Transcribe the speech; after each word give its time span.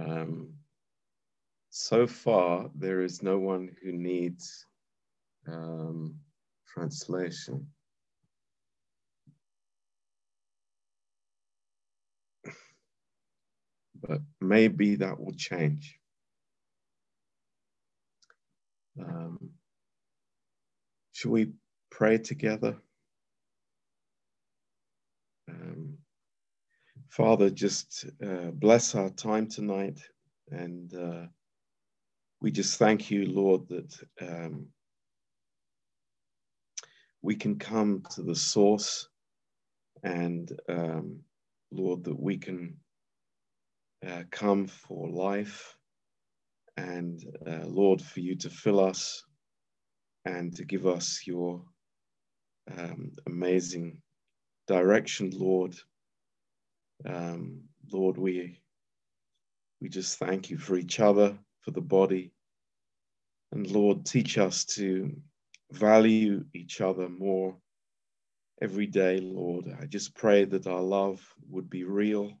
Um, 0.00 0.54
so 1.70 2.06
far, 2.06 2.70
there 2.74 3.02
is 3.02 3.22
no 3.22 3.38
one 3.38 3.70
who 3.82 3.92
needs 3.92 4.66
um, 5.46 6.16
translation. 6.66 7.66
But 14.00 14.20
maybe 14.40 14.96
that 14.96 15.20
will 15.20 15.34
change. 15.34 15.98
Um, 18.98 19.50
should 21.12 21.30
we 21.30 21.52
pray 21.90 22.18
together? 22.18 22.78
Father, 27.10 27.50
just 27.50 28.06
uh, 28.24 28.52
bless 28.52 28.94
our 28.94 29.10
time 29.10 29.48
tonight. 29.48 29.98
And 30.52 30.94
uh, 30.94 31.26
we 32.40 32.52
just 32.52 32.78
thank 32.78 33.10
you, 33.10 33.26
Lord, 33.26 33.66
that 33.68 33.96
um, 34.20 34.68
we 37.20 37.34
can 37.34 37.58
come 37.58 38.04
to 38.14 38.22
the 38.22 38.36
source 38.36 39.08
and, 40.04 40.52
um, 40.68 41.18
Lord, 41.72 42.04
that 42.04 42.18
we 42.18 42.38
can 42.38 42.76
uh, 44.06 44.22
come 44.30 44.68
for 44.68 45.08
life 45.08 45.76
and, 46.76 47.20
uh, 47.44 47.66
Lord, 47.66 48.00
for 48.00 48.20
you 48.20 48.36
to 48.36 48.50
fill 48.50 48.78
us 48.78 49.24
and 50.24 50.54
to 50.54 50.64
give 50.64 50.86
us 50.86 51.22
your 51.26 51.64
um, 52.78 53.10
amazing 53.26 54.00
direction, 54.68 55.32
Lord. 55.34 55.74
Um, 57.06 57.62
Lord, 57.92 58.18
we 58.18 58.60
we 59.80 59.88
just 59.88 60.18
thank 60.18 60.50
you 60.50 60.58
for 60.58 60.76
each 60.76 61.00
other, 61.00 61.38
for 61.62 61.70
the 61.70 61.80
body. 61.80 62.32
And 63.52 63.70
Lord, 63.70 64.04
teach 64.04 64.38
us 64.38 64.64
to 64.76 65.16
value 65.72 66.44
each 66.54 66.80
other 66.80 67.08
more 67.08 67.56
every 68.60 68.86
day, 68.86 69.18
Lord. 69.20 69.66
I 69.80 69.86
just 69.86 70.14
pray 70.14 70.44
that 70.44 70.66
our 70.66 70.82
love 70.82 71.20
would 71.48 71.70
be 71.70 71.84
real 71.84 72.32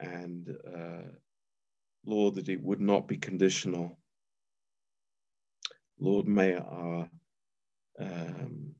and, 0.00 0.56
uh, 0.66 1.08
Lord, 2.06 2.36
that 2.36 2.48
it 2.48 2.62
would 2.62 2.80
not 2.80 3.08
be 3.08 3.16
conditional. 3.18 3.98
Lord, 5.98 6.26
may 6.26 6.54
our 6.54 7.08
um, 7.98 8.74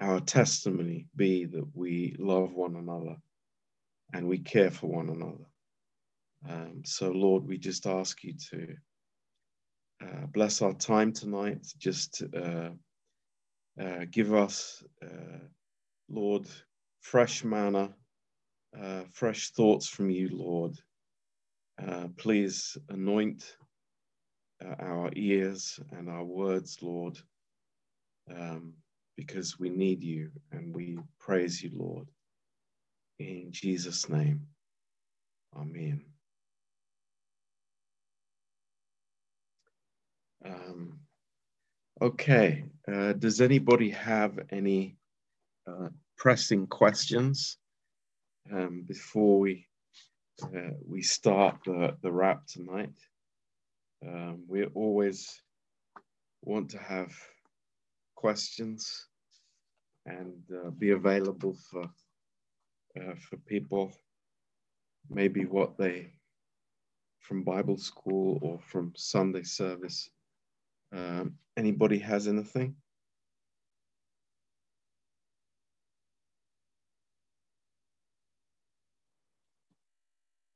our 0.00 0.20
testimony 0.20 1.06
be 1.16 1.46
that 1.46 1.66
we 1.74 2.16
love 2.18 2.52
one 2.52 2.76
another 2.76 3.16
and 4.12 4.26
we 4.26 4.38
care 4.38 4.70
for 4.70 4.86
one 4.88 5.08
another. 5.10 5.44
Um, 6.48 6.82
so, 6.84 7.10
Lord, 7.10 7.46
we 7.46 7.58
just 7.58 7.86
ask 7.86 8.22
you 8.22 8.34
to 8.50 8.74
uh, 10.02 10.26
bless 10.32 10.62
our 10.62 10.74
time 10.74 11.12
tonight. 11.12 11.66
Just 11.78 12.22
uh, 12.36 12.70
uh, 13.80 14.04
give 14.10 14.34
us, 14.34 14.84
uh, 15.02 15.38
Lord, 16.08 16.46
fresh 17.00 17.44
manna, 17.44 17.94
uh, 18.78 19.02
fresh 19.12 19.50
thoughts 19.50 19.88
from 19.88 20.10
you, 20.10 20.28
Lord. 20.32 20.78
Uh, 21.82 22.08
please 22.16 22.76
anoint 22.88 23.56
our 24.80 25.10
ears 25.14 25.78
and 25.92 26.08
our 26.08 26.24
words, 26.24 26.78
Lord. 26.80 27.18
Um, 28.30 28.74
because 29.16 29.58
we 29.58 29.70
need 29.70 30.02
you 30.02 30.30
and 30.52 30.74
we 30.74 30.98
praise 31.18 31.62
you, 31.62 31.70
Lord. 31.74 32.08
In 33.18 33.48
Jesus' 33.50 34.08
name, 34.08 34.46
Amen. 35.56 36.04
Um, 40.44 41.00
okay, 42.00 42.64
uh, 42.86 43.14
does 43.14 43.40
anybody 43.40 43.90
have 43.90 44.38
any 44.50 44.96
uh, 45.66 45.88
pressing 46.18 46.66
questions 46.66 47.56
um, 48.52 48.84
before 48.86 49.40
we 49.40 49.66
uh, 50.42 50.74
we 50.86 51.00
start 51.00 51.56
the, 51.64 51.96
the 52.02 52.12
wrap 52.12 52.46
tonight? 52.46 52.92
Um, 54.06 54.44
we 54.46 54.66
always 54.66 55.40
want 56.42 56.70
to 56.70 56.78
have 56.78 57.12
questions 58.14 59.06
and 60.04 60.42
uh, 60.54 60.70
be 60.70 60.90
available 60.90 61.56
for 61.70 61.90
uh, 63.00 63.14
for 63.28 63.36
people 63.46 63.92
maybe 65.08 65.44
what 65.44 65.76
they 65.76 66.10
from 67.20 67.42
bible 67.42 67.76
school 67.76 68.38
or 68.42 68.58
from 68.60 68.92
sunday 68.96 69.42
service 69.42 70.10
um, 70.92 71.34
anybody 71.56 71.98
has 71.98 72.28
anything? 72.28 72.76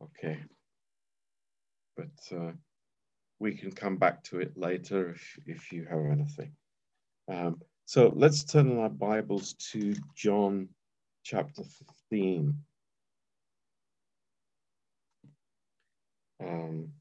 Okay. 0.03 0.39
But 1.97 2.37
uh, 2.37 2.53
we 3.39 3.55
can 3.55 3.73
come 3.73 3.97
back 3.97 4.23
to 4.25 4.41
it 4.41 4.57
later 4.57 5.11
if, 5.11 5.39
if 5.47 5.73
you 5.73 5.87
have 5.91 6.07
anything. 6.11 6.53
Um, 7.29 7.61
so 7.85 8.13
let's 8.15 8.45
turn 8.45 8.79
our 8.79 8.89
Bibles 8.89 9.55
to 9.73 9.95
John 10.15 10.69
chapter 11.23 11.63
15. 12.11 12.55
Um, 16.43 16.93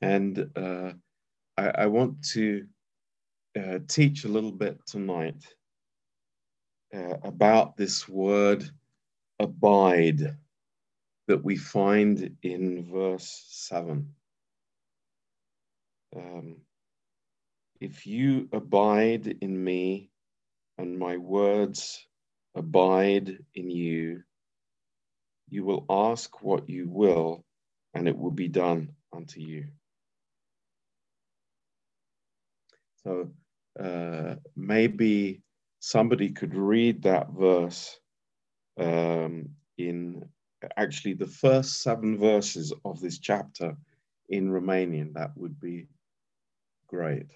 and 0.00 0.50
uh, 0.56 0.92
I, 1.56 1.66
I, 1.68 1.86
want 1.86 2.22
to 2.30 2.66
uh, 3.58 3.80
teach 3.88 4.24
a 4.24 4.28
little 4.28 4.52
bit 4.52 4.78
tonight 4.86 5.44
uh, 6.94 7.16
about 7.24 7.76
this 7.76 8.08
word 8.08 8.64
abide 9.40 10.36
that 11.26 11.42
we 11.42 11.56
find 11.56 12.36
in 12.42 12.84
verse 12.92 13.44
7. 13.48 14.08
Um, 16.16 16.56
if 17.80 18.06
you 18.06 18.48
abide 18.52 19.38
in 19.40 19.62
me 19.62 20.10
and 20.78 20.98
my 20.98 21.16
words 21.16 22.06
abide 22.54 23.38
in 23.54 23.70
you, 23.70 24.22
you 25.48 25.64
will 25.64 25.84
ask 25.88 26.42
what 26.42 26.68
you 26.68 26.88
will, 26.88 27.44
and 27.94 28.08
it 28.08 28.16
will 28.16 28.30
be 28.30 28.48
done 28.48 28.90
unto 29.12 29.40
you. 29.40 29.66
So 33.02 33.30
uh, 33.78 34.36
maybe 34.56 35.42
somebody 35.80 36.30
could 36.30 36.54
read 36.54 37.02
that 37.02 37.30
verse 37.30 37.98
um, 38.78 39.50
in 39.76 40.24
actually 40.76 41.14
the 41.14 41.26
first 41.26 41.82
seven 41.82 42.18
verses 42.18 42.72
of 42.84 43.00
this 43.00 43.18
chapter 43.18 43.76
in 44.28 44.48
Romanian. 44.48 45.12
That 45.14 45.36
would 45.36 45.60
be 45.60 45.88
great. 46.88 47.30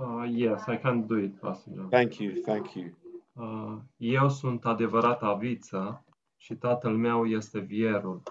Uh, 0.00 0.24
yes, 0.28 0.66
I 0.68 0.76
can 0.76 1.06
do 1.06 1.16
it, 1.18 1.40
Pastor 1.40 1.86
Thank 1.90 2.18
you, 2.18 2.40
thank 2.42 2.74
you. 2.74 2.90
Uh, 3.32 3.78
eu 3.96 4.28
sunt 4.28 4.64
adevărata 4.64 5.34
viță 5.34 6.04
și 6.36 6.54
tatăl 6.54 6.96
meu 6.96 7.26
este 7.26 7.58
vierul. 7.58 8.22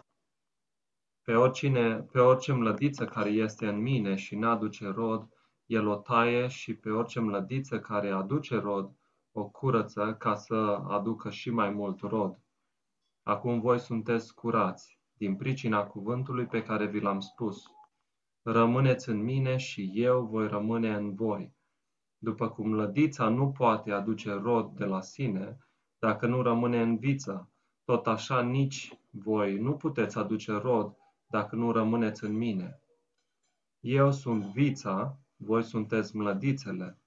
Pe, 1.24 1.34
oricine, 1.34 1.96
pe 2.12 2.20
orice 2.20 2.54
mlădiță 2.54 3.06
care 3.06 3.30
este 3.30 3.68
în 3.68 3.82
mine 3.82 4.16
și 4.16 4.36
n-aduce 4.36 4.88
rod, 4.88 5.30
el 5.66 5.88
o 5.88 5.96
taie 5.96 6.48
și 6.48 6.74
pe 6.74 6.90
orice 6.90 7.20
mlădiță 7.20 7.80
care 7.80 8.10
aduce 8.10 8.56
rod, 8.56 8.92
o 9.32 9.46
curăță 9.50 10.16
ca 10.20 10.36
să 10.36 10.84
aducă 10.88 11.30
și 11.30 11.50
mai 11.50 11.70
mult 11.70 12.00
rod. 12.00 12.40
Acum 13.24 13.60
voi 13.60 13.80
sunteți 13.80 14.34
curați, 14.34 15.00
din 15.14 15.36
pricina 15.36 15.84
cuvântului 15.84 16.46
pe 16.46 16.64
care 16.64 16.86
vi 16.86 17.00
l-am 17.00 17.20
spus. 17.20 17.64
Rămâneți 18.44 19.10
în 19.10 19.24
mine 19.24 19.58
și 19.58 19.92
eu 19.94 20.26
voi 20.26 20.48
rămâne 20.48 20.94
în 20.94 21.16
voi. 21.16 21.54
După 22.18 22.50
cum 22.50 22.74
lădița 22.74 23.30
nu 23.30 23.52
poate 23.52 23.92
aduce 23.92 24.32
rod 24.32 24.76
de 24.76 24.86
la 24.86 25.02
sine, 25.02 25.58
dacă 26.00 26.28
nu 26.28 26.42
rămâne 26.42 26.82
în 26.82 26.98
viță, 26.98 27.50
tot 27.84 28.08
așa 28.08 28.42
nici 28.42 29.00
voi 29.10 29.58
nu 29.58 29.76
puteți 29.76 30.18
aduce 30.18 30.52
rod 30.52 30.96
dacă 31.28 31.56
nu 31.56 31.72
rămâneți 31.72 32.24
în 32.24 32.38
mine. 32.38 32.82
Eu 33.80 34.12
sunt 34.12 34.44
vița, 34.44 35.20
voi 35.36 35.64
sunteți 35.64 36.16
mlădițele. 36.16 37.00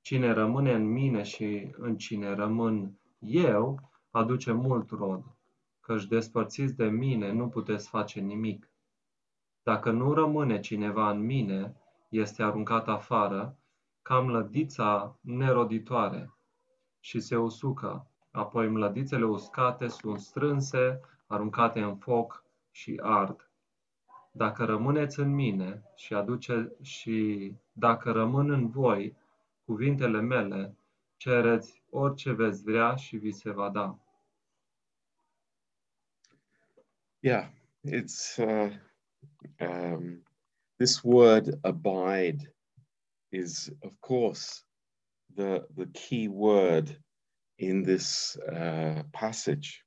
Cine 0.00 0.32
rămâne 0.32 0.72
în 0.72 0.84
mine 0.92 1.22
și 1.22 1.70
în 1.76 1.96
cine 1.96 2.34
rămân 2.34 3.00
eu, 3.18 3.90
aduce 4.10 4.52
mult 4.52 4.90
rod, 4.90 5.24
căci 5.80 6.06
despărțiți 6.06 6.76
de 6.76 6.86
mine 6.86 7.32
nu 7.32 7.48
puteți 7.48 7.88
face 7.88 8.20
nimic. 8.20 8.71
Dacă 9.62 9.90
nu 9.90 10.12
rămâne 10.12 10.60
cineva 10.60 11.10
în 11.10 11.20
mine, 11.20 11.76
este 12.08 12.42
aruncat 12.42 12.88
afară, 12.88 13.56
ca 14.02 14.20
mlădița 14.20 15.18
neroditoare. 15.20 16.32
și 17.00 17.20
se 17.20 17.36
usucă. 17.36 18.06
Apoi 18.30 18.68
mlădițele 18.68 19.24
uscate 19.24 19.88
sunt 19.88 20.20
strânse, 20.20 21.00
aruncate 21.26 21.82
în 21.82 21.96
foc 21.96 22.44
și 22.70 23.00
ard. 23.02 23.50
Dacă 24.32 24.64
rămâneți 24.64 25.20
în 25.20 25.34
mine 25.34 25.82
și, 25.94 26.14
aduce, 26.14 26.72
și 26.82 27.52
dacă 27.72 28.10
rămân 28.10 28.50
în 28.50 28.68
voi 28.68 29.16
cuvintele 29.64 30.20
mele, 30.20 30.76
cereți 31.16 31.82
orice 31.90 32.32
veți 32.32 32.62
vrea 32.62 32.94
și 32.94 33.16
vi 33.16 33.32
se 33.32 33.50
va 33.50 33.70
da. 33.70 33.98
Yeah, 37.20 37.48
it's 37.84 38.36
uh, 38.36 38.72
um, 39.60 40.22
this 40.78 41.04
word 41.04 41.54
abide 41.64 42.48
is, 43.30 43.70
of 43.82 43.98
course, 44.00 44.64
the 45.36 45.64
the 45.76 45.86
key 45.94 46.28
word 46.28 46.96
in 47.58 47.82
this 47.82 48.36
uh, 48.52 49.02
passage. 49.12 49.82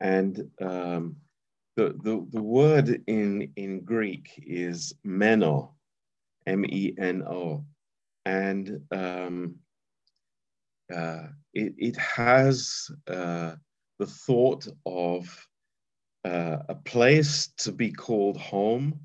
And 0.00 0.50
um, 0.60 1.16
the, 1.76 1.94
the, 2.02 2.26
the 2.30 2.42
word 2.42 3.02
in, 3.06 3.52
in 3.56 3.80
Greek 3.84 4.32
is 4.36 4.92
meno, 5.04 5.74
M 6.46 6.64
E 6.66 6.92
N 6.98 7.22
O. 7.22 7.64
And 8.24 8.80
um, 8.90 9.54
uh, 10.94 11.28
it, 11.54 11.74
it 11.78 11.96
has 11.96 12.90
uh, 13.08 13.52
the 13.98 14.06
thought 14.06 14.66
of 14.84 15.48
uh, 16.24 16.58
a 16.68 16.74
place 16.74 17.48
to 17.58 17.72
be 17.72 17.92
called 17.92 18.36
home, 18.36 19.00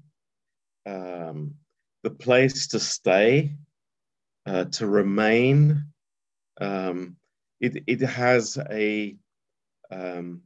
um, 0.85 1.55
the 2.03 2.11
place 2.11 2.67
to 2.67 2.79
stay, 2.79 3.55
uh, 4.45 4.65
to 4.65 4.87
remain. 4.87 5.85
Um, 6.61 7.17
it, 7.59 7.83
it 7.87 8.01
has 8.01 8.57
a, 8.69 9.15
um, 9.91 10.41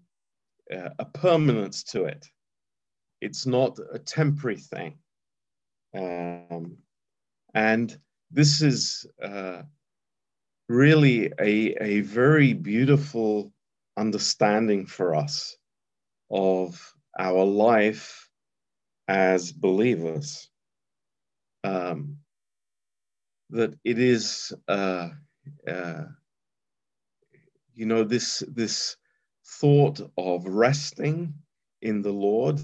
a 0.72 1.06
permanence 1.06 1.84
to 1.84 2.06
it. 2.06 2.26
It's 3.20 3.46
not 3.46 3.78
a 3.94 4.00
temporary 4.00 4.58
thing. 4.58 4.98
Um, 5.94 6.78
and 7.54 7.96
this 8.32 8.62
is 8.62 9.06
uh, 9.22 9.64
really 10.70 11.34
a, 11.38 11.76
a 11.82 12.02
very 12.02 12.54
beautiful 12.54 13.52
understanding 13.98 14.86
for 14.86 15.14
us 15.16 15.58
of 16.32 16.94
our 17.20 17.44
life 17.44 18.30
as 19.08 19.52
believers. 19.52 20.50
Um, 21.64 22.18
that 23.52 23.78
it 23.84 24.00
is, 24.00 24.54
uh, 24.68 25.10
uh, 25.68 26.04
you 27.76 27.86
know, 27.86 28.04
this 28.04 28.44
this 28.48 28.96
thought 29.46 30.00
of 30.18 30.46
resting 30.46 31.34
in 31.82 32.02
the 32.02 32.12
Lord, 32.12 32.62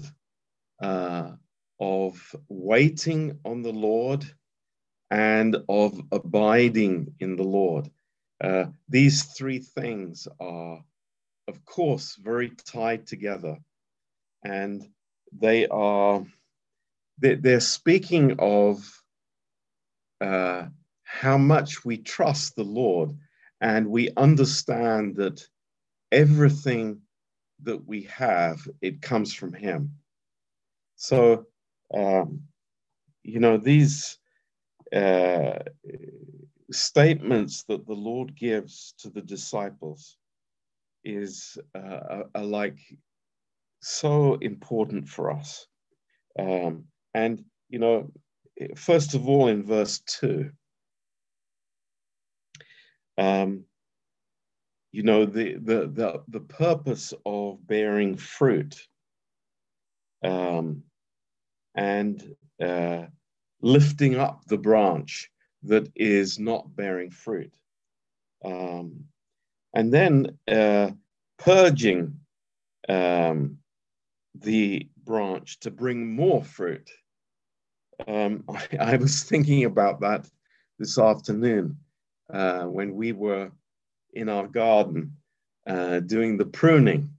uh, 0.82 1.32
of 1.78 2.36
waiting 2.48 3.38
on 3.44 3.62
the 3.62 3.72
Lord, 3.72 4.24
and 5.10 5.56
of 5.68 6.00
abiding 6.12 7.14
in 7.20 7.36
the 7.36 7.44
Lord. 7.44 7.90
Uh, 8.42 8.66
these 8.88 9.24
three 9.24 9.58
things 9.58 10.28
are, 10.40 10.82
of 11.48 11.64
course, 11.64 12.14
very 12.16 12.50
tied 12.50 13.06
together, 13.06 13.56
and 14.44 14.86
they 15.32 15.66
are 15.68 16.24
they're 17.18 17.60
speaking 17.60 18.36
of 18.38 19.02
uh, 20.20 20.66
how 21.02 21.38
much 21.38 21.84
we 21.84 21.96
trust 21.96 22.54
the 22.54 22.64
Lord 22.64 23.16
and 23.60 23.88
we 23.88 24.10
understand 24.16 25.16
that 25.16 25.44
everything 26.12 27.00
that 27.64 27.84
we 27.88 28.02
have, 28.02 28.68
it 28.80 29.02
comes 29.02 29.34
from 29.34 29.52
Him. 29.52 29.94
So, 30.94 31.46
um, 31.92 32.42
you 33.24 33.40
know, 33.40 33.56
these 33.56 34.18
uh, 34.94 35.58
statements 36.70 37.64
that 37.64 37.86
the 37.86 37.94
Lord 37.94 38.36
gives 38.36 38.94
to 38.98 39.10
the 39.10 39.22
disciples 39.22 40.16
is 41.04 41.58
uh, 41.74 42.24
are 42.34 42.44
like 42.44 42.78
so 43.80 44.34
important 44.40 45.08
for 45.08 45.30
us. 45.30 45.66
Um, 46.38 46.84
and, 47.14 47.44
you 47.68 47.78
know, 47.78 48.10
first 48.76 49.14
of 49.14 49.28
all, 49.28 49.48
in 49.48 49.64
verse 49.64 50.00
2, 50.20 50.50
um, 53.18 53.64
you 54.92 55.02
know, 55.02 55.26
the, 55.26 55.54
the, 55.54 55.88
the, 55.88 56.22
the 56.28 56.40
purpose 56.40 57.12
of 57.26 57.66
bearing 57.66 58.16
fruit 58.16 58.76
um, 60.24 60.82
and 61.74 62.34
uh, 62.62 63.02
lifting 63.60 64.16
up 64.16 64.44
the 64.46 64.58
branch 64.58 65.30
that 65.64 65.90
is 65.94 66.38
not 66.38 66.74
bearing 66.74 67.10
fruit. 67.10 67.52
Um, 68.44 69.04
and 69.74 69.92
then 69.92 70.38
uh, 70.50 70.90
purging 71.38 72.18
um, 72.88 73.58
the 74.34 74.88
branch 75.04 75.60
to 75.60 75.70
bring 75.70 76.14
more 76.14 76.42
fruit. 76.44 76.90
Um, 78.06 78.44
I, 78.48 78.66
I, 78.80 78.96
was 78.96 79.22
thinking 79.22 79.64
about 79.64 80.00
that 80.00 80.28
this 80.78 80.98
afternoon 80.98 81.78
uh, 82.32 82.64
when 82.64 82.94
we 82.94 83.12
were 83.12 83.50
in 84.12 84.28
our 84.28 84.46
garden 84.46 85.16
uh, 85.66 86.00
doing 86.00 86.36
the 86.36 86.46
pruning. 86.46 87.10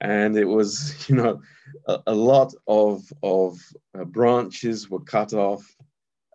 And 0.00 0.36
it 0.36 0.44
was, 0.44 0.94
you 1.08 1.16
know, 1.16 1.40
a, 1.86 1.98
a 2.08 2.14
lot 2.14 2.54
of, 2.66 3.02
of 3.22 3.58
uh, 3.98 4.04
branches 4.04 4.90
were 4.90 5.00
cut 5.00 5.32
off. 5.32 5.64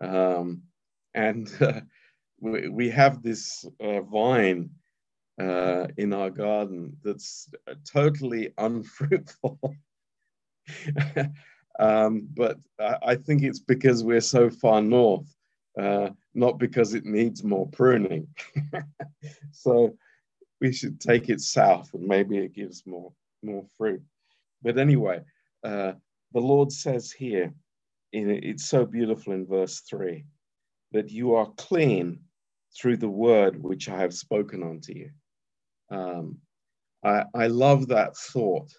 Um, 0.01 0.63
and 1.13 1.49
uh, 1.61 1.81
we, 2.39 2.67
we 2.69 2.89
have 2.89 3.21
this 3.21 3.65
uh, 3.79 4.01
vine 4.01 4.69
uh, 5.39 5.87
in 5.97 6.13
our 6.13 6.29
garden 6.29 6.95
that's 7.03 7.49
totally 7.91 8.53
unfruitful. 8.57 9.59
um, 11.79 12.27
but 12.35 12.57
I, 12.79 12.97
I, 13.03 13.15
think 13.15 13.43
it's 13.43 13.59
because 13.59 14.03
we're 14.03 14.21
so 14.21 14.49
far 14.49 14.81
north, 14.81 15.33
uh, 15.79 16.09
not 16.33 16.59
because 16.59 16.93
it 16.93 17.05
needs 17.05 17.43
more 17.43 17.67
pruning. 17.69 18.27
so 19.51 19.97
we 20.61 20.71
should 20.71 20.99
take 20.99 21.29
it 21.29 21.41
south 21.41 21.93
and 21.93 22.07
maybe 22.07 22.37
it 22.37 22.53
gives 22.53 22.85
more, 22.85 23.11
more 23.41 23.65
fruit. 23.77 24.01
But 24.61 24.77
anyway, 24.77 25.21
uh, 25.63 25.93
the 26.33 26.39
Lord 26.39 26.71
says 26.71 27.11
here, 27.11 27.53
in, 28.13 28.29
it's 28.29 28.65
so 28.65 28.85
beautiful 28.85 29.33
in 29.33 29.45
verse 29.45 29.79
3 29.81 30.23
that 30.91 31.09
you 31.09 31.33
are 31.35 31.51
clean 31.57 32.19
through 32.75 32.97
the 32.97 33.09
word 33.09 33.61
which 33.61 33.89
I 33.89 33.99
have 33.99 34.13
spoken 34.13 34.63
unto 34.63 34.93
you. 34.93 35.09
Um, 35.93 36.39
I, 37.03 37.23
I, 37.35 37.47
love 37.47 37.87
that 37.89 38.17
thought 38.17 38.71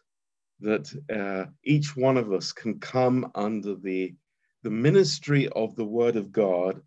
that 0.60 0.92
uh, 1.14 1.48
each 1.62 1.96
one 1.96 2.16
of 2.16 2.32
us 2.32 2.50
can 2.50 2.80
come 2.80 3.30
under 3.36 3.76
the, 3.76 4.14
the 4.64 4.70
ministry 4.70 5.48
of 5.50 5.76
the 5.76 5.84
word 5.84 6.16
of 6.16 6.32
God, 6.32 6.80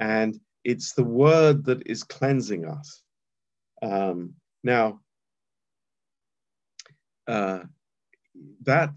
and 0.00 0.40
it's 0.64 0.92
the 0.92 1.04
word 1.04 1.64
that 1.66 1.86
is 1.86 2.02
cleansing 2.02 2.64
us. 2.64 3.02
Um, 3.80 4.34
now, 4.64 5.00
uh, 7.28 7.60
that 8.62 8.90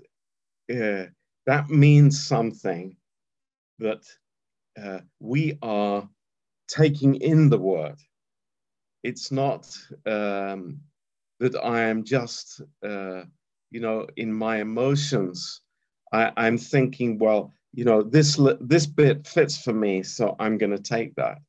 uh, 0.72 1.06
that 1.46 1.70
means 1.70 2.26
something 2.26 2.96
that 3.78 4.04
uh, 4.82 5.00
we 5.20 5.60
are 5.62 6.10
taking 6.68 7.16
in 7.16 7.50
the 7.50 7.60
word. 7.60 8.00
It's 9.04 9.32
not 9.32 9.78
um, 10.06 10.80
that 11.40 11.56
I 11.64 11.82
am 11.82 12.04
just, 12.04 12.62
uh, 12.86 13.24
you 13.72 13.80
know, 13.80 14.08
in 14.18 14.34
my 14.34 14.58
emotions. 14.62 15.62
I, 16.14 16.32
I'm 16.38 16.58
thinking, 16.58 17.20
well, 17.20 17.54
you 17.74 17.86
know, 17.86 18.02
this 18.04 18.40
this 18.62 18.86
bit 18.86 19.28
fits 19.28 19.62
for 19.62 19.74
me, 19.74 20.04
so 20.04 20.36
I'm 20.40 20.58
going 20.58 20.72
to 20.72 20.82
take 20.82 21.16
that. 21.16 21.40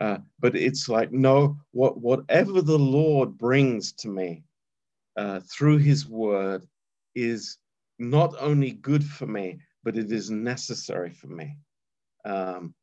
Uh, 0.00 0.18
but 0.40 0.54
it's 0.54 0.88
like, 0.88 1.10
no, 1.10 1.56
what, 1.72 1.98
whatever 2.00 2.60
the 2.60 2.78
Lord 2.78 3.38
brings 3.38 3.92
to 3.94 4.08
me 4.08 4.44
uh, 5.16 5.40
through 5.40 5.78
his 5.78 6.06
word 6.06 6.66
is 7.14 7.56
not 7.98 8.34
only 8.38 8.72
good 8.72 9.02
for 9.02 9.26
me, 9.26 9.58
but 9.84 9.96
it 9.96 10.12
is 10.12 10.30
necessary 10.30 11.10
for 11.10 11.28
me. 11.28 11.56
Um, 12.26 12.74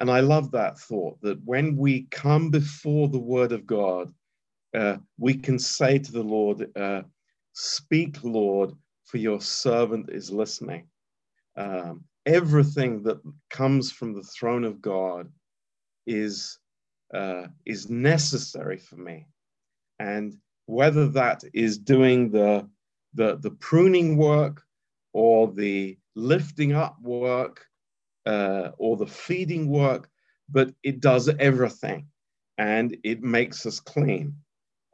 and 0.00 0.10
I 0.10 0.20
love 0.20 0.52
that 0.52 0.78
thought 0.78 1.20
that 1.22 1.40
when 1.44 1.76
we 1.76 2.06
come 2.10 2.50
before 2.50 3.08
the 3.08 3.18
word 3.18 3.52
of 3.52 3.66
God, 3.66 4.12
uh, 4.76 4.98
we 5.18 5.34
can 5.34 5.58
say 5.58 5.98
to 5.98 6.12
the 6.12 6.22
Lord, 6.22 6.70
uh, 6.76 7.02
Speak, 7.52 8.22
Lord, 8.22 8.72
for 9.06 9.18
your 9.18 9.40
servant 9.40 10.10
is 10.10 10.30
listening. 10.30 10.86
Um, 11.56 12.04
everything 12.24 13.02
that 13.02 13.20
comes 13.50 13.90
from 13.90 14.14
the 14.14 14.22
throne 14.22 14.64
of 14.64 14.80
God 14.80 15.28
is 16.06 16.58
uh, 17.12 17.46
is 17.64 17.88
necessary 17.88 18.76
for 18.76 18.96
me. 18.96 19.26
And 19.98 20.36
whether 20.66 21.08
that 21.08 21.42
is 21.54 21.78
doing 21.78 22.30
the, 22.30 22.68
the, 23.14 23.36
the 23.36 23.52
pruning 23.52 24.16
work 24.18 24.62
or 25.14 25.50
the 25.50 25.98
lifting 26.14 26.74
up 26.74 27.00
work 27.00 27.64
uh, 28.28 28.72
or 28.78 28.96
the 28.96 29.06
feeding 29.06 29.68
work, 29.68 30.08
but 30.50 30.68
it 30.82 31.00
does 31.00 31.28
everything 31.28 32.06
and 32.58 32.96
it 33.02 33.22
makes 33.22 33.64
us 33.66 33.80
clean. 33.80 34.34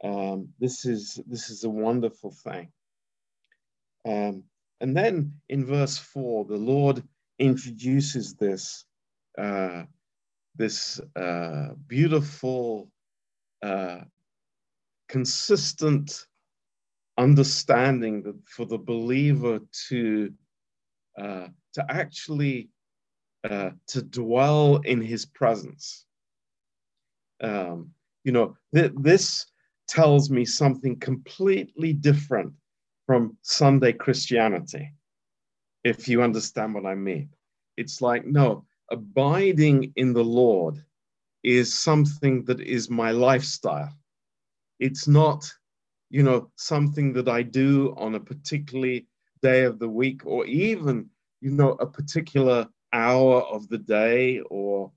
Um, 0.03 0.49
this 0.59 0.85
is 0.85 1.19
this 1.27 1.49
is 1.49 1.63
a 1.63 1.69
wonderful 1.69 2.31
thing. 2.31 2.71
Um, 4.07 4.43
and 4.81 4.95
then 4.95 5.33
in 5.49 5.65
verse 5.65 5.97
four, 5.97 6.45
the 6.45 6.57
Lord 6.57 7.03
introduces 7.39 8.35
this 8.35 8.85
uh, 9.37 9.83
this 10.55 11.01
uh, 11.17 11.69
beautiful, 11.87 12.89
uh, 13.61 14.01
consistent 15.09 16.25
understanding 17.17 18.23
that 18.23 18.35
for 18.47 18.65
the 18.65 18.77
believer 18.77 19.59
to 19.89 20.33
uh, 21.19 21.47
to 21.73 21.85
actually 21.89 22.69
uh, 23.49 23.69
to 23.87 24.01
dwell 24.01 24.77
in 24.77 25.01
His 25.01 25.25
presence. 25.25 26.05
Um, 27.41 27.91
you 28.23 28.31
know, 28.31 28.57
th- 28.73 28.93
this 28.97 29.45
tells 29.87 30.29
me 30.29 30.45
something 30.45 30.99
completely 30.99 31.93
different 31.93 32.53
from 33.05 33.37
Sunday 33.43 33.93
Christianity, 33.93 34.91
if 35.83 36.07
you 36.07 36.23
understand 36.23 36.73
what 36.73 36.87
I 36.87 36.95
mean. 36.95 37.29
It's 37.77 38.01
like, 38.01 38.25
no, 38.25 38.65
abiding 38.89 39.93
in 39.95 40.13
the 40.13 40.23
Lord 40.23 40.83
is 41.43 41.77
something 41.77 42.43
that 42.45 42.61
is 42.61 42.89
my 42.89 43.11
lifestyle. 43.11 43.93
It's 44.79 45.07
not, 45.07 45.47
you 46.09 46.23
know, 46.23 46.49
something 46.55 47.13
that 47.13 47.29
I 47.29 47.43
do 47.43 47.93
on 47.97 48.15
a 48.15 48.19
particularly 48.19 49.07
day 49.43 49.63
of 49.65 49.77
the 49.77 49.89
week 49.89 50.25
or 50.25 50.45
even, 50.47 51.09
you 51.41 51.51
know, 51.51 51.73
a 51.73 51.85
particular 51.85 52.67
hour 52.95 53.41
of 53.41 53.67
the 53.67 53.77
day 53.77 54.39
or, 54.49 54.91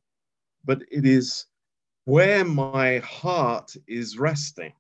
but 0.64 0.82
it 0.90 1.04
is 1.04 1.46
where 2.04 2.44
my 2.44 2.98
heart 2.98 3.76
is 3.86 4.18
resting. 4.18 4.72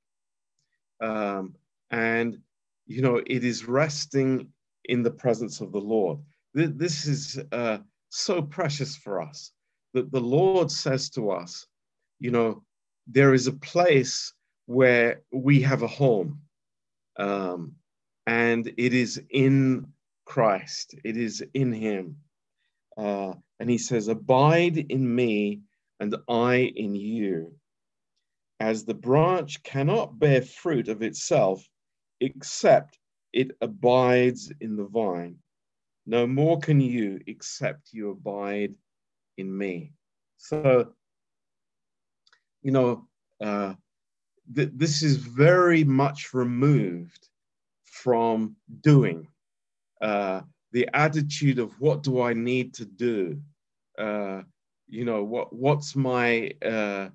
Um, 1.00 1.54
and, 1.90 2.38
you 2.86 3.02
know, 3.02 3.16
it 3.26 3.44
is 3.44 3.68
resting 3.68 4.48
in 4.84 5.02
the 5.02 5.10
presence 5.10 5.60
of 5.60 5.72
the 5.72 5.80
Lord. 5.80 6.18
This 6.54 7.06
is 7.06 7.38
uh, 7.52 7.78
so 8.08 8.40
precious 8.40 8.96
for 8.96 9.20
us 9.20 9.52
that 9.94 10.10
the 10.10 10.20
Lord 10.20 10.70
says 10.70 11.10
to 11.10 11.30
us, 11.30 11.66
you 12.18 12.30
know, 12.30 12.62
there 13.06 13.34
is 13.34 13.46
a 13.46 13.52
place 13.52 14.32
where 14.66 15.22
we 15.32 15.60
have 15.62 15.82
a 15.82 15.86
home, 15.86 16.40
um, 17.18 17.74
and 18.26 18.72
it 18.76 18.92
is 18.92 19.20
in 19.30 19.86
Christ, 20.24 20.94
it 21.04 21.16
is 21.16 21.42
in 21.54 21.72
Him. 21.72 22.16
Uh, 22.98 23.34
and 23.60 23.70
He 23.70 23.78
says, 23.78 24.08
Abide 24.08 24.76
in 24.76 25.14
me, 25.14 25.60
and 26.00 26.14
I 26.28 26.72
in 26.76 26.94
you. 26.94 27.54
As 28.60 28.84
the 28.84 28.94
branch 28.94 29.62
cannot 29.62 30.18
bear 30.18 30.42
fruit 30.42 30.88
of 30.88 31.02
itself 31.02 31.64
except 32.20 32.98
it 33.32 33.52
abides 33.60 34.52
in 34.60 34.76
the 34.76 34.86
vine 34.86 35.38
no 36.08 36.26
more 36.26 36.58
can 36.58 36.80
you 36.80 37.20
except 37.26 37.92
you 37.92 38.10
abide 38.10 38.74
in 39.36 39.56
me. 39.56 39.92
So, 40.38 40.94
you 42.62 42.70
know, 42.72 43.06
uh, 43.42 43.74
th- 44.54 44.70
this 44.74 45.02
is 45.02 45.16
very 45.16 45.84
much 45.84 46.32
removed 46.32 47.28
from 47.84 48.56
doing. 48.80 49.28
Uh, 50.00 50.40
the 50.72 50.88
attitude 50.94 51.58
of 51.58 51.72
what 51.80 52.02
do 52.02 52.20
I 52.20 52.32
need 52.32 52.74
to 52.74 52.84
do? 52.84 53.40
Uh, 53.98 54.42
you 54.86 55.04
know, 55.04 55.24
what 55.24 55.52
what's 55.52 55.96
my 55.96 56.52
uh, 56.64 57.08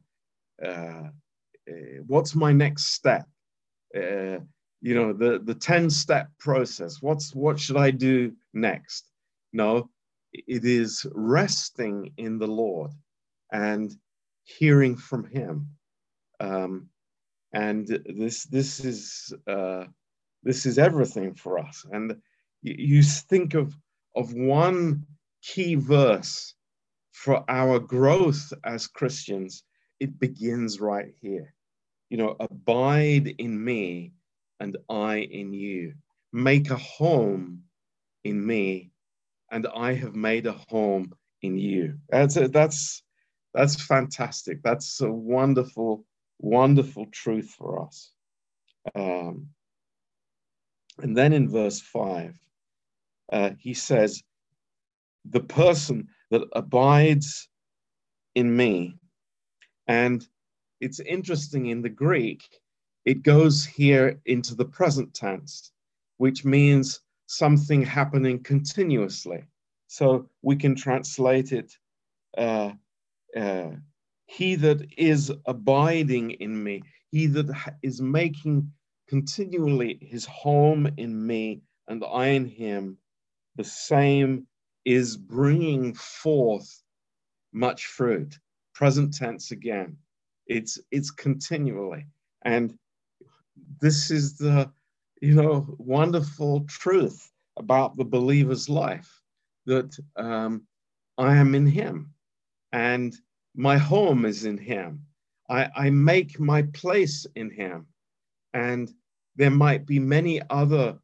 uh, 0.63 0.67
uh, 0.67 1.99
what's 2.07 2.35
my 2.35 2.51
next 2.51 2.93
step? 2.93 3.27
you 4.83 4.93
know 4.93 5.13
the 5.13 5.39
the 5.45 5.55
10 5.55 5.89
step 5.89 6.27
process 6.37 7.01
what's 7.01 7.33
what 7.33 7.59
should 7.59 7.77
i 7.77 7.89
do 7.89 8.31
next 8.53 9.09
no 9.53 9.89
it 10.33 10.65
is 10.65 11.05
resting 11.13 12.11
in 12.17 12.37
the 12.37 12.47
lord 12.47 12.91
and 13.53 13.95
hearing 14.43 14.95
from 14.95 15.23
him 15.23 15.69
um, 16.41 16.89
and 17.53 17.87
this 18.17 18.43
this 18.43 18.83
is 18.83 19.33
uh, 19.47 19.85
this 20.43 20.65
is 20.65 20.77
everything 20.77 21.33
for 21.33 21.57
us 21.57 21.85
and 21.91 22.15
you, 22.63 23.03
think 23.03 23.53
of 23.53 23.75
of 24.15 24.33
one 24.33 25.05
key 25.41 25.75
verse 25.75 26.55
for 27.11 27.43
our 27.49 27.79
growth 27.79 28.53
as 28.63 28.87
christians 28.87 29.63
it 29.99 30.19
begins 30.19 30.79
right 30.79 31.13
here 31.21 31.53
you 32.09 32.17
know 32.17 32.35
abide 32.39 33.35
in 33.37 33.63
me 33.63 34.13
and 34.63 34.77
I 34.89 35.17
in 35.17 35.53
you. 35.53 35.93
Make 36.31 36.71
a 36.71 36.77
home 36.77 37.63
in 38.23 38.43
me, 38.43 38.91
and 39.51 39.67
I 39.75 39.93
have 39.93 40.15
made 40.15 40.47
a 40.47 40.55
home 40.69 41.13
in 41.41 41.57
you. 41.57 41.99
That's 42.09 42.37
a, 42.37 42.47
that's 42.47 43.03
that's 43.53 43.79
fantastic. 43.79 44.63
That's 44.63 45.01
a 45.01 45.11
wonderful, 45.11 46.05
wonderful 46.39 47.05
truth 47.11 47.49
for 47.49 47.85
us. 47.85 48.11
Um, 48.95 49.49
and 50.99 51.15
then 51.15 51.33
in 51.33 51.49
verse 51.49 51.79
five, 51.79 52.39
uh, 53.33 53.51
he 53.59 53.73
says, 53.73 54.23
"The 55.25 55.41
person 55.41 56.07
that 56.31 56.47
abides 56.53 57.49
in 58.35 58.55
me," 58.55 58.97
and 59.87 60.25
it's 60.79 60.99
interesting 61.01 61.67
in 61.67 61.81
the 61.81 61.89
Greek 61.89 62.43
it 63.05 63.23
goes 63.23 63.65
here 63.65 64.21
into 64.25 64.55
the 64.55 64.65
present 64.65 65.13
tense, 65.13 65.71
which 66.17 66.45
means 66.45 67.01
something 67.27 67.81
happening 67.81 68.41
continuously. 68.43 69.43
So 69.87 70.29
we 70.41 70.55
can 70.55 70.75
translate 70.75 71.51
it 71.51 71.77
uh, 72.37 72.71
uh, 73.35 73.71
He 74.27 74.55
that 74.55 74.81
is 74.97 75.31
abiding 75.45 76.31
in 76.31 76.63
me, 76.63 76.83
he 77.11 77.27
that 77.27 77.75
is 77.83 78.01
making 78.01 78.71
continually 79.07 79.99
his 80.01 80.25
home 80.25 80.87
in 80.97 81.27
me 81.27 81.61
and 81.87 82.03
I 82.03 82.27
in 82.27 82.45
him, 82.47 82.97
the 83.55 83.63
same 83.63 84.47
is 84.85 85.17
bringing 85.17 85.93
forth 85.93 86.81
much 87.53 87.85
fruit. 87.85 88.37
Present 88.73 89.13
tense 89.13 89.51
again. 89.51 89.97
It's 90.47 90.79
it's 90.91 91.11
continually. 91.11 92.05
And 92.43 92.77
this 93.79 94.11
is 94.11 94.37
the 94.37 94.71
you 95.21 95.35
know 95.35 95.75
wonderful 95.77 96.65
truth 96.67 97.31
about 97.57 97.95
the 97.95 98.05
believer's 98.05 98.67
life 98.67 99.21
that 99.65 99.95
um, 100.17 100.63
I 101.17 101.35
am 101.35 101.55
in 101.55 101.67
Him 101.67 102.13
and 102.73 103.15
my 103.55 103.77
home 103.77 104.25
is 104.25 104.45
in 104.45 104.57
Him. 104.57 105.05
I, 105.49 105.69
I 105.75 105.89
make 105.91 106.39
my 106.39 106.63
place 106.63 107.25
in 107.35 107.49
Him, 107.51 107.85
and 108.53 108.91
there 109.35 109.51
might 109.51 109.85
be 109.85 109.99
many 109.99 110.41
other 110.49 110.97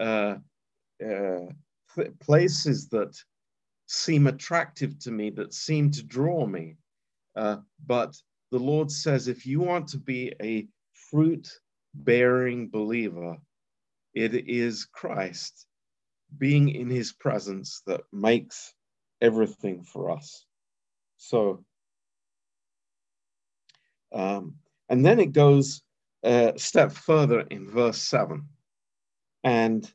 uh, 0.00 0.36
uh, 1.04 1.46
places 2.20 2.88
that 2.88 3.16
seem 3.86 4.26
attractive 4.26 4.98
to 5.00 5.10
me, 5.10 5.30
that 5.30 5.52
seem 5.52 5.90
to 5.90 6.02
draw 6.02 6.46
me. 6.46 6.76
Uh, 7.36 7.56
but 7.86 8.16
the 8.50 8.58
Lord 8.58 8.90
says, 8.90 9.28
if 9.28 9.46
you 9.46 9.60
want 9.60 9.88
to 9.88 9.98
be 9.98 10.32
a 10.42 10.66
fruit 11.10 11.48
bearing 11.94 12.68
believer, 12.68 13.36
it 14.14 14.34
is 14.48 14.84
Christ 14.84 15.66
being 16.38 16.68
in 16.68 16.88
his 16.88 17.12
presence 17.12 17.82
that 17.86 18.02
makes 18.12 18.72
everything 19.20 19.82
for 19.82 20.10
us. 20.10 20.46
So, 21.16 21.64
um, 24.12 24.56
and 24.88 25.04
then 25.04 25.20
it 25.20 25.32
goes 25.32 25.82
a 26.24 26.54
step 26.56 26.92
further 26.92 27.40
in 27.40 27.68
verse 27.68 27.98
7. 27.98 28.48
And 29.44 29.90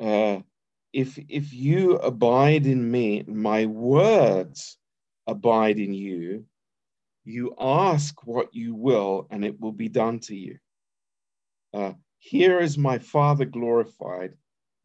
uh, 0.00 0.40
if, 0.96 1.18
if 1.28 1.52
you 1.52 1.96
abide 1.96 2.64
in 2.64 2.90
me, 2.90 3.22
my 3.28 3.66
words 3.66 4.78
abide 5.26 5.78
in 5.78 5.92
you, 5.92 6.46
you 7.22 7.54
ask 7.60 8.26
what 8.26 8.54
you 8.54 8.74
will, 8.74 9.26
and 9.30 9.44
it 9.44 9.60
will 9.60 9.72
be 9.72 9.90
done 9.90 10.20
to 10.20 10.34
you. 10.34 10.56
Uh, 11.74 11.92
here 12.16 12.60
is 12.60 12.78
my 12.78 12.98
Father 12.98 13.44
glorified, 13.44 14.32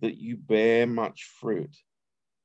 that 0.02 0.18
you 0.18 0.36
bear 0.36 0.86
much 0.86 1.30
fruit. 1.40 1.74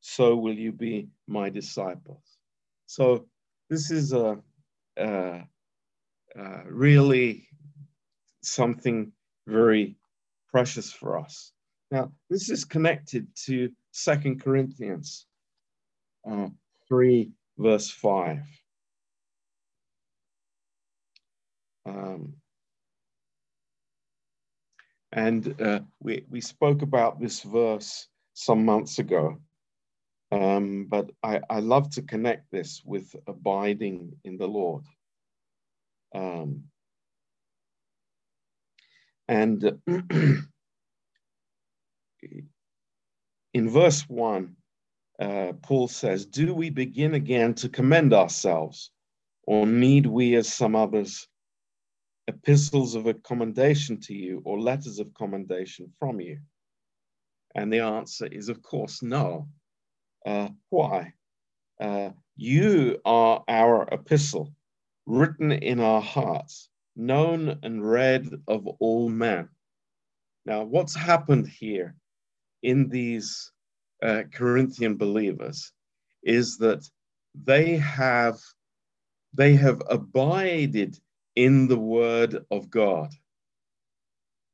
So 0.00 0.36
will 0.36 0.54
you 0.54 0.70
be 0.70 1.08
my 1.26 1.50
disciples. 1.50 2.38
So 2.86 3.26
this 3.68 3.90
is 3.90 4.12
a, 4.12 4.38
a, 4.96 5.42
uh, 6.38 6.62
really 6.66 7.48
something 8.44 9.10
very 9.48 9.96
precious 10.52 10.92
for 10.92 11.18
us. 11.18 11.50
Now, 11.90 12.12
this 12.28 12.50
is 12.50 12.64
connected 12.64 13.28
to 13.44 13.70
Second 13.92 14.42
Corinthians 14.42 15.26
uh, 16.28 16.48
3, 16.88 17.30
verse 17.58 17.90
5. 17.90 18.40
Um, 21.86 22.34
and 25.12 25.60
uh, 25.60 25.80
we, 26.00 26.24
we 26.28 26.40
spoke 26.40 26.82
about 26.82 27.20
this 27.20 27.42
verse 27.42 28.08
some 28.34 28.64
months 28.64 28.98
ago, 28.98 29.38
um, 30.32 30.86
but 30.90 31.10
I, 31.22 31.40
I 31.48 31.60
love 31.60 31.90
to 31.90 32.02
connect 32.02 32.50
this 32.50 32.82
with 32.84 33.14
abiding 33.28 34.16
in 34.24 34.36
the 34.36 34.48
Lord. 34.48 34.82
Um, 36.14 36.64
and 39.28 39.78
in 43.54 43.70
verse 43.70 44.02
1, 44.02 44.54
uh, 45.18 45.52
Paul 45.62 45.88
says, 45.88 46.26
Do 46.26 46.54
we 46.54 46.70
begin 46.70 47.14
again 47.14 47.54
to 47.54 47.68
commend 47.68 48.12
ourselves, 48.12 48.90
or 49.44 49.66
need 49.66 50.06
we, 50.06 50.34
as 50.36 50.52
some 50.52 50.76
others, 50.76 51.26
epistles 52.28 52.94
of 52.94 53.06
commendation 53.22 54.00
to 54.00 54.14
you 54.14 54.42
or 54.44 54.60
letters 54.60 54.98
of 54.98 55.14
commendation 55.14 55.90
from 55.98 56.20
you? 56.20 56.38
And 57.54 57.72
the 57.72 57.80
answer 57.80 58.26
is, 58.26 58.50
of 58.50 58.62
course, 58.62 59.02
no. 59.02 59.48
Uh, 60.26 60.48
why? 60.68 61.14
Uh, 61.80 62.10
you 62.36 63.00
are 63.06 63.42
our 63.48 63.88
epistle, 63.90 64.52
written 65.06 65.52
in 65.52 65.80
our 65.80 66.02
hearts, 66.02 66.68
known 66.94 67.58
and 67.62 67.88
read 67.88 68.28
of 68.48 68.66
all 68.66 69.08
men. 69.08 69.48
Now, 70.44 70.64
what's 70.64 70.94
happened 70.94 71.48
here 71.48 71.94
in 72.62 72.88
these 72.88 73.52
uh, 74.02 74.22
Corinthian 74.32 74.96
believers 74.96 75.72
is 76.22 76.58
that 76.58 76.88
they 77.34 77.76
have 77.76 78.38
they 79.34 79.54
have 79.54 79.82
abided 79.90 80.98
in 81.34 81.68
the 81.68 81.78
word 81.78 82.44
of 82.50 82.70
God. 82.70 83.10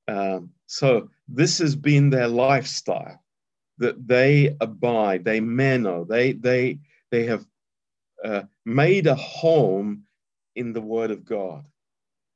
Um, 0.09 0.51
so 0.67 1.09
this 1.29 1.59
has 1.59 1.77
been 1.77 2.11
their 2.11 2.29
lifestyle 2.29 3.23
that 3.79 4.07
they 4.07 4.57
abide, 4.61 5.25
they 5.25 5.41
meno, 5.41 6.05
they 6.05 6.33
they 6.33 6.79
they 7.11 7.25
have 7.27 7.45
uh, 8.25 8.43
made 8.65 9.07
a 9.07 9.15
home 9.15 10.05
in 10.55 10.73
the 10.73 10.81
word 10.81 11.11
of 11.11 11.25
God, 11.25 11.65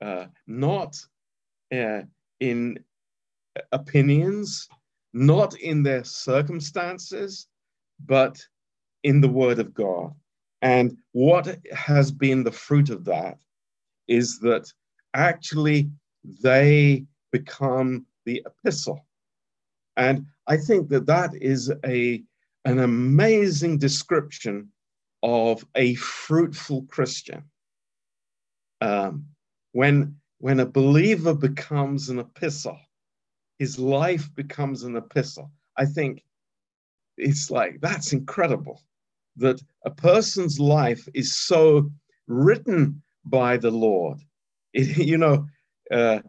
uh, 0.01 0.27
not 0.47 0.97
uh, 1.75 2.03
in 2.41 2.79
opinions, 3.73 4.69
not 5.17 5.59
in 5.61 5.83
their 5.83 6.05
circumstances, 6.05 7.47
but 8.05 8.39
in 9.03 9.21
the 9.23 9.29
word 9.29 9.59
of 9.59 9.73
God. 9.73 10.13
And 10.61 10.97
what 11.13 11.59
has 11.73 12.13
been 12.13 12.45
the 12.45 12.53
fruit 12.53 12.91
of 12.91 13.05
that 13.07 13.39
is 14.09 14.39
that 14.41 14.71
actually 15.15 15.91
they 16.43 17.05
become 17.33 18.05
the 18.27 18.45
epistle. 18.45 19.07
And 19.97 20.27
I 20.47 20.59
think 20.59 20.91
that 20.91 21.07
that 21.07 21.31
is 21.35 21.73
a, 21.85 22.23
an 22.67 22.79
amazing 22.81 23.79
description 23.79 24.69
of 25.23 25.65
a 25.77 25.95
fruitful 25.95 26.83
Christian. 26.83 27.45
Um, 28.83 29.25
when, 29.73 30.17
when 30.39 30.61
a 30.61 30.67
believer 30.67 31.35
becomes 31.35 32.11
an 32.11 32.19
epistle, 32.19 32.79
his 33.59 33.79
life 33.79 34.33
becomes 34.35 34.83
an 34.83 34.97
epistle. 34.97 35.51
I 35.77 35.87
think 35.87 36.23
it's 37.17 37.51
like 37.51 37.81
that's 37.81 38.13
incredible 38.13 38.83
that 39.37 39.63
a 39.85 39.91
person's 39.91 40.59
life 40.59 41.09
is 41.15 41.37
so 41.37 41.91
written 42.27 43.03
by 43.25 43.57
the 43.57 43.71
Lord. 43.71 44.19
It, 44.73 44.97
you 45.11 45.19
know, 45.19 45.47
uh, 45.91 46.21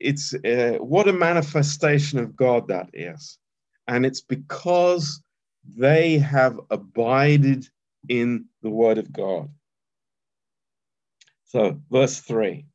it's 0.00 0.34
uh, 0.34 0.78
what 0.80 1.08
a 1.08 1.12
manifestation 1.12 2.18
of 2.18 2.36
God 2.36 2.68
that 2.68 2.90
is. 2.92 3.38
And 3.88 4.04
it's 4.04 4.20
because 4.20 5.20
they 5.64 6.18
have 6.18 6.60
abided 6.70 7.66
in 8.08 8.46
the 8.62 8.70
word 8.70 8.98
of 8.98 9.12
God. 9.12 9.50
So, 11.44 11.80
verse 11.90 12.20
3 12.20 12.66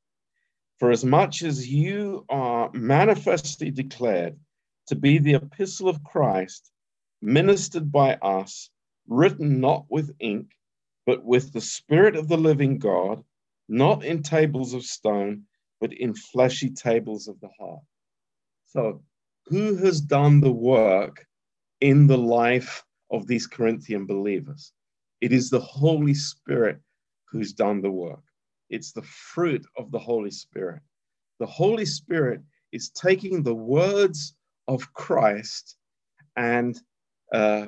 For 0.80 0.92
as 0.92 1.06
much 1.06 1.44
as 1.44 1.68
you 1.68 2.26
are 2.30 2.70
manifestly 2.74 3.72
declared 3.72 4.38
to 4.88 4.96
be 4.96 5.18
the 5.18 5.36
epistle 5.36 5.88
of 5.88 6.04
Christ, 6.04 6.72
ministered 7.22 7.92
by 7.92 8.16
us, 8.16 8.70
written 9.08 9.60
not 9.60 9.86
with 9.90 10.16
ink, 10.20 10.52
but 11.06 11.24
with 11.24 11.54
the 11.54 11.62
Spirit 11.62 12.16
of 12.16 12.28
the 12.28 12.38
living 12.38 12.80
God, 12.80 13.24
not 13.70 14.04
in 14.04 14.24
tables 14.24 14.74
of 14.74 14.84
stone, 14.84 15.44
but 15.80 15.94
in 15.94 16.14
fleshy 16.14 16.70
tables 16.70 17.28
of 17.28 17.40
the 17.40 17.50
heart. 17.60 17.84
So, 18.66 19.04
who 19.48 19.76
has 19.76 20.02
done 20.02 20.42
the 20.42 20.52
work 20.52 21.26
in 21.82 22.08
the 22.08 22.18
life 22.18 22.84
of 23.12 23.28
these 23.28 23.48
Corinthian 23.48 24.06
believers? 24.06 24.74
It 25.22 25.32
is 25.32 25.50
the 25.50 25.60
Holy 25.60 26.14
Spirit 26.14 26.80
who's 27.26 27.54
done 27.54 27.82
the 27.82 27.92
work. 27.92 28.24
It's 28.70 28.92
the 28.92 29.04
fruit 29.04 29.66
of 29.78 29.92
the 29.92 30.00
Holy 30.00 30.32
Spirit. 30.32 30.82
The 31.40 31.46
Holy 31.46 31.86
Spirit 31.86 32.42
is 32.72 32.90
taking 32.90 33.44
the 33.44 33.56
words 33.56 34.36
of 34.68 34.94
Christ 34.94 35.76
and 36.36 36.80
uh, 37.34 37.68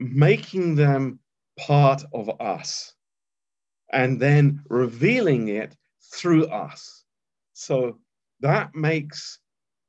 making 0.00 0.74
them 0.74 1.18
part 1.58 2.02
of 2.12 2.30
us 2.40 2.94
and 3.92 4.20
then 4.20 4.62
revealing 4.68 5.48
it 5.48 5.76
through 6.14 6.46
us. 6.46 7.04
So 7.54 7.98
that 8.40 8.74
makes, 8.74 9.38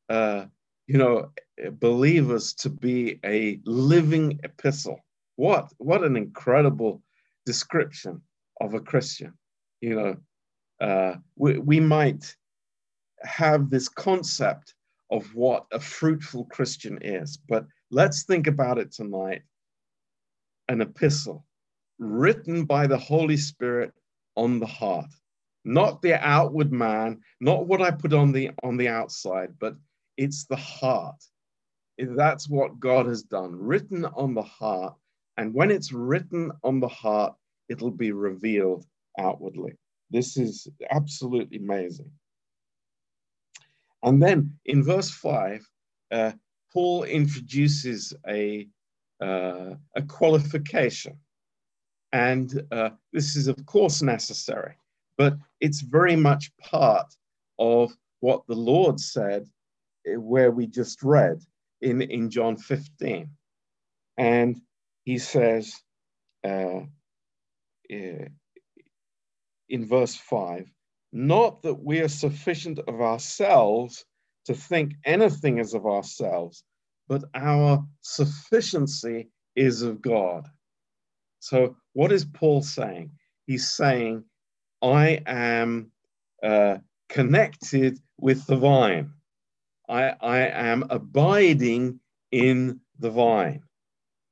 uh, 0.10 0.46
you 0.88 0.98
know, 0.98 1.32
believers 1.80 2.54
to 2.54 2.70
be 2.70 3.20
a 3.26 3.60
living 3.66 4.40
epistle. 4.44 5.00
What 5.36 5.72
what 5.78 6.04
an 6.04 6.16
incredible 6.16 7.02
description 7.46 8.22
of 8.62 8.74
a 8.74 8.80
Christian. 8.80 9.34
You 9.82 9.96
know, 9.96 10.18
uh, 10.86 11.16
we, 11.36 11.58
we 11.58 11.80
might 11.80 12.36
have 13.22 13.70
this 13.70 13.90
concept 13.90 14.76
of 15.12 15.34
what 15.34 15.66
a 15.72 15.80
fruitful 15.80 16.46
Christian 16.46 17.00
is, 17.02 17.38
but 17.38 17.66
let's 17.92 18.24
think 18.24 18.48
about 18.48 18.78
it 18.78 18.92
tonight. 18.92 19.42
An 20.68 20.82
epistle 20.82 21.46
written 21.98 22.66
by 22.66 22.88
the 22.88 22.98
Holy 22.98 23.38
Spirit 23.38 23.92
on 24.36 24.60
the 24.60 24.68
heart 24.68 25.10
not 25.66 26.02
the 26.02 26.16
outward 26.26 26.72
man, 26.72 27.22
not 27.40 27.68
what 27.68 27.82
I 27.82 27.92
put 27.92 28.14
on 28.14 28.32
the 28.32 28.52
on 28.64 28.78
the 28.78 28.88
outside, 28.88 29.54
but 29.60 29.76
it's 30.18 30.46
the 30.46 30.56
heart. 30.56 31.24
That's 31.98 32.50
what 32.50 32.80
God 32.80 33.06
has 33.08 33.24
done, 33.24 33.56
written 33.56 34.06
on 34.06 34.34
the 34.34 34.42
heart. 34.42 34.96
And 35.38 35.54
when 35.54 35.72
it's 35.72 35.92
written 35.92 36.52
on 36.64 36.80
the 36.80 36.88
heart, 36.88 37.36
it'll 37.68 37.92
be 37.92 38.12
revealed 38.12 38.86
outwardly. 39.20 39.74
This 40.10 40.38
is 40.38 40.68
absolutely 40.90 41.58
amazing. 41.58 42.12
And 44.02 44.22
then 44.22 44.58
in 44.66 44.84
verse 44.84 45.12
5, 45.12 45.68
uh, 46.12 46.32
Paul 46.74 47.04
introduces 47.04 48.14
a, 48.28 48.68
uh, 49.22 49.76
a 49.96 50.02
qualification. 50.08 51.18
And 52.12 52.64
uh, 52.72 52.92
this 53.14 53.36
is, 53.36 53.48
of 53.48 53.64
course, 53.66 54.02
necessary 54.02 54.76
but 55.20 55.38
it's 55.60 55.82
very 55.82 56.16
much 56.16 56.50
part 56.58 57.14
of 57.60 57.92
what 58.22 58.42
the 58.48 58.56
Lord 58.56 59.00
said, 59.00 59.48
eh, 60.08 60.16
where 60.16 60.50
we 60.50 60.66
just 60.66 61.04
read 61.04 61.44
in, 61.82 62.02
in 62.02 62.32
John 62.32 62.56
15. 62.56 63.30
And 64.18 64.62
he 65.04 65.18
says 65.18 65.76
uh, 66.48 66.80
eh, 67.92 68.30
in 69.70 69.86
verse 69.86 70.16
5 70.16 70.72
not 71.12 71.64
that 71.64 71.84
we 71.84 72.00
are 72.00 72.08
sufficient 72.08 72.80
of 72.80 73.02
ourselves 73.02 74.06
to 74.46 74.54
think 74.54 74.94
anything 75.06 75.60
as 75.60 75.74
of 75.74 75.86
ourselves, 75.86 76.64
but 77.08 77.24
our 77.34 77.84
sufficiency 78.02 79.30
is 79.56 79.82
of 79.82 80.02
God. 80.02 80.48
So, 81.40 81.76
what 81.94 82.12
is 82.12 82.26
Paul 82.26 82.62
saying? 82.62 83.12
He's 83.48 83.70
saying 83.70 84.24
I 84.82 85.22
am 85.26 85.92
uh, 86.44 86.78
connected 87.10 88.00
with 88.18 88.46
the 88.46 88.58
vine. 88.58 89.12
I, 89.88 90.14
I 90.22 90.40
am 90.40 90.86
abiding 90.90 92.00
in 92.32 92.80
the 93.00 93.10
vine. 93.10 93.64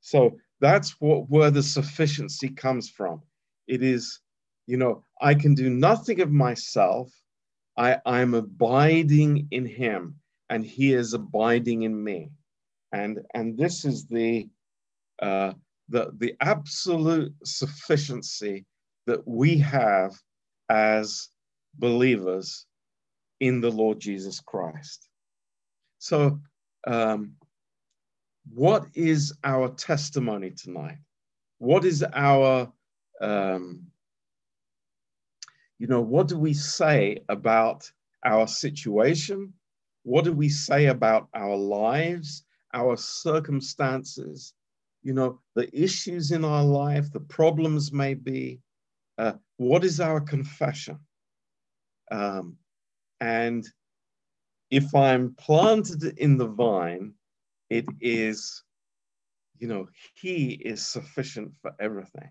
So 0.00 0.38
that's 0.60 1.00
what 1.00 1.28
where 1.28 1.50
the 1.50 1.62
sufficiency 1.62 2.48
comes 2.48 2.88
from. 2.88 3.22
It 3.66 3.82
is, 3.82 4.20
you 4.66 4.76
know, 4.76 5.04
I 5.20 5.34
can 5.34 5.54
do 5.54 5.70
nothing 5.70 6.20
of 6.20 6.30
myself. 6.30 7.12
I, 7.76 7.98
I'm 8.04 8.34
abiding 8.34 9.48
in 9.50 9.66
him 9.66 10.16
and 10.50 10.64
he 10.64 10.92
is 10.92 11.14
abiding 11.14 11.82
in 11.82 12.02
me. 12.02 12.30
And, 12.92 13.20
and 13.34 13.56
this 13.56 13.84
is 13.84 14.06
the, 14.06 14.48
uh, 15.20 15.52
the, 15.88 16.10
the 16.18 16.34
absolute 16.40 17.34
sufficiency 17.44 18.64
that 19.06 19.26
we 19.26 19.58
have 19.58 20.14
as 20.68 21.28
believers 21.78 22.66
in 23.40 23.60
the 23.60 23.70
Lord 23.70 24.00
Jesus 24.00 24.40
Christ. 24.40 25.08
So, 25.98 26.40
um, 26.86 27.32
what 28.52 28.86
is 28.94 29.34
our 29.44 29.68
testimony 29.68 30.50
tonight? 30.50 30.98
What 31.58 31.84
is 31.84 32.02
our, 32.14 32.72
um, 33.20 33.86
you 35.78 35.86
know, 35.86 36.00
what 36.00 36.28
do 36.28 36.38
we 36.38 36.54
say 36.54 37.18
about 37.28 37.90
our 38.24 38.46
situation? 38.46 39.52
What 40.02 40.24
do 40.24 40.32
we 40.32 40.48
say 40.48 40.86
about 40.86 41.28
our 41.34 41.56
lives, 41.56 42.44
our 42.74 42.96
circumstances? 42.96 44.54
You 45.02 45.14
know, 45.14 45.40
the 45.54 45.68
issues 45.72 46.32
in 46.32 46.44
our 46.44 46.64
life, 46.64 47.12
the 47.12 47.20
problems 47.20 47.92
may 47.92 48.14
be. 48.14 48.60
Uh, 49.16 49.34
what 49.56 49.84
is 49.84 50.00
our 50.00 50.20
confession? 50.20 50.98
Um, 52.10 52.56
and 53.20 53.66
if 54.70 54.94
I'm 54.94 55.34
planted 55.34 56.02
in 56.18 56.36
the 56.36 56.46
vine, 56.48 57.14
it 57.70 57.86
is, 58.00 58.64
you 59.58 59.68
know, 59.68 59.88
He 60.14 60.52
is 60.52 60.84
sufficient 60.84 61.52
for 61.62 61.72
everything. 61.78 62.30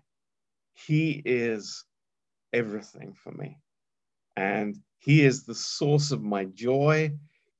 He 0.74 1.22
is 1.24 1.84
everything 2.52 3.14
for 3.14 3.32
me. 3.32 3.58
And 4.36 4.76
He 4.98 5.24
is 5.24 5.44
the 5.44 5.54
source 5.54 6.10
of 6.10 6.22
my 6.22 6.44
joy. 6.46 7.12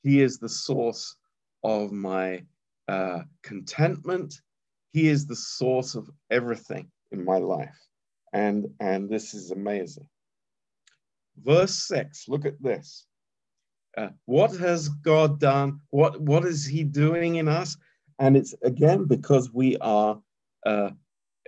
He 0.03 0.21
is 0.23 0.39
the 0.39 0.49
source 0.49 1.17
of 1.63 1.93
my 1.93 2.45
uh, 2.89 3.23
contentment. 3.43 4.41
He 4.93 5.09
is 5.09 5.27
the 5.27 5.37
source 5.37 5.95
of 5.95 6.09
everything 6.31 6.91
in 7.13 7.25
my 7.25 7.39
life. 7.39 7.79
And, 8.33 8.67
and 8.81 9.09
this 9.09 9.35
is 9.35 9.51
amazing. 9.51 10.09
Verse 11.43 11.75
6, 11.89 12.29
look 12.29 12.45
at 12.47 12.61
this. 12.63 13.07
Uh, 13.97 14.09
what 14.27 14.53
has 14.57 14.89
God 14.89 15.41
done? 15.41 15.81
What, 15.91 16.21
what 16.21 16.45
is 16.45 16.65
He 16.65 16.85
doing 16.85 17.37
in 17.37 17.49
us? 17.49 17.77
And 18.19 18.37
it's 18.37 18.55
again 18.63 19.05
because 19.05 19.53
we 19.53 19.77
are 19.79 20.21
uh, 20.67 20.91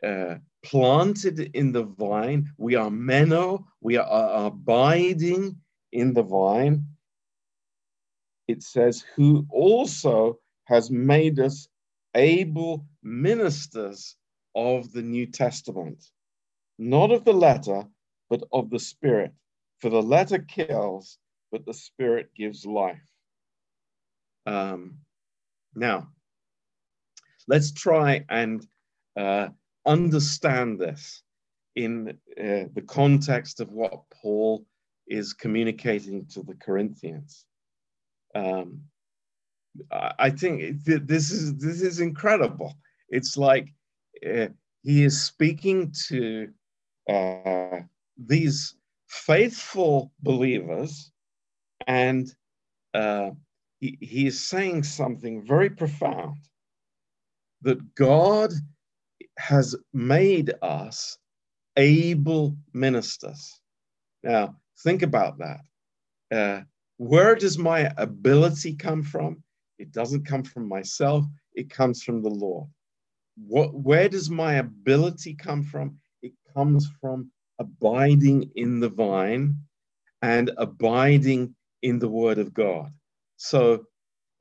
uh, 0.03 0.37
planted 0.63 1.51
in 1.55 1.73
the 1.73 1.85
vine, 1.85 2.51
we 2.59 2.75
are 2.75 2.91
meno, 2.91 3.67
we 3.81 3.97
are 3.97 4.47
abiding 4.47 5.57
in 5.93 6.13
the 6.13 6.23
vine. 6.23 6.87
It 8.49 8.63
says, 8.63 9.05
who 9.15 9.47
also 9.51 10.39
has 10.65 10.91
made 10.91 11.39
us 11.41 11.69
able 12.15 12.87
ministers 13.03 14.17
of 14.55 14.93
the 14.93 15.03
New 15.03 15.27
Testament, 15.27 16.11
not 16.79 17.11
of 17.11 17.25
the 17.25 17.33
letter, 17.33 17.85
but 18.29 18.43
of 18.53 18.71
the 18.71 18.79
Spirit. 18.79 19.33
For 19.81 19.91
the 19.91 20.03
letter 20.03 20.39
kills, 20.39 21.19
but 21.51 21.65
the 21.65 21.75
Spirit 21.75 22.31
gives 22.35 22.67
life. 22.67 23.01
Um, 24.47 24.99
now, 25.75 26.09
let's 27.47 27.73
try 27.73 28.25
and 28.29 28.67
uh, 29.17 29.49
understand 29.91 30.79
this 30.79 31.23
in 31.75 32.09
uh, 32.11 32.65
the 32.77 32.85
context 32.87 33.61
of 33.61 33.71
what 33.73 34.05
Paul 34.23 34.65
is 35.07 35.33
communicating 35.33 36.27
to 36.27 36.43
the 36.43 36.55
Corinthians. 36.55 37.45
Um, 38.35 38.83
I 40.19 40.31
think 40.31 40.85
this 40.85 41.31
is 41.31 41.57
this 41.59 41.81
is 41.81 42.01
incredible. 42.01 42.75
It's 43.09 43.37
like 43.37 43.69
uh, 44.27 44.49
he 44.83 45.05
is 45.05 45.23
speaking 45.23 45.93
to 46.09 46.49
uh, 47.09 47.81
these 48.17 48.75
faithful 49.09 50.13
believers 50.21 51.13
and 51.87 52.33
uh, 52.95 53.31
he, 53.81 53.97
he 54.01 54.27
is 54.27 54.49
saying 54.49 54.83
something 54.83 55.47
very 55.47 55.71
profound 55.71 56.39
that 57.63 57.95
God 57.95 58.53
has 59.41 59.75
made 59.93 60.53
us 60.63 61.19
able 61.77 62.57
ministers. 62.73 63.61
Now, 64.23 64.57
think 64.85 65.03
about 65.03 65.39
that. 65.39 65.61
Uh, 66.31 66.63
where 66.99 67.35
does 67.35 67.59
my 67.59 67.91
ability 67.97 68.75
come 68.75 69.03
from? 69.03 69.43
It 69.79 69.93
doesn't 69.93 70.27
come 70.27 70.45
from 70.45 70.69
myself, 70.69 71.25
it 71.55 71.71
comes 71.71 72.03
from 72.03 72.23
the 72.23 72.29
Lord. 72.29 72.69
What, 73.47 73.75
where 73.75 74.09
does 74.09 74.29
my 74.29 74.55
ability 74.55 75.35
come 75.35 75.63
from? 75.63 75.99
It 76.23 76.33
comes 76.55 76.89
from 77.01 77.31
abiding 77.59 78.51
in 78.57 78.81
the 78.81 78.91
vine 78.91 79.57
and 80.21 80.51
abiding 80.59 81.55
in 81.83 81.99
the 81.99 82.09
Word 82.09 82.39
of 82.39 82.53
God. 82.53 82.93
So, 83.39 83.87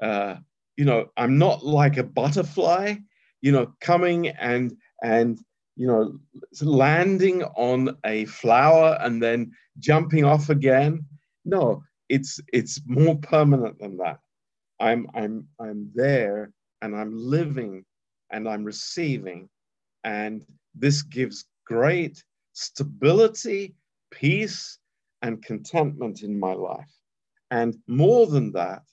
uh, 0.01 0.35
you 0.75 0.85
know, 0.85 1.07
I'm 1.15 1.37
not 1.37 1.65
like 1.65 1.97
a 1.97 2.03
butterfly, 2.03 2.95
you 3.41 3.51
know, 3.53 3.73
coming 3.79 4.27
and 4.27 4.75
and 5.03 5.39
you 5.75 5.87
know 5.87 6.19
landing 6.61 7.43
on 7.55 7.95
a 8.05 8.25
flower 8.25 8.97
and 9.01 9.21
then 9.21 9.51
jumping 9.79 10.25
off 10.25 10.49
again. 10.49 11.05
No, 11.45 11.83
it's 12.09 12.39
it's 12.53 12.81
more 12.85 13.17
permanent 13.17 13.79
than 13.79 13.97
that. 13.97 14.19
I'm 14.79 15.07
I'm 15.13 15.47
I'm 15.59 15.91
there 15.93 16.51
and 16.81 16.95
I'm 16.95 17.15
living 17.17 17.85
and 18.31 18.47
I'm 18.47 18.63
receiving, 18.63 19.49
and 20.03 20.45
this 20.75 21.01
gives 21.01 21.45
great 21.65 22.23
stability, 22.53 23.75
peace, 24.11 24.77
and 25.21 25.43
contentment 25.43 26.23
in 26.23 26.39
my 26.39 26.53
life. 26.53 26.91
And 27.51 27.75
more 27.87 28.27
than 28.27 28.51
that, 28.53 28.83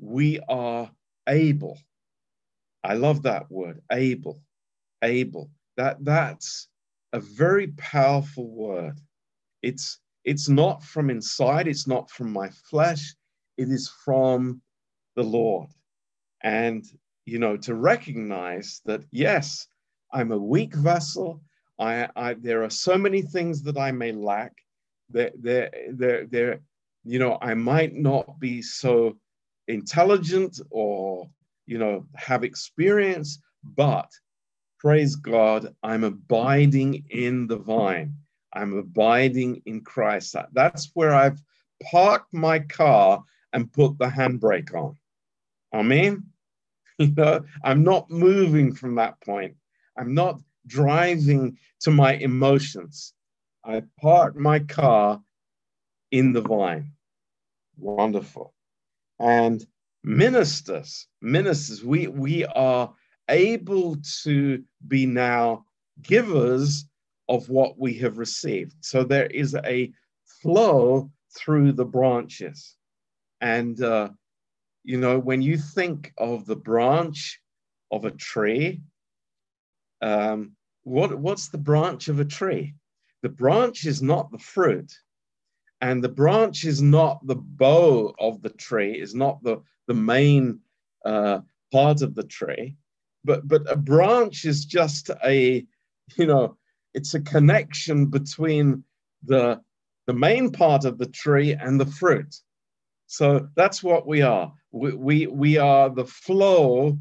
we 0.00 0.40
are 0.48 0.90
able. 1.28 1.78
I 2.84 2.94
love 2.94 3.22
that 3.22 3.50
word, 3.50 3.82
able, 3.92 4.40
able. 5.02 5.50
That 5.76 6.04
that's 6.04 6.68
a 7.12 7.20
very 7.20 7.68
powerful 7.76 8.48
word. 8.48 9.00
It's 9.62 10.00
it's 10.24 10.48
not 10.48 10.82
from 10.82 11.10
inside, 11.10 11.68
it's 11.68 11.86
not 11.86 12.10
from 12.10 12.32
my 12.32 12.50
flesh, 12.70 13.14
it 13.56 13.68
is 13.68 13.88
from 14.04 14.60
the 15.14 15.22
Lord. 15.22 15.70
And 16.42 16.84
you 17.24 17.38
know, 17.38 17.56
to 17.58 17.74
recognize 17.74 18.80
that 18.86 19.04
yes, 19.10 19.66
I'm 20.12 20.32
a 20.32 20.38
weak 20.38 20.74
vessel. 20.74 21.42
I, 21.78 22.08
I 22.16 22.34
there 22.34 22.64
are 22.64 22.70
so 22.70 22.96
many 22.96 23.22
things 23.22 23.62
that 23.62 23.76
I 23.76 23.92
may 23.92 24.12
lack. 24.12 24.52
There, 25.10 25.30
there, 25.38 25.70
there, 25.92 26.26
there 26.26 26.60
you 27.04 27.20
know, 27.20 27.38
I 27.40 27.54
might 27.54 27.94
not 27.94 28.40
be 28.40 28.60
so 28.60 29.16
intelligent 29.68 30.60
or, 30.70 31.28
you 31.66 31.78
know, 31.78 32.04
have 32.16 32.42
experience, 32.42 33.40
but 33.62 34.10
praise 34.86 35.16
God, 35.16 35.74
I'm 35.82 36.04
abiding 36.04 37.06
in 37.10 37.48
the 37.48 37.56
vine. 37.56 38.14
I'm 38.52 38.78
abiding 38.78 39.60
in 39.66 39.80
Christ. 39.80 40.36
That's 40.52 40.92
where 40.94 41.12
I've 41.12 41.42
parked 41.90 42.32
my 42.32 42.60
car 42.60 43.24
and 43.52 43.72
put 43.72 43.98
the 43.98 44.06
handbrake 44.06 44.72
on. 44.74 44.96
Amen. 45.74 46.22
You 46.98 47.12
know, 47.14 47.44
I'm 47.64 47.82
not 47.82 48.10
moving 48.10 48.72
from 48.72 48.94
that 48.94 49.20
point. 49.20 49.56
I'm 49.98 50.14
not 50.14 50.40
driving 50.68 51.58
to 51.80 51.90
my 51.90 52.14
emotions. 52.14 53.12
I 53.64 53.82
parked 54.00 54.38
my 54.38 54.60
car 54.60 55.20
in 56.12 56.32
the 56.32 56.42
vine. 56.42 56.92
Wonderful. 57.76 58.54
And 59.18 59.66
ministers, 60.04 61.08
ministers, 61.20 61.84
we, 61.84 62.06
we 62.06 62.46
are 62.46 62.94
able 63.28 63.96
to 64.22 64.62
be 64.86 65.06
now 65.06 65.64
givers 66.02 66.86
of 67.28 67.48
what 67.48 67.78
we 67.78 67.94
have 67.94 68.18
received. 68.18 68.74
So 68.80 69.04
there 69.04 69.26
is 69.26 69.54
a 69.64 69.92
flow 70.42 71.10
through 71.36 71.72
the 71.72 71.84
branches. 71.84 72.76
And, 73.40 73.80
uh, 73.82 74.10
you 74.84 74.98
know, 74.98 75.18
when 75.18 75.42
you 75.42 75.58
think 75.58 76.12
of 76.18 76.46
the 76.46 76.56
branch 76.56 77.40
of 77.90 78.04
a 78.04 78.12
tree, 78.12 78.80
um, 80.02 80.52
what, 80.84 81.18
what's 81.18 81.48
the 81.48 81.58
branch 81.58 82.08
of 82.08 82.20
a 82.20 82.24
tree? 82.24 82.74
The 83.22 83.28
branch 83.28 83.86
is 83.86 84.02
not 84.02 84.30
the 84.30 84.38
fruit 84.38 84.92
and 85.80 86.02
the 86.02 86.08
branch 86.08 86.64
is 86.64 86.80
not 86.80 87.24
the 87.26 87.36
bough 87.36 88.14
of 88.18 88.42
the 88.42 88.50
tree 88.50 89.00
is 89.00 89.14
not 89.14 89.42
the 89.42 89.60
the 89.86 89.94
main 89.94 90.60
uh, 91.04 91.40
part 91.72 92.02
of 92.02 92.14
the 92.14 92.24
tree 92.24 92.76
but 93.26 93.46
but 93.46 93.70
a 93.70 93.76
branch 93.76 94.44
is 94.44 94.64
just 94.64 95.10
a 95.24 95.66
you 96.16 96.26
know 96.26 96.56
it's 96.94 97.14
a 97.14 97.20
connection 97.20 98.06
between 98.06 98.82
the 99.24 99.60
the 100.06 100.14
main 100.14 100.50
part 100.50 100.84
of 100.84 100.98
the 100.98 101.06
tree 101.06 101.52
and 101.52 101.80
the 101.80 101.86
fruit. 101.86 102.34
So 103.06 103.48
that's 103.54 103.82
what 103.82 104.06
we 104.06 104.22
are. 104.22 104.52
We, 104.72 104.94
we, 104.94 105.26
we 105.26 105.58
are 105.58 105.90
the 105.90 106.04
flow 106.04 106.98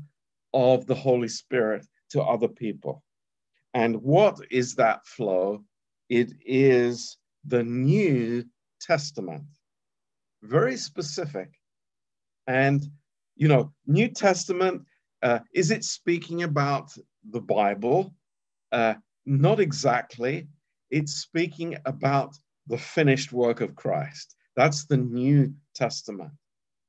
of 0.53 0.85
the 0.85 0.95
Holy 0.95 1.27
Spirit 1.27 1.85
to 2.11 2.21
other 2.21 2.47
people. 2.47 3.03
And 3.73 4.01
what 4.01 4.39
is 4.51 4.75
that 4.75 5.05
flow? 5.05 5.63
It 6.09 6.31
is 6.45 7.17
the 7.45 7.63
New 7.63 8.45
Testament. 8.79 9.43
Very 10.43 10.77
specific. 10.77 11.49
And, 12.47 12.85
you 13.35 13.47
know, 13.47 13.73
New 13.85 14.07
Testament, 14.07 14.83
uh, 15.21 15.39
is 15.53 15.71
it 15.71 15.83
speaking 15.83 16.43
about 16.43 16.91
the 17.31 17.41
Bible? 17.41 18.13
Uh, 18.71 18.95
not 19.25 19.59
exactly. 19.59 20.47
It's 20.91 21.13
speaking 21.13 21.77
about 21.85 22.35
the 22.67 22.77
finished 22.77 23.31
work 23.31 23.61
of 23.61 23.75
Christ. 23.75 24.35
That's 24.55 24.85
the 24.85 24.97
New 24.97 25.53
Testament. 25.73 26.31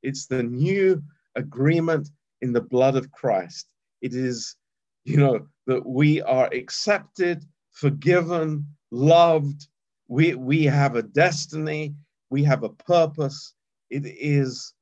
It's 0.02 0.26
the 0.26 0.42
new 0.42 1.02
agreement 1.34 2.08
in 2.40 2.52
the 2.52 2.60
blood 2.60 2.96
of 2.96 3.10
Christ. 3.10 3.66
It 4.02 4.14
is, 4.14 4.56
you 5.04 5.16
know, 5.16 5.46
that 5.66 5.84
we 5.86 6.22
are 6.22 6.48
accepted, 6.52 7.44
forgiven, 7.72 8.66
loved. 8.90 9.66
We, 10.08 10.34
we 10.34 10.64
have 10.64 10.96
a 10.96 11.02
destiny, 11.02 11.94
we 12.30 12.44
have 12.44 12.62
a 12.62 12.70
purpose. 12.70 13.54
It 13.90 14.04
is, 14.04 14.74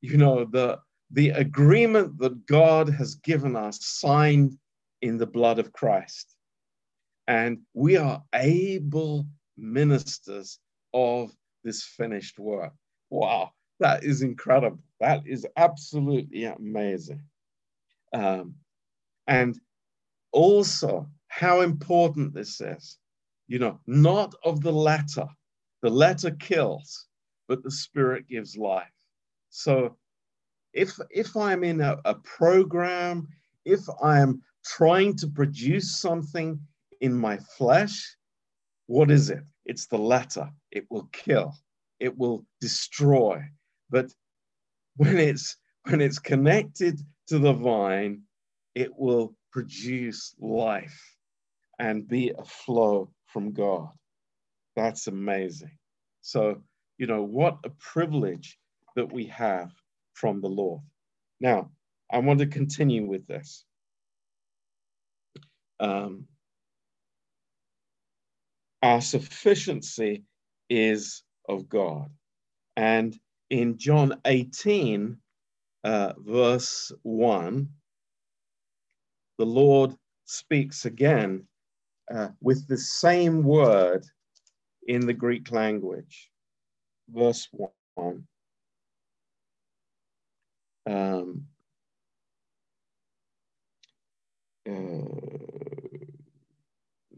you 0.00 0.16
know, 0.16 0.44
the, 0.44 0.78
the 1.12 1.30
agreement 1.30 2.18
that 2.18 2.46
God 2.46 2.88
has 2.88 3.16
given 3.16 3.56
us 3.56 3.78
signed 3.84 4.56
in 5.02 5.16
the 5.18 5.26
blood 5.26 5.58
of 5.58 5.72
Christ. 5.72 6.36
And 7.26 7.58
we 7.74 7.96
are 7.96 8.22
able 8.34 9.26
ministers 9.56 10.58
of 10.94 11.32
this 11.64 11.82
finished 11.84 12.38
work. 12.38 12.72
Wow, 13.10 13.50
that 13.80 14.04
is 14.04 14.22
incredible. 14.22 14.78
That 15.00 15.22
is 15.26 15.46
absolutely 15.56 16.44
amazing. 16.44 17.22
Um, 18.12 18.54
and 19.26 19.58
also, 20.32 21.08
how 21.28 21.60
important 21.60 22.34
this 22.34 22.60
is. 22.60 22.98
You 23.48 23.58
know, 23.58 23.80
not 23.86 24.34
of 24.44 24.60
the 24.60 24.72
letter. 24.72 25.26
The 25.82 25.90
letter 25.90 26.30
kills, 26.32 27.06
but 27.48 27.62
the 27.62 27.70
spirit 27.70 28.28
gives 28.28 28.56
life. 28.56 28.92
So 29.48 29.96
if 30.72 30.98
if 31.10 31.36
I'm 31.36 31.64
in 31.64 31.80
a, 31.80 31.98
a 32.04 32.14
program, 32.14 33.28
if 33.64 33.80
I'm 34.02 34.42
trying 34.64 35.16
to 35.16 35.26
produce 35.26 35.98
something 35.98 36.60
in 37.00 37.14
my 37.14 37.38
flesh, 37.56 38.16
what 38.86 39.10
is 39.10 39.30
it? 39.30 39.42
It's 39.64 39.86
the 39.86 39.98
latter 39.98 40.50
It 40.70 40.86
will 40.90 41.08
kill. 41.12 41.54
It 41.98 42.16
will 42.16 42.44
destroy. 42.60 43.42
But 43.90 44.12
when 44.96 45.18
it's 45.18 45.56
when 45.84 46.00
it's 46.00 46.18
connected 46.18 47.00
to 47.28 47.38
the 47.38 47.52
vine, 47.52 48.22
it 48.74 48.90
will 48.96 49.34
produce 49.52 50.34
life 50.38 51.16
and 51.78 52.06
be 52.06 52.30
a 52.30 52.44
flow 52.44 53.10
from 53.26 53.52
God. 53.52 53.88
That's 54.76 55.06
amazing. 55.06 55.76
So, 56.20 56.62
you 56.98 57.06
know, 57.06 57.22
what 57.22 57.58
a 57.64 57.70
privilege 57.70 58.58
that 58.96 59.10
we 59.10 59.26
have 59.26 59.72
from 60.20 60.42
the 60.42 60.48
Lord. 60.48 60.82
Now, 61.40 61.70
I 62.12 62.18
want 62.18 62.40
to 62.40 62.46
continue 62.46 63.06
with 63.06 63.26
this. 63.26 63.64
Um, 65.80 66.26
our 68.82 69.00
sufficiency 69.00 70.24
is 70.68 71.22
of 71.48 71.68
God. 71.68 72.10
And 72.76 73.18
in 73.48 73.78
John 73.78 74.20
18, 74.26 75.16
uh, 75.84 76.12
verse 76.18 76.92
1, 77.02 77.68
the 79.38 79.46
Lord 79.46 79.94
speaks 80.26 80.84
again 80.84 81.46
uh, 82.14 82.28
with 82.42 82.68
the 82.68 82.78
same 82.78 83.42
word 83.42 84.04
in 84.86 85.06
the 85.06 85.14
Greek 85.14 85.50
language. 85.50 86.30
Verse 87.08 87.48
1. 87.94 88.24
Um, 90.86 91.46
uh, 94.68 94.72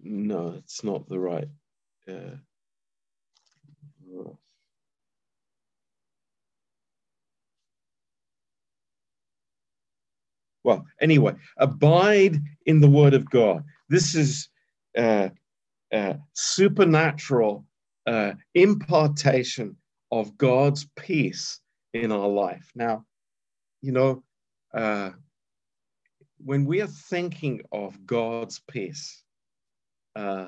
no, 0.03 0.55
it's 0.59 0.85
not 0.85 1.09
the 1.09 1.18
right. 1.18 1.48
Uh, 2.09 2.37
well, 10.64 10.87
anyway, 11.01 11.35
abide 11.59 12.38
in 12.66 12.81
the 12.81 12.90
word 12.90 13.14
of 13.14 13.29
God. 13.31 13.64
This 13.88 14.14
is 14.14 14.48
uh, 14.96 15.29
uh, 15.92 16.14
supernatural 16.35 17.66
uh, 18.07 18.33
impartation 18.55 19.77
of 20.11 20.37
God's 20.38 20.87
peace 20.96 21.61
in 21.94 22.12
our 22.12 22.29
life. 22.29 22.70
Now, 22.75 23.05
you 23.83 23.92
know, 23.92 24.23
uh, 24.73 25.11
when 26.38 26.64
we 26.64 26.81
are 26.81 26.87
thinking 26.87 27.61
of 27.73 28.07
God's 28.07 28.61
peace, 28.71 29.23
uh, 30.16 30.47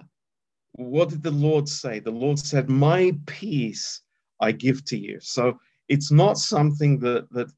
what 0.72 1.10
did 1.10 1.22
the 1.22 1.30
Lord 1.30 1.68
say? 1.68 1.98
The 1.98 2.10
Lord 2.10 2.38
said, 2.38 2.68
My 2.68 3.12
peace 3.26 4.02
I 4.40 4.52
give 4.52 4.84
to 4.86 4.96
you. 4.96 5.18
So 5.20 5.58
it's 5.88 6.10
not 6.10 6.38
something 6.38 6.98
that, 7.00 7.30
that, 7.32 7.52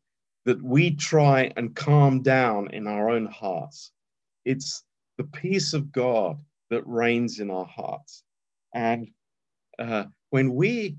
that 0.45 0.63
we 0.63 0.95
try 0.95 1.53
and 1.57 1.75
calm 1.75 2.23
down 2.23 2.69
in 2.71 2.87
our 2.87 3.09
own 3.11 3.27
hearts. 3.27 3.93
It's 4.45 4.85
the 5.19 5.25
peace 5.25 5.73
of 5.73 5.93
God 5.93 6.39
that 6.71 6.87
reigns 6.87 7.41
in 7.41 7.51
our 7.51 7.65
hearts. 7.65 8.23
And 8.75 9.09
uh, 9.79 10.05
when 10.31 10.55
we 10.55 10.97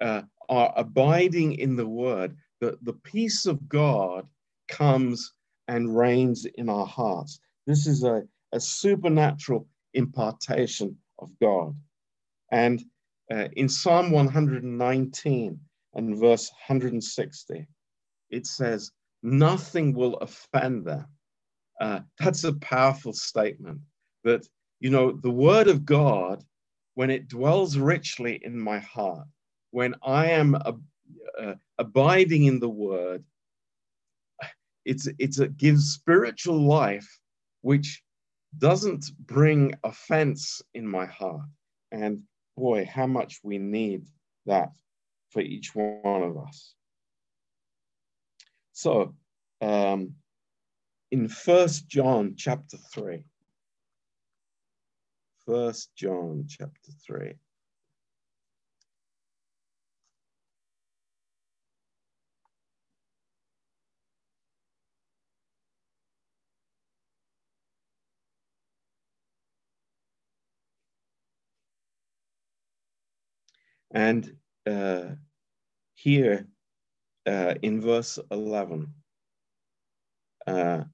uh, 0.00 0.22
are 0.48 0.72
abiding 0.76 1.54
in 1.54 1.76
the 1.76 1.86
word, 1.86 2.36
the, 2.62 2.78
the 2.82 2.92
peace 2.92 3.44
of 3.44 3.68
God 3.68 4.24
comes 4.68 5.32
and 5.66 5.96
reigns 5.96 6.46
in 6.46 6.68
our 6.68 6.86
hearts. 6.86 7.40
This 7.66 7.88
is 7.88 8.04
a, 8.04 8.22
a 8.52 8.60
supernatural 8.60 9.66
impartation 9.94 10.96
of 11.18 11.30
God. 11.40 11.74
And 12.52 12.80
uh, 13.32 13.48
in 13.56 13.68
Psalm 13.68 14.12
119 14.12 15.60
and 15.94 16.16
verse 16.16 16.52
160, 16.68 17.66
it 18.30 18.46
says, 18.46 18.92
Nothing 19.24 19.92
will 19.92 20.14
offend 20.18 20.84
them. 20.84 21.06
Uh, 21.80 22.00
that's 22.20 22.44
a 22.44 22.52
powerful 22.54 23.12
statement 23.12 23.80
that, 24.22 24.46
you 24.78 24.90
know, 24.90 25.10
the 25.10 25.30
word 25.30 25.66
of 25.66 25.84
God, 25.84 26.44
when 26.94 27.10
it 27.10 27.26
dwells 27.26 27.76
richly 27.76 28.40
in 28.44 28.56
my 28.56 28.78
heart, 28.78 29.26
when 29.72 29.96
I 30.04 30.26
am 30.26 30.54
uh, 31.40 31.54
abiding 31.78 32.44
in 32.44 32.60
the 32.60 32.68
word, 32.68 33.24
it's, 34.84 35.08
it's, 35.18 35.38
it 35.38 35.56
gives 35.56 35.92
spiritual 35.92 36.60
life, 36.60 37.08
which 37.60 38.02
doesn't 38.58 39.06
bring 39.26 39.74
offense 39.84 40.60
in 40.74 40.86
my 40.86 41.06
heart. 41.06 41.48
And 41.90 42.22
boy, 42.56 42.84
how 42.84 43.06
much 43.06 43.40
we 43.42 43.58
need 43.58 44.06
that 44.46 44.72
for 45.30 45.40
each 45.40 45.74
one 45.74 46.22
of 46.22 46.36
us. 46.36 46.74
So, 48.72 49.14
um, 49.60 50.14
in 51.10 51.28
First 51.28 51.88
John 51.88 52.34
chapter 52.36 52.76
3, 52.94 53.22
First 55.46 55.94
John 55.96 56.46
chapter 56.48 56.92
3. 57.06 57.34
And 73.92 74.34
uh, 74.66 75.04
here 75.94 76.46
uh, 77.26 77.54
in 77.62 77.80
verse 77.80 78.18
11, 78.30 78.92
uh, 80.46 80.84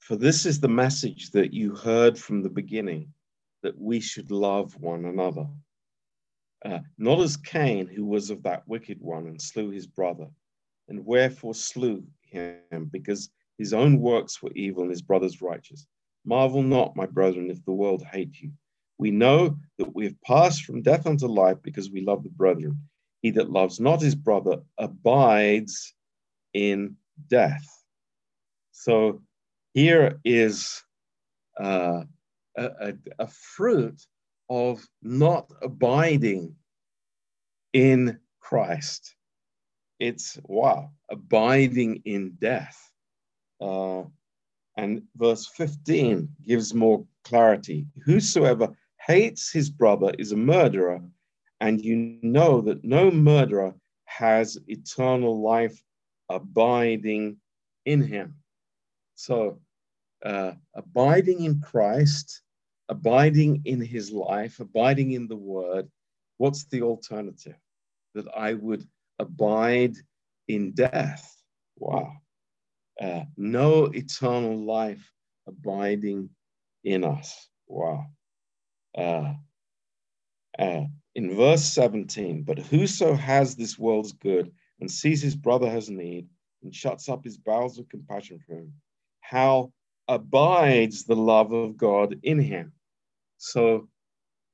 for 0.00 0.16
this 0.16 0.44
is 0.44 0.60
the 0.60 0.68
message 0.68 1.30
that 1.30 1.54
you 1.54 1.74
heard 1.74 2.18
from 2.18 2.42
the 2.42 2.50
beginning, 2.50 3.14
that 3.62 3.78
we 3.78 4.00
should 4.00 4.32
love 4.32 4.74
one 4.80 5.04
another. 5.04 5.46
Uh, 6.64 6.80
not 6.98 7.20
as 7.20 7.36
Cain, 7.36 7.86
who 7.86 8.04
was 8.04 8.30
of 8.30 8.42
that 8.42 8.66
wicked 8.66 9.00
one 9.00 9.28
and 9.28 9.40
slew 9.40 9.70
his 9.70 9.86
brother, 9.86 10.26
and 10.88 11.06
wherefore 11.06 11.54
slew 11.54 12.04
him, 12.22 12.90
because 12.90 13.30
his 13.58 13.72
own 13.72 14.00
works 14.00 14.42
were 14.42 14.52
evil 14.54 14.82
and 14.82 14.90
his 14.90 15.02
brother's 15.02 15.40
righteous. 15.40 15.86
Marvel 16.24 16.62
not, 16.62 16.96
my 16.96 17.06
brethren, 17.06 17.50
if 17.50 17.64
the 17.64 17.72
world 17.72 18.02
hate 18.04 18.40
you. 18.40 18.50
We 18.98 19.10
know 19.10 19.56
that 19.78 19.94
we 19.94 20.04
have 20.04 20.20
passed 20.22 20.64
from 20.64 20.82
death 20.82 21.06
unto 21.06 21.26
life 21.26 21.58
because 21.62 21.90
we 21.90 22.02
love 22.02 22.22
the 22.22 22.30
brethren. 22.30 22.80
He 23.22 23.30
that 23.32 23.50
loves 23.50 23.80
not 23.80 24.00
his 24.00 24.14
brother 24.14 24.62
abides 24.78 25.94
in 26.54 26.96
death. 27.28 27.64
So 28.72 29.22
here 29.74 30.20
is 30.24 30.82
uh, 31.58 32.02
a, 32.56 32.64
a, 32.64 32.94
a 33.20 33.26
fruit 33.28 34.00
of 34.50 34.84
not 35.02 35.50
abiding 35.62 36.56
in 37.72 38.18
Christ. 38.40 39.14
It's 39.98 40.38
wow, 40.44 40.90
abiding 41.10 42.02
in 42.04 42.32
death. 42.40 42.76
Uh, 43.60 44.02
and 44.76 45.02
verse 45.16 45.46
15 45.46 46.28
gives 46.46 46.74
more 46.74 47.06
clarity. 47.24 47.86
Whosoever 48.04 48.76
hates 49.06 49.50
his 49.50 49.70
brother 49.70 50.12
is 50.18 50.32
a 50.32 50.36
murderer, 50.36 51.02
and 51.60 51.84
you 51.84 52.18
know 52.22 52.60
that 52.60 52.84
no 52.84 53.10
murderer 53.10 53.74
has 54.04 54.58
eternal 54.66 55.40
life 55.42 55.82
abiding 56.28 57.36
in 57.84 58.02
him. 58.02 58.36
So, 59.14 59.60
uh, 60.24 60.52
abiding 60.74 61.44
in 61.44 61.60
Christ, 61.60 62.42
abiding 62.88 63.62
in 63.64 63.80
his 63.80 64.10
life, 64.12 64.60
abiding 64.60 65.12
in 65.12 65.28
the 65.28 65.36
word, 65.36 65.88
what's 66.38 66.64
the 66.64 66.82
alternative? 66.82 67.56
That 68.14 68.26
I 68.36 68.54
would 68.54 68.86
abide 69.18 69.96
in 70.48 70.72
death. 70.72 71.24
Wow. 71.78 72.12
Uh, 73.00 73.24
no 73.36 73.86
eternal 73.86 74.56
life 74.64 75.10
abiding 75.46 76.30
in 76.84 77.04
us. 77.04 77.48
Wow. 77.66 78.06
Uh, 78.96 79.34
uh, 80.58 80.84
in 81.14 81.36
verse 81.36 81.64
17, 81.64 82.42
but 82.42 82.58
whoso 82.58 83.14
has 83.14 83.54
this 83.54 83.78
world's 83.78 84.12
good 84.12 84.52
and 84.80 84.90
sees 84.90 85.22
his 85.22 85.36
brother 85.36 85.70
has 85.70 85.88
need 85.88 86.26
and 86.62 86.74
shuts 86.74 87.08
up 87.08 87.24
his 87.24 87.36
bowels 87.36 87.78
of 87.78 87.88
compassion 87.88 88.38
for 88.46 88.54
him, 88.54 88.72
how 89.20 89.72
abides 90.08 91.04
the 91.04 91.16
love 91.16 91.52
of 91.52 91.76
God 91.76 92.18
in 92.22 92.38
him? 92.38 92.72
So 93.38 93.88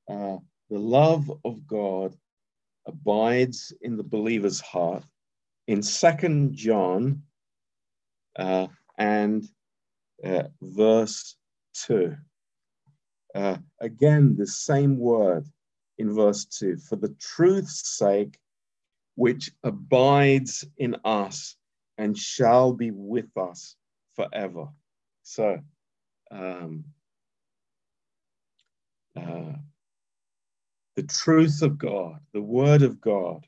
uh, 0.09 0.37
the 0.69 0.79
love 0.79 1.31
of 1.45 1.67
God 1.67 2.15
abides 2.87 3.73
in 3.81 3.97
the 3.97 4.03
believer's 4.03 4.59
heart. 4.59 5.03
In 5.67 5.83
Second 5.83 6.55
John 6.55 7.23
uh, 8.37 8.67
and 8.97 9.47
uh, 10.23 10.43
verse 10.61 11.35
2. 11.85 12.15
Uh, 13.35 13.57
again, 13.79 14.35
the 14.37 14.47
same 14.47 14.97
word 14.97 15.45
in 15.97 16.13
verse 16.13 16.45
2 16.45 16.77
for 16.77 16.95
the 16.95 17.15
truth's 17.19 17.97
sake, 17.97 18.37
which 19.15 19.51
abides 19.63 20.65
in 20.77 20.95
us 21.03 21.55
and 21.97 22.17
shall 22.17 22.73
be 22.73 22.91
with 22.91 23.35
us 23.37 23.75
forever. 24.15 24.67
So, 25.23 25.59
um, 26.31 26.85
uh, 29.15 29.53
the 30.95 31.03
truth 31.03 31.61
of 31.61 31.77
God, 31.77 32.19
the 32.33 32.41
word 32.41 32.81
of 32.81 32.99
God, 32.99 33.45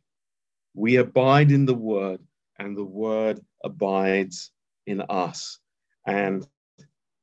we 0.74 0.98
abide 0.98 1.52
in 1.52 1.66
the 1.66 1.74
word, 1.74 2.22
and 2.60 2.78
the 2.78 2.84
word 2.84 3.42
abides 3.64 4.52
in 4.86 5.02
us. 5.10 5.60
And 6.06 6.46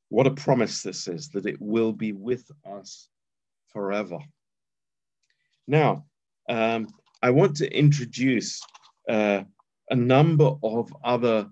what 0.09 0.27
a 0.27 0.31
promise 0.31 0.83
this 0.83 1.09
is 1.09 1.29
that 1.31 1.47
it 1.47 1.61
will 1.61 1.92
be 1.92 2.12
with 2.12 2.51
us 2.64 3.09
forever. 3.73 4.18
Now, 5.66 6.07
um, 6.49 6.88
I 7.23 7.31
want 7.31 7.57
to 7.57 7.71
introduce 7.71 8.61
uh, 9.09 9.42
a 9.90 9.97
number 9.97 10.53
of 10.62 10.92
other 11.05 11.49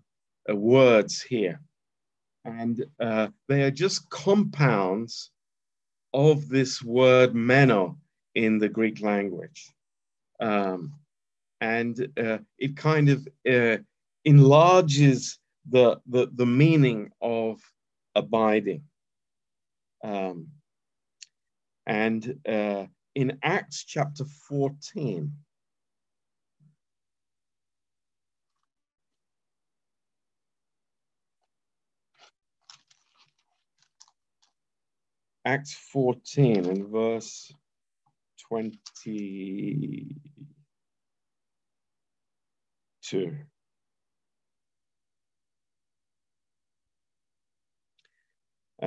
uh, 0.50 0.56
words 0.56 1.22
here, 1.22 1.60
and 2.44 2.84
uh, 3.00 3.28
they 3.48 3.62
are 3.62 3.70
just 3.70 4.08
compounds 4.08 5.30
of 6.14 6.48
this 6.48 6.82
word 6.82 7.34
meno 7.34 7.98
in 8.34 8.58
the 8.58 8.68
Greek 8.68 9.02
language. 9.02 9.72
Um, 10.40 10.94
and 11.60 12.08
uh, 12.18 12.38
it 12.58 12.76
kind 12.76 13.08
of 13.08 13.26
uh, 13.50 13.78
enlarges 14.24 15.38
the, 15.68 15.98
the, 16.06 16.28
the 16.34 16.46
meaning 16.46 17.10
of 17.20 17.60
abiding. 18.16 18.82
Um, 20.02 20.48
and 21.86 22.40
uh, 22.48 22.86
in 23.14 23.38
Acts 23.42 23.84
chapter 23.84 24.24
14, 24.48 25.32
Acts 35.44 35.74
14 35.92 36.66
and 36.66 36.88
verse 36.88 37.52
22. 38.48 40.16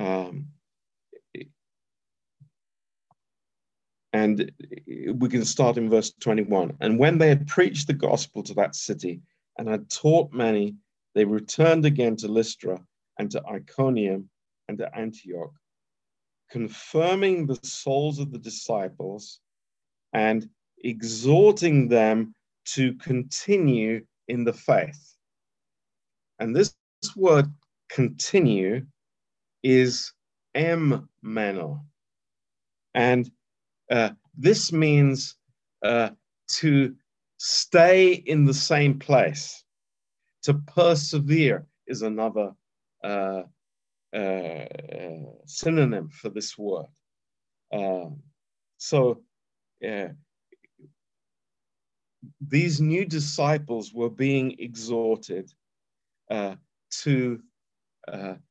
Um, 0.00 0.46
and 4.14 4.50
we 5.14 5.28
can 5.28 5.44
start 5.44 5.76
in 5.76 5.90
verse 5.90 6.12
21. 6.20 6.76
And 6.80 6.98
when 6.98 7.18
they 7.18 7.28
had 7.28 7.46
preached 7.46 7.86
the 7.86 7.92
gospel 7.92 8.42
to 8.44 8.54
that 8.54 8.74
city 8.74 9.20
and 9.58 9.68
had 9.68 9.90
taught 9.90 10.32
many, 10.32 10.74
they 11.14 11.24
returned 11.24 11.84
again 11.84 12.16
to 12.16 12.28
Lystra 12.28 12.80
and 13.18 13.30
to 13.30 13.42
Iconium 13.46 14.30
and 14.68 14.78
to 14.78 14.96
Antioch, 14.96 15.52
confirming 16.50 17.46
the 17.46 17.58
souls 17.62 18.18
of 18.18 18.32
the 18.32 18.38
disciples 18.38 19.40
and 20.14 20.48
exhorting 20.82 21.88
them 21.88 22.34
to 22.64 22.94
continue 22.94 24.04
in 24.28 24.44
the 24.44 24.52
faith. 24.52 25.14
And 26.38 26.56
this 26.56 26.74
word 27.14 27.52
continue 27.90 28.86
is 29.62 30.12
emmeno. 30.56 31.80
And 32.94 33.30
uh, 33.90 34.10
this 34.36 34.72
means 34.72 35.36
uh, 35.84 36.10
to 36.58 36.94
stay 37.38 38.12
in 38.12 38.44
the 38.44 38.54
same 38.54 38.98
place. 38.98 39.64
To 40.44 40.54
persevere 40.54 41.66
is 41.86 42.02
another 42.02 42.52
uh, 43.04 43.42
uh 44.12 44.66
synonym 45.46 46.08
for 46.10 46.30
this 46.30 46.58
word. 46.58 46.86
Um, 47.72 48.22
so 48.78 49.22
uh, 49.86 50.08
these 52.40 52.80
new 52.80 53.04
disciples 53.04 53.92
were 53.92 54.10
being 54.10 54.56
exhorted 54.58 55.52
uh, 56.30 56.56
to 57.02 57.40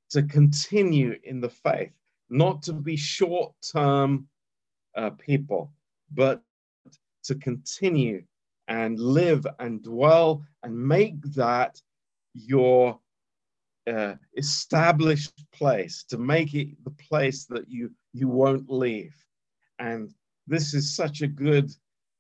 to 0.10 0.24
continue 0.24 1.16
in 1.24 1.40
the 1.40 1.50
faith, 1.50 1.92
not 2.30 2.62
to 2.64 2.74
be 2.74 2.96
short 2.96 3.54
term 3.62 4.28
uh, 4.96 5.12
people, 5.12 5.72
but 6.12 6.42
to 7.24 7.36
continue 7.36 8.24
and 8.68 9.00
live 9.00 9.46
and 9.60 9.84
dwell 9.84 10.44
and 10.64 10.76
make 10.76 11.22
that 11.34 11.82
your 12.34 13.00
uh, 13.88 14.16
established 14.38 15.44
place, 15.52 16.04
to 16.04 16.18
make 16.18 16.54
it 16.54 16.70
the 16.84 16.92
place 16.92 17.46
that 17.46 17.70
you, 17.70 17.92
you 18.14 18.28
won't 18.28 18.70
leave. 18.70 19.16
And 19.80 20.14
this 20.48 20.74
is 20.74 20.96
such 20.96 21.22
a 21.22 21.28
good 21.28 21.72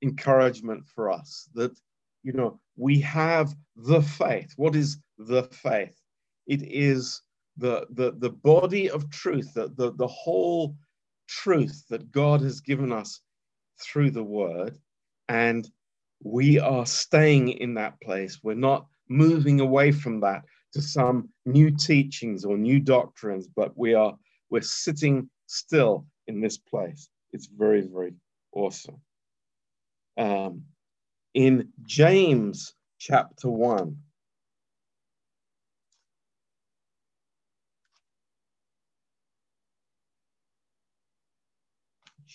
encouragement 0.01 0.85
for 0.87 1.11
us 1.11 1.49
that, 1.53 1.77
you 2.23 2.33
know, 2.33 2.59
we 2.77 2.99
have 3.01 3.55
the 3.75 4.01
faith. 4.01 4.53
What 4.55 4.75
is 4.75 4.97
the 5.17 5.43
faith? 5.43 5.99
It 6.47 6.63
is 6.63 7.21
the, 7.59 7.85
the, 7.91 8.11
the 8.17 8.29
body 8.29 8.89
of 8.89 9.09
truth, 9.09 9.53
the, 9.53 9.71
the, 9.75 9.91
the 9.93 10.07
whole 10.07 10.75
truth 11.27 11.85
that 11.89 12.11
God 12.11 12.41
has 12.41 12.61
given 12.61 12.91
us 12.91 13.21
through 13.81 14.11
the 14.11 14.23
word. 14.23 14.77
And 15.27 15.69
we 16.23 16.59
are 16.59 16.85
staying 16.85 17.49
in 17.49 17.75
that 17.75 17.99
place. 18.01 18.39
We're 18.43 18.55
not 18.55 18.87
moving 19.09 19.59
away 19.59 19.91
from 19.91 20.19
that 20.21 20.43
to 20.73 20.81
some 20.81 21.29
new 21.45 21.71
teachings 21.71 22.45
or 22.45 22.57
new 22.57 22.79
doctrines, 22.79 23.47
but 23.47 23.77
we 23.77 23.93
are 23.93 24.15
we're 24.49 24.61
sitting 24.61 25.29
still 25.45 26.05
in 26.27 26.41
this 26.41 26.57
place. 26.57 27.09
It's 27.31 27.47
very, 27.47 27.81
very 27.81 28.13
awesome. 28.51 28.97
Um, 30.17 30.63
in 31.33 31.69
James 31.83 32.73
chapter 32.97 33.49
1, 33.49 33.95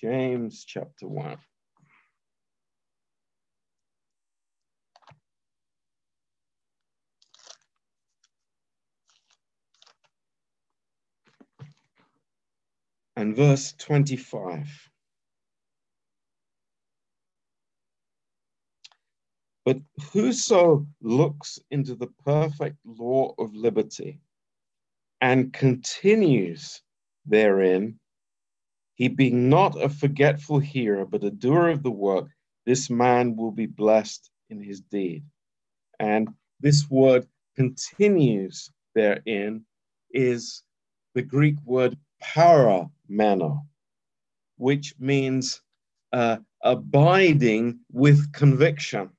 James 0.04 0.66
chapter 0.66 1.08
1. 1.08 1.38
And 13.16 13.34
verse 13.34 13.72
25. 13.78 14.90
But 19.64 19.78
whoso 20.12 20.86
looks 21.00 21.58
into 21.70 21.94
the 21.94 22.08
perfect 22.26 22.76
law 22.84 23.34
of 23.38 23.54
liberty 23.54 24.20
and 25.22 25.50
continues 25.50 26.82
therein, 27.24 27.98
he 28.94 29.08
being 29.08 29.48
not 29.48 29.80
a 29.80 29.88
forgetful 29.88 30.60
hearer, 30.60 31.04
but 31.04 31.24
a 31.24 31.30
doer 31.30 31.68
of 31.68 31.82
the 31.82 31.90
work, 31.90 32.28
this 32.64 32.88
man 32.88 33.36
will 33.36 33.50
be 33.50 33.66
blessed 33.66 34.30
in 34.50 34.62
his 34.62 34.80
deed. 34.80 35.24
And 35.98 36.28
this 36.60 36.88
word 36.88 37.26
continues 37.56 38.70
therein 38.94 39.64
is 40.12 40.62
the 41.14 41.22
Greek 41.22 41.56
word 41.64 41.96
parameno, 42.22 43.62
which 44.56 44.94
means 44.98 45.60
uh, 46.12 46.38
abiding 46.62 47.80
with 47.92 48.32
conviction. 48.32 49.10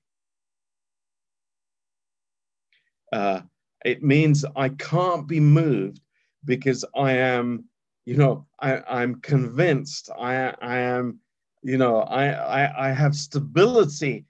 Uh, 3.11 3.41
it 3.83 4.01
means 4.01 4.45
I 4.55 4.69
can't 4.69 5.27
be 5.27 5.39
moved 5.39 5.99
because 6.45 6.85
I 6.95 7.11
am 7.13 7.65
you 8.05 8.17
know, 8.17 8.45
I, 8.59 8.81
I'm 8.87 9.15
convinced, 9.21 10.09
I, 10.17 10.53
I 10.61 10.77
am, 10.77 11.19
you 11.63 11.77
know, 11.77 12.01
I, 12.01 12.27
I, 12.27 12.89
I 12.89 12.91
have 12.91 13.15
stability 13.15 14.25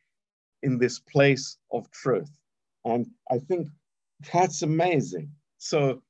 in 0.63 0.77
this 0.77 0.99
place 0.99 1.57
of 1.71 1.89
truth. 1.91 2.31
And 2.85 3.07
I 3.29 3.39
think 3.39 3.67
that's 4.33 4.61
amazing. 4.61 5.29
So 5.57 6.01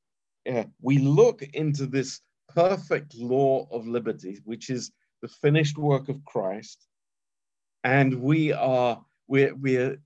we 0.82 1.00
look 1.00 1.42
into 1.54 1.88
this 1.88 2.22
perfect 2.54 3.16
law 3.16 3.68
of 3.72 3.88
liberty, 3.88 4.40
which 4.46 4.70
is 4.70 4.92
the 5.22 5.28
finished 5.28 5.78
work 5.78 6.10
of 6.10 6.24
Christ, 6.26 6.88
and 7.84 8.22
we 8.22 8.52
are 8.52 9.04
we 9.28 9.52
we 9.54 9.98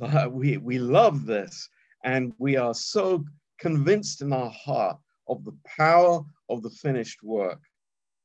we 0.30 0.56
we 0.58 0.78
love 0.78 1.26
this, 1.26 1.68
and 2.04 2.32
we 2.38 2.56
are 2.56 2.74
so 2.74 3.24
convinced 3.58 4.22
in 4.22 4.32
our 4.32 4.50
heart 4.50 4.98
of 5.28 5.44
the 5.44 5.56
power 5.64 6.24
of 6.50 6.62
the 6.62 6.70
finished 6.70 7.22
work, 7.22 7.60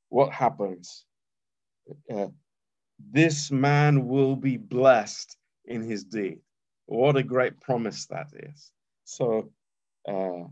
what 0.10 0.32
happens? 0.32 1.06
Uh, 2.14 2.28
this 3.12 3.52
man 3.52 4.08
will 4.08 4.36
be 4.36 4.58
blessed 4.58 5.38
in 5.66 5.84
his 5.84 6.04
deed. 6.04 6.40
What 6.86 7.18
a 7.18 7.24
great 7.24 7.60
promise 7.62 8.06
that 8.08 8.28
is. 8.34 8.72
So 9.04 9.52
uh, 10.08 10.44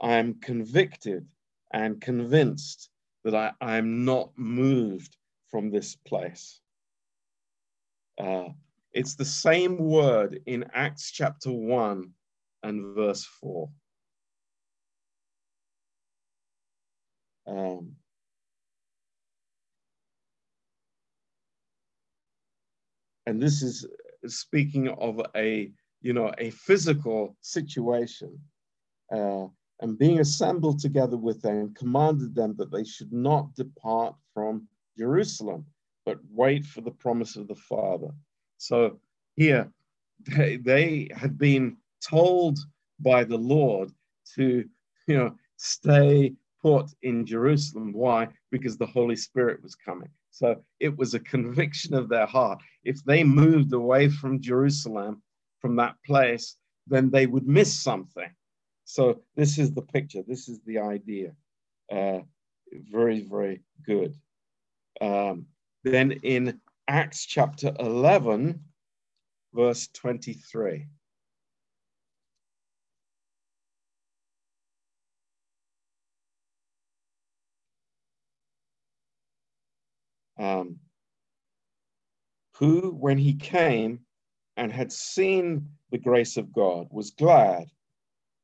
I'm 0.00 0.34
convicted 0.40 1.26
and 1.72 2.00
convinced 2.00 2.90
that 3.24 3.34
I, 3.34 3.52
I'm 3.60 4.04
not 4.04 4.30
moved 4.36 5.16
from 5.50 5.70
this 5.70 5.96
place. 5.96 6.60
Uh, 8.18 8.48
it's 8.92 9.14
the 9.14 9.24
same 9.24 9.78
word 9.78 10.40
in 10.46 10.64
Acts 10.74 11.10
chapter 11.10 11.52
1 11.52 12.10
and 12.62 12.94
verse 12.94 13.24
4. 13.40 13.68
Um, 17.50 17.92
and 23.26 23.42
this 23.42 23.62
is 23.62 23.86
speaking 24.26 24.88
of 24.88 25.20
a 25.34 25.70
you 26.00 26.12
know 26.12 26.32
a 26.38 26.50
physical 26.50 27.36
situation 27.40 28.38
uh, 29.12 29.46
and 29.80 29.98
being 29.98 30.20
assembled 30.20 30.78
together 30.78 31.16
with 31.16 31.42
them 31.42 31.74
commanded 31.74 32.34
them 32.34 32.54
that 32.56 32.70
they 32.70 32.84
should 32.84 33.12
not 33.12 33.54
depart 33.54 34.14
from 34.32 34.68
jerusalem 34.96 35.66
but 36.10 36.18
wait 36.32 36.64
for 36.64 36.80
the 36.80 36.90
promise 36.90 37.36
of 37.36 37.48
the 37.48 37.54
father. 37.54 38.10
So 38.58 38.98
here 39.36 39.70
they, 40.36 40.56
they 40.56 41.08
had 41.14 41.38
been 41.38 41.76
told 42.06 42.58
by 42.98 43.24
the 43.24 43.36
lord 43.36 43.90
to 44.34 44.64
you 45.06 45.16
know 45.16 45.34
stay 45.56 46.34
put 46.62 46.86
in 47.02 47.26
Jerusalem. 47.26 47.92
Why? 47.92 48.28
Because 48.50 48.76
the 48.76 48.86
Holy 48.86 49.16
Spirit 49.16 49.62
was 49.62 49.74
coming. 49.74 50.08
So 50.30 50.62
it 50.78 50.96
was 50.96 51.14
a 51.14 51.20
conviction 51.20 51.94
of 51.94 52.08
their 52.08 52.26
heart. 52.26 52.60
If 52.84 53.02
they 53.04 53.24
moved 53.24 53.72
away 53.72 54.08
from 54.08 54.40
Jerusalem, 54.40 55.22
from 55.60 55.76
that 55.76 55.96
place, 56.06 56.56
then 56.86 57.10
they 57.10 57.26
would 57.26 57.46
miss 57.46 57.82
something. 57.82 58.30
So 58.84 59.22
this 59.36 59.58
is 59.58 59.72
the 59.72 59.82
picture. 59.82 60.22
This 60.26 60.48
is 60.48 60.60
the 60.66 60.78
idea. 60.78 61.32
Uh, 61.92 62.20
very, 62.72 63.20
very 63.20 63.62
good. 63.84 64.14
Um, 65.00 65.46
then 65.84 66.12
in 66.22 66.60
Acts 66.88 67.24
chapter 67.24 67.72
11, 67.78 68.60
verse 69.54 69.88
23. 69.94 70.86
Um, 80.40 80.76
who, 82.56 82.90
when 82.90 83.18
he 83.18 83.34
came 83.34 84.00
and 84.56 84.72
had 84.72 84.92
seen 84.92 85.68
the 85.90 85.98
grace 85.98 86.36
of 86.36 86.52
God, 86.52 86.88
was 86.90 87.10
glad 87.10 87.66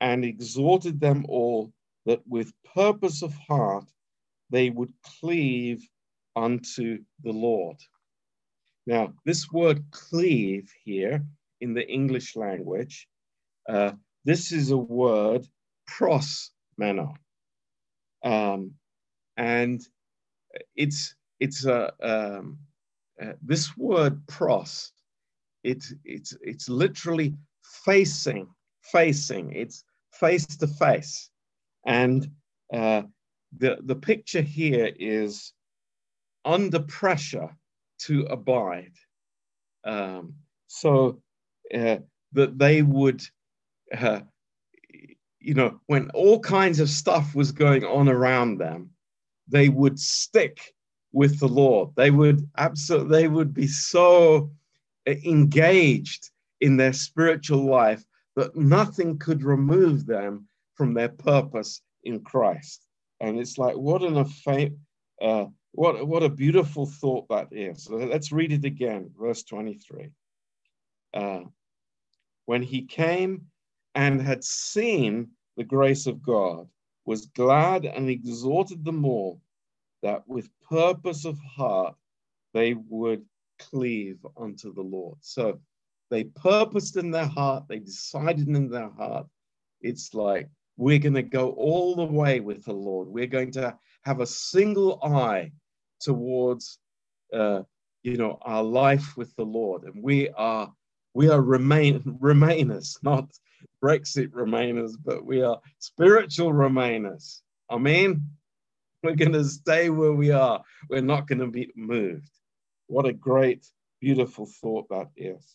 and 0.01 0.25
exhorted 0.25 1.01
them 1.01 1.25
all 1.29 1.73
that 2.05 2.21
with 2.27 2.53
purpose 2.75 3.23
of 3.23 3.35
heart 3.35 3.85
they 4.51 4.71
would 4.71 4.93
cleave 5.21 5.83
unto 6.37 6.99
the 7.25 7.33
Lord. 7.33 7.79
Now, 8.87 9.15
this 9.25 9.51
word 9.51 9.83
cleave 9.91 10.71
here 10.85 11.25
in 11.61 11.75
the 11.75 11.89
English 11.89 12.37
language, 12.37 13.09
uh, 13.69 13.93
this 14.25 14.53
is 14.53 14.71
a 14.71 14.77
word 14.77 15.47
pros 15.87 16.53
meno. 16.79 17.15
Um, 18.23 18.75
and 19.37 19.81
it's 20.77 21.16
it's 21.41 21.65
a 21.65 21.93
um, 22.03 22.59
uh, 23.21 23.33
this 23.43 23.77
word 23.77 24.27
pros. 24.27 24.93
It's 25.63 25.95
it's 26.05 26.37
it's 26.41 26.69
literally 26.69 27.35
facing, 27.85 28.49
facing. 28.83 29.53
It's 29.53 29.85
face 30.13 30.47
to 30.47 30.67
face, 30.67 31.31
and 31.87 32.31
uh, 32.73 33.03
the 33.57 33.79
the 33.83 33.97
picture 33.97 34.43
here 34.43 34.93
is 34.99 35.53
under 36.45 36.81
pressure 36.81 37.51
to 37.99 38.23
abide. 38.27 38.93
Um, 39.85 40.35
so 40.69 41.23
uh, 41.75 41.99
that 42.33 42.59
they 42.59 42.83
would, 42.83 43.23
uh, 43.97 44.21
you 45.39 45.55
know, 45.55 45.81
when 45.87 46.11
all 46.11 46.41
kinds 46.41 46.81
of 46.81 46.91
stuff 46.91 47.35
was 47.35 47.53
going 47.53 47.85
on 47.85 48.09
around 48.09 48.59
them, 48.59 48.91
they 49.49 49.69
would 49.69 49.99
stick 49.99 50.75
with 51.17 51.41
the 51.41 51.49
Lord. 51.49 51.89
They 51.97 52.11
would 52.11 52.47
absolutely, 52.59 53.17
they 53.17 53.27
would 53.27 53.55
be 53.55 53.69
so 53.69 54.51
engaged 55.07 56.31
in 56.61 56.77
their 56.77 56.93
spiritual 56.93 57.65
life 57.65 58.05
that 58.37 58.55
nothing 58.55 59.19
could 59.19 59.43
remove 59.43 60.05
them 60.05 60.47
from 60.75 60.93
their 60.93 61.09
purpose 61.09 61.81
in 62.05 62.21
Christ. 62.21 62.87
And 63.21 63.39
it's 63.39 63.57
like, 63.57 63.77
what 63.77 64.03
an 64.03 64.19
uh, 65.23 65.47
what, 65.73 66.07
what 66.07 66.23
a 66.23 66.29
beautiful 66.29 66.85
thought 66.85 67.27
that 67.31 67.49
is. 67.51 67.89
Let's 67.89 68.31
read 68.31 68.53
it 68.53 68.67
again, 68.67 69.11
verse 69.19 69.43
23. 69.45 70.11
Uh, 71.15 71.41
when 72.45 72.63
he 72.63 72.83
came 72.83 73.47
and 73.95 74.21
had 74.21 74.45
seen 74.45 75.29
the 75.57 75.65
grace 75.65 76.07
of 76.07 76.23
God, 76.23 76.69
was 77.07 77.25
glad 77.27 77.87
and 77.87 78.11
exhorted 78.11 78.85
them 78.85 79.07
all 79.07 79.41
that 80.03 80.23
with 80.27 80.49
purpose 80.69 81.25
of 81.25 81.39
heart 81.39 81.95
they 82.55 82.75
would 82.89 83.25
cleave 83.59 84.19
unto 84.37 84.73
the 84.73 84.83
Lord. 84.83 85.19
So 85.21 85.61
they 86.11 86.25
purposed 86.25 86.97
in 86.97 87.11
their 87.11 87.27
heart, 87.27 87.65
they 87.69 87.79
decided 87.79 88.49
in 88.49 88.71
their 88.71 88.91
heart, 88.91 89.27
it's 89.81 90.15
like, 90.15 90.49
we're 90.77 90.99
going 90.99 91.15
to 91.15 91.23
go 91.23 91.51
all 91.53 91.95
the 91.97 92.05
way 92.05 92.41
with 92.41 92.65
the 92.65 92.73
Lord. 92.73 93.09
We're 93.09 93.27
going 93.27 93.51
to 93.53 93.77
have 94.05 94.21
a 94.21 94.27
single 94.27 95.01
eye 95.03 95.53
towards, 96.01 96.79
uh, 97.33 97.63
you 98.03 98.17
know, 98.17 98.39
our 98.43 98.63
life 98.63 99.17
with 99.17 99.35
the 99.37 99.45
Lord. 99.45 99.85
And 99.85 100.03
we 100.03 100.29
are, 100.31 100.73
we 101.15 101.29
are 101.29 101.41
remain, 101.41 102.01
remainers, 102.23 103.03
not 103.03 103.31
Brexit 103.83 104.29
remainers, 104.29 104.93
but 105.03 105.25
we 105.25 105.43
are 105.43 105.61
spiritual 105.79 106.53
remainers. 106.53 107.41
Amen. 107.71 108.29
We're 109.07 109.15
going 109.15 109.35
to 109.35 109.45
stay 109.45 109.89
where 109.89 110.15
we 110.15 110.33
are. 110.33 110.61
We're 110.91 111.01
not 111.01 111.29
going 111.29 111.39
to 111.39 111.47
be 111.47 111.71
moved. 111.77 112.29
What 112.89 113.07
a 113.07 113.13
great, 113.13 113.65
beautiful 114.01 114.47
thought 114.61 114.89
that 114.89 115.11
is. 115.17 115.55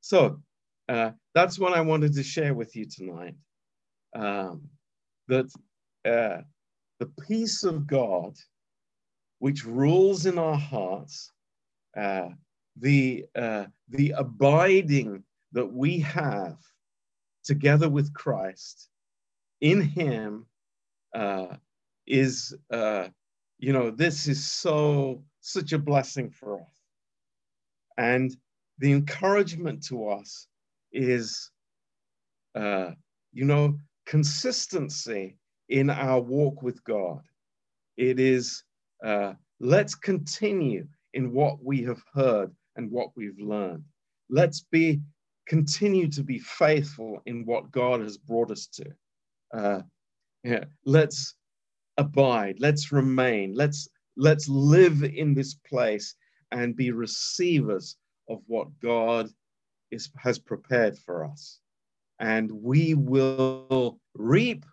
So 0.00 0.40
uh, 0.88 1.10
that's 1.34 1.58
what 1.58 1.74
I 1.74 1.82
wanted 1.82 2.14
to 2.14 2.22
share 2.22 2.54
with 2.54 2.74
you 2.74 2.86
tonight. 2.86 3.34
Um, 4.16 4.62
that 5.28 5.44
uh, 6.06 6.40
the 7.00 7.12
peace 7.28 7.64
of 7.64 7.86
God, 7.86 8.34
which 9.40 9.66
rules 9.66 10.24
in 10.24 10.38
our 10.38 10.56
hearts, 10.56 11.32
uh, 11.94 12.30
the, 12.78 13.26
uh, 13.36 13.66
the 13.90 14.14
abiding 14.16 15.22
that 15.52 15.70
we 15.70 15.98
have 15.98 16.56
together 17.44 17.90
with 17.90 18.14
Christ 18.14 18.88
in 19.60 19.82
Him 19.82 20.46
uh, 21.14 21.56
is, 22.10 22.54
uh, 22.70 23.08
you 23.58 23.72
know, 23.72 23.90
this 23.90 24.26
is 24.26 24.44
so, 24.44 25.22
such 25.40 25.72
a 25.72 25.78
blessing 25.78 26.30
for 26.30 26.60
us. 26.60 26.80
And 27.98 28.36
the 28.78 28.92
encouragement 28.92 29.84
to 29.84 30.08
us 30.08 30.48
is, 30.92 31.50
uh, 32.54 32.92
you 33.32 33.44
know, 33.44 33.78
consistency 34.06 35.36
in 35.68 35.90
our 35.90 36.20
walk 36.20 36.62
with 36.62 36.82
God. 36.84 37.20
It 37.96 38.18
is, 38.18 38.64
uh, 39.04 39.34
let's 39.60 39.94
continue 39.94 40.86
in 41.14 41.32
what 41.32 41.62
we 41.62 41.82
have 41.82 42.02
heard 42.14 42.50
and 42.76 42.90
what 42.90 43.10
we've 43.16 43.38
learned. 43.38 43.84
Let's 44.28 44.62
be 44.62 45.00
continue 45.46 46.08
to 46.08 46.22
be 46.22 46.38
faithful 46.38 47.20
in 47.26 47.44
what 47.44 47.72
God 47.72 48.00
has 48.00 48.16
brought 48.16 48.50
us 48.52 48.68
to. 48.68 48.84
Uh, 49.52 49.82
yeah, 50.44 50.64
let's 50.84 51.34
abide. 52.00 52.56
Let's 52.58 52.90
remain. 52.90 53.54
Let's 53.54 53.88
let's 54.16 54.48
live 54.48 55.04
in 55.04 55.34
this 55.34 55.54
place 55.54 56.14
and 56.50 56.74
be 56.74 56.90
receivers 56.90 57.96
of 58.28 58.42
what 58.46 58.68
God 58.80 59.30
is, 59.90 60.10
has 60.16 60.38
prepared 60.38 60.98
for 60.98 61.24
us. 61.24 61.60
And 62.18 62.50
we 62.50 62.94
will 62.94 63.98
reap 64.14 64.64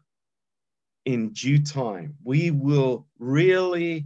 in 1.05 1.29
due 1.29 1.63
time. 1.63 2.15
We 2.23 2.51
will 2.51 3.07
really 3.19 4.05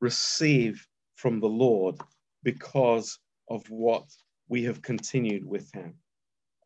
receive 0.00 0.86
from 1.14 1.40
the 1.40 1.48
Lord 1.48 1.96
because 2.42 3.18
of 3.48 3.68
what 3.70 4.04
we 4.48 4.64
have 4.64 4.82
continued 4.82 5.44
with 5.44 5.70
Him. 5.72 5.94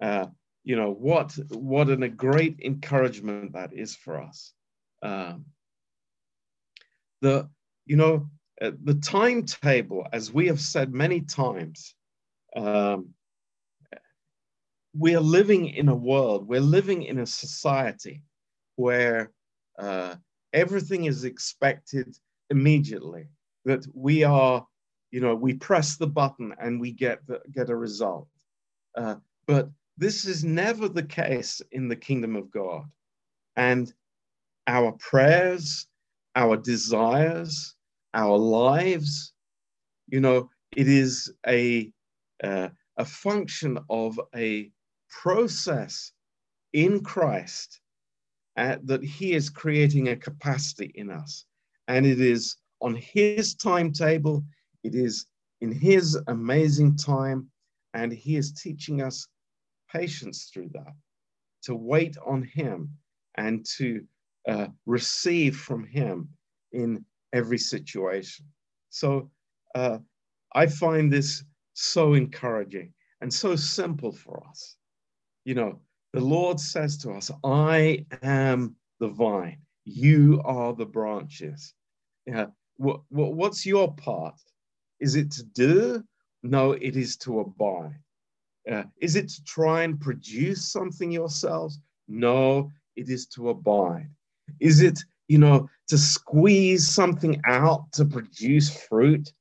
Uh, 0.01 0.27
you 0.65 0.77
know 0.77 0.93
what 0.93 1.33
what 1.51 1.89
an, 1.89 2.03
a 2.03 2.09
great 2.09 2.61
encouragement 2.63 3.53
that 3.53 3.73
is 3.73 3.97
for 3.97 4.21
us. 4.21 4.53
Um, 5.03 5.47
the 7.21 7.49
you 7.87 7.97
know 7.97 8.29
uh, 8.61 8.73
the 8.85 8.95
timetable, 8.95 10.07
as 10.13 10.33
we 10.33 10.47
have 10.47 10.61
said 10.61 10.93
many 10.93 11.21
times, 11.21 11.95
um, 12.57 13.11
we 14.97 15.15
are 15.15 15.21
living 15.21 15.69
in 15.69 15.89
a 15.89 15.95
world, 15.95 16.49
we're 16.49 16.61
living 16.61 17.05
in 17.05 17.19
a 17.19 17.27
society 17.27 18.23
where 18.77 19.31
uh, 19.79 20.17
everything 20.53 21.05
is 21.05 21.25
expected 21.25 22.17
immediately. 22.51 23.29
That 23.65 23.87
we 23.95 24.25
are, 24.25 24.67
you 25.11 25.21
know, 25.21 25.35
we 25.35 25.55
press 25.55 25.97
the 25.97 26.07
button 26.07 26.55
and 26.61 26.81
we 26.81 26.93
get 26.93 27.27
the, 27.27 27.41
get 27.53 27.71
a 27.71 27.77
result. 27.77 28.29
Uh, 28.97 29.17
but 29.47 29.69
this 29.99 30.25
is 30.25 30.43
never 30.43 30.89
the 30.89 31.03
case 31.03 31.61
in 31.73 31.89
the 31.89 31.97
kingdom 31.97 32.35
of 32.35 32.51
God, 32.51 32.85
and 33.57 33.93
our 34.67 34.93
prayers, 34.93 35.87
our 36.39 36.57
desires, 36.57 37.75
our 38.15 38.39
lives, 38.39 39.33
you 40.07 40.21
know, 40.21 40.49
it 40.77 40.87
is 40.87 41.33
a 41.49 41.91
uh, 42.45 42.69
a 42.97 43.05
function 43.05 43.77
of 43.91 44.21
a 44.37 44.71
process 45.23 46.13
in 46.73 47.01
Christ 47.01 47.81
uh, 48.57 48.77
that 48.85 49.03
He 49.03 49.33
is 49.33 49.51
creating 49.51 50.09
a 50.09 50.17
capacity 50.17 50.93
in 50.95 51.11
us. 51.11 51.45
And 51.89 52.07
it 52.07 52.21
is 52.21 52.57
on 52.81 52.95
His 52.95 53.57
timetable, 53.57 54.45
it 54.85 54.95
is 54.95 55.27
in 55.61 55.73
His 55.73 56.17
amazing 56.29 56.97
time, 56.97 57.51
and 57.95 58.13
He 58.13 58.37
is 58.37 58.53
teaching 58.53 59.03
us 59.03 59.27
patience 59.93 60.51
through 60.53 60.71
that, 60.75 60.95
to 61.65 61.75
wait 61.75 62.17
on 62.25 62.45
Him 62.45 62.93
and 63.37 63.67
to 63.77 64.05
uh, 64.49 64.69
receive 64.87 65.57
from 65.57 65.85
Him 65.85 66.29
in 66.73 67.05
every 67.33 67.59
situation. 67.59 68.47
So 68.91 69.31
uh, 69.75 69.99
I 70.55 70.67
find 70.67 71.13
this 71.13 71.45
so 71.75 72.15
encouraging 72.15 72.93
and 73.21 73.33
so 73.33 73.55
simple 73.55 74.13
for 74.13 74.43
us. 74.49 74.77
You 75.45 75.55
know, 75.55 75.81
the 76.13 76.21
Lord 76.21 76.59
says 76.59 76.99
to 76.99 77.13
us, 77.13 77.31
I 77.45 78.07
am 78.23 78.75
the 79.01 79.09
vine, 79.09 79.59
you 79.85 80.41
are 80.45 80.75
the 80.75 80.87
branches. 80.87 81.75
Yeah. 82.27 82.47
What, 82.77 83.01
what, 83.09 83.35
what's 83.35 83.67
your 83.67 83.95
part? 83.95 84.35
Is 85.01 85.15
it 85.15 85.31
to 85.33 85.45
do? 85.45 86.03
No, 86.43 86.73
it 86.73 86.97
is 86.97 87.17
to 87.19 87.41
abide. 87.41 87.99
Uh, 88.71 88.85
is 89.01 89.17
it 89.17 89.29
to 89.29 89.45
try 89.45 89.83
and 89.83 90.01
produce 90.01 90.71
something 90.71 91.11
yourselves? 91.11 91.81
No, 92.07 92.71
it 92.97 93.09
is 93.09 93.27
to 93.29 93.51
abide. 93.51 94.09
Is 94.61 94.81
it, 94.81 94.99
you 95.29 95.39
know, 95.39 95.69
to 95.89 95.99
squeeze 95.99 96.89
something 96.93 97.41
out 97.47 97.91
to 97.93 98.05
produce 98.05 98.85
fruit 98.87 99.33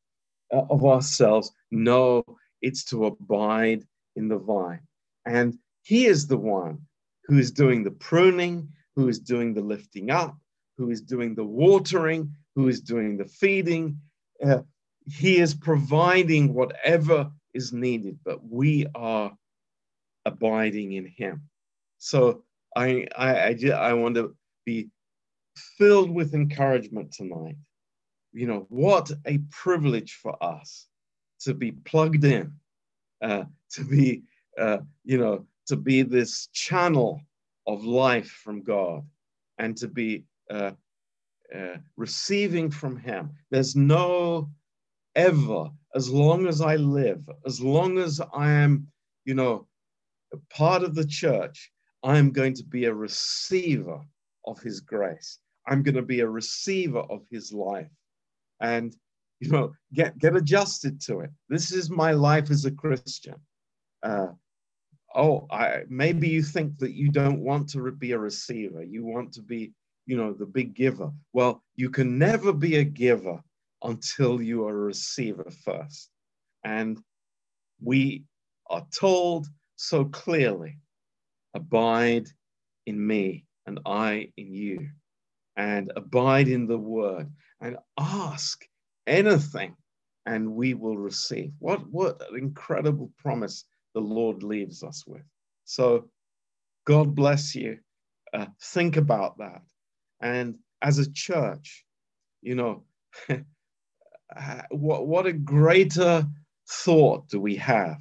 uh, 0.54 0.64
of 0.70 0.86
ourselves? 0.86 1.52
No, 1.72 2.24
it's 2.62 2.86
to 2.86 3.06
abide 3.06 3.84
in 4.16 4.28
the 4.28 4.38
vine. 4.38 4.82
And 5.26 5.58
he 5.84 6.06
is 6.06 6.28
the 6.28 6.38
one 6.38 6.80
who 7.26 7.38
is 7.38 7.52
doing 7.52 7.84
the 7.84 7.92
pruning, 7.92 8.70
who 8.96 9.08
is 9.08 9.20
doing 9.20 9.54
the 9.54 9.62
lifting 9.62 10.10
up, 10.10 10.38
who 10.78 10.90
is 10.90 11.02
doing 11.02 11.36
the 11.36 11.46
watering, 11.46 12.34
who 12.56 12.68
is 12.68 12.82
doing 12.82 13.18
the 13.18 13.26
feeding. 13.26 14.00
Uh, 14.44 14.62
he 15.06 15.38
is 15.38 15.54
providing 15.54 16.54
whatever 16.54 17.32
is 17.54 17.74
needed, 17.74 18.20
but 18.24 18.40
we 18.48 18.86
are 18.96 19.32
abiding 20.26 20.94
in 20.94 21.06
him. 21.06 21.44
So 21.98 22.44
I, 22.76 23.08
I, 23.16 23.36
I, 23.36 23.70
I 23.72 23.94
want 23.94 24.16
to 24.16 24.36
be 24.66 24.90
filled 25.78 26.10
with 26.10 26.34
encouragement 26.34 27.12
tonight. 27.12 27.58
You 28.34 28.48
know, 28.48 28.66
what 28.70 29.12
a 29.26 29.40
privilege 29.50 30.20
for 30.22 30.42
us 30.44 30.88
to 31.42 31.54
be 31.54 31.72
plugged 31.72 32.26
in, 32.26 32.54
uh, 33.22 33.44
to 33.72 33.84
be, 33.84 34.24
uh, 34.58 34.80
you 35.04 35.18
know, 35.18 35.46
to 35.68 35.76
be 35.76 36.02
this 36.02 36.48
channel 36.54 37.22
of 37.66 37.84
life 37.84 38.30
from 38.44 38.64
God 38.64 39.04
and 39.58 39.76
to 39.78 39.88
be 39.88 40.24
uh, 40.50 40.72
uh, 41.54 41.78
receiving 41.96 42.70
from 42.72 42.98
Him. 42.98 43.32
There's 43.52 43.76
no 43.76 44.50
ever, 45.16 45.70
as 45.96 46.10
long 46.10 46.48
as 46.48 46.62
I 46.62 46.76
live, 46.76 47.28
as 47.46 47.60
long 47.60 47.98
as 47.98 48.22
I 48.34 48.52
am, 48.52 48.88
you 49.26 49.34
know, 49.34 49.68
part 50.50 50.84
of 50.84 50.96
the 50.96 51.06
church, 51.06 51.72
I 52.04 52.18
am 52.18 52.32
going 52.32 52.54
to 52.56 52.64
be 52.64 52.86
a 52.86 52.94
receiver 52.94 54.00
of 54.46 54.62
His 54.62 54.80
grace. 54.80 55.40
I'm 55.68 55.84
going 55.84 55.96
to 55.96 56.02
be 56.02 56.22
a 56.22 56.30
receiver 56.30 57.00
of 57.00 57.24
His 57.30 57.52
life. 57.52 57.92
And 58.62 58.96
you 59.40 59.52
know, 59.52 59.74
get 59.94 60.18
get 60.18 60.36
adjusted 60.36 61.00
to 61.02 61.20
it. 61.20 61.30
This 61.50 61.72
is 61.72 61.90
my 61.90 62.12
life 62.12 62.50
as 62.50 62.66
a 62.66 62.72
Christian. 62.72 63.36
Uh, 64.02 64.28
oh, 65.16 65.48
I, 65.52 65.82
maybe 65.90 66.30
you 66.30 66.42
think 66.42 66.78
that 66.80 66.94
you 66.94 67.10
don't 67.10 67.42
want 67.42 67.70
to 67.70 67.92
be 67.92 68.12
a 68.14 68.20
receiver. 68.20 68.84
You 68.84 69.06
want 69.06 69.34
to 69.34 69.42
be, 69.42 69.74
you 70.06 70.18
know, 70.18 70.34
the 70.34 70.46
big 70.46 70.74
giver. 70.74 71.12
Well, 71.34 71.64
you 71.76 71.90
can 71.90 72.18
never 72.18 72.52
be 72.54 72.78
a 72.78 72.84
giver 72.84 73.42
until 73.84 74.42
you 74.42 74.66
are 74.66 74.72
a 74.72 74.86
receiver 74.86 75.50
first. 75.64 76.10
And 76.64 77.00
we 77.82 78.24
are 78.70 78.86
told 78.92 79.48
so 79.76 80.06
clearly 80.06 80.80
abide 81.54 82.28
in 82.86 83.06
me 83.06 83.46
and 83.66 83.80
I 83.86 84.32
in 84.38 84.54
you, 84.54 84.90
and 85.58 85.92
abide 85.96 86.48
in 86.48 86.68
the 86.68 86.78
word, 86.78 87.30
and 87.60 87.78
ask 88.00 88.64
anything 89.08 89.76
and 90.28 90.54
we 90.54 90.74
will 90.74 90.98
receive. 90.98 91.52
What, 91.60 91.88
what 91.90 92.22
an 92.30 92.38
incredible 92.38 93.12
promise 93.18 93.66
the 93.94 94.02
Lord 94.02 94.44
leaves 94.44 94.84
us 94.84 95.04
with. 95.08 95.24
So, 95.66 96.10
God 96.86 97.16
bless 97.16 97.56
you. 97.56 97.80
Uh, 98.34 98.46
think 98.62 98.98
about 98.98 99.38
that. 99.40 99.62
And 100.22 100.56
as 100.82 101.00
a 101.00 101.12
church, 101.12 101.86
you 102.42 102.56
know, 102.56 102.84
what, 104.70 105.08
what 105.08 105.26
a 105.26 105.34
greater 105.34 106.26
thought 106.70 107.28
do 107.30 107.40
we 107.40 107.56
have? 107.56 107.98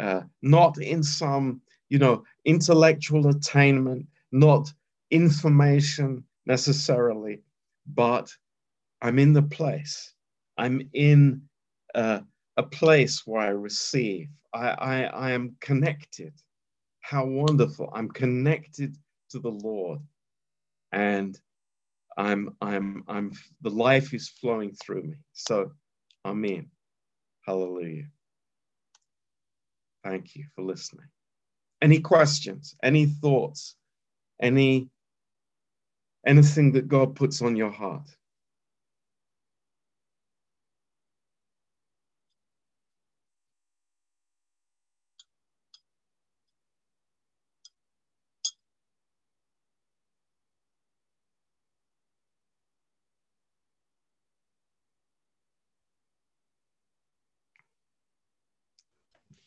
Uh, 0.00 0.22
not 0.42 0.78
in 0.78 1.02
some, 1.02 1.60
you 1.88 1.98
know, 1.98 2.24
intellectual 2.44 3.28
attainment, 3.28 4.06
not 4.32 4.72
information 5.10 6.24
necessarily, 6.46 7.42
but 7.86 8.30
I'm 9.02 9.18
in 9.18 9.32
the 9.32 9.42
place. 9.42 10.14
I'm 10.58 10.88
in 10.92 11.42
uh, 11.94 12.20
a 12.56 12.62
place 12.62 13.26
where 13.26 13.42
I 13.42 13.48
receive. 13.48 14.28
I, 14.54 14.68
I, 14.68 15.02
I 15.04 15.30
am 15.32 15.56
connected. 15.60 16.32
How 17.00 17.26
wonderful. 17.26 17.90
I'm 17.94 18.08
connected 18.08 18.96
to 19.30 19.38
the 19.38 19.50
Lord. 19.50 20.00
And 20.92 21.38
I'm, 22.16 22.56
I'm, 22.60 23.04
I'm, 23.08 23.32
the 23.62 23.70
life 23.70 24.14
is 24.14 24.28
flowing 24.28 24.72
through 24.72 25.02
me. 25.02 25.16
So, 25.32 25.72
Amen. 26.24 26.70
Hallelujah. 27.46 28.06
Thank 30.04 30.36
you 30.36 30.44
for 30.54 30.62
listening. 30.62 31.06
Any 31.82 32.00
questions? 32.00 32.74
Any 32.82 33.06
thoughts? 33.06 33.76
Any 34.40 34.88
anything 36.26 36.72
that 36.72 36.88
God 36.88 37.14
puts 37.16 37.42
on 37.42 37.56
your 37.56 37.70
heart? 37.70 38.08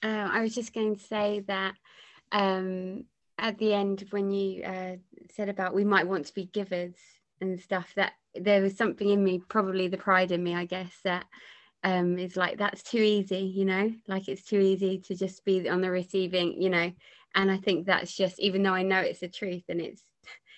Uh, 0.03 0.30
I 0.32 0.41
was 0.41 0.55
just 0.55 0.73
going 0.73 0.95
to 0.95 1.03
say 1.03 1.43
that 1.47 1.73
um, 2.32 3.05
at 3.38 3.57
the 3.57 3.73
end, 3.73 4.05
when 4.09 4.31
you 4.31 4.63
uh, 4.63 4.95
said 5.31 5.49
about 5.49 5.75
we 5.75 5.83
might 5.83 6.07
want 6.07 6.25
to 6.25 6.33
be 6.33 6.45
givers 6.45 6.95
and 7.41 7.59
stuff, 7.59 7.91
that 7.95 8.13
there 8.35 8.61
was 8.61 8.75
something 8.75 9.09
in 9.09 9.23
me, 9.23 9.41
probably 9.47 9.88
the 9.88 9.97
pride 9.97 10.31
in 10.31 10.43
me, 10.43 10.55
I 10.55 10.65
guess, 10.65 10.91
that 11.03 11.25
um, 11.83 12.17
is 12.17 12.35
like 12.35 12.57
that's 12.57 12.83
too 12.83 13.01
easy, 13.01 13.39
you 13.39 13.65
know, 13.65 13.93
like 14.07 14.27
it's 14.27 14.43
too 14.43 14.59
easy 14.59 14.99
to 14.99 15.15
just 15.15 15.45
be 15.45 15.69
on 15.69 15.81
the 15.81 15.91
receiving, 15.91 16.61
you 16.61 16.69
know. 16.69 16.91
And 17.35 17.51
I 17.51 17.57
think 17.57 17.85
that's 17.85 18.15
just, 18.15 18.39
even 18.39 18.63
though 18.63 18.73
I 18.73 18.83
know 18.83 18.99
it's 18.99 19.19
the 19.19 19.27
truth, 19.27 19.63
and 19.69 19.79
it's, 19.79 20.01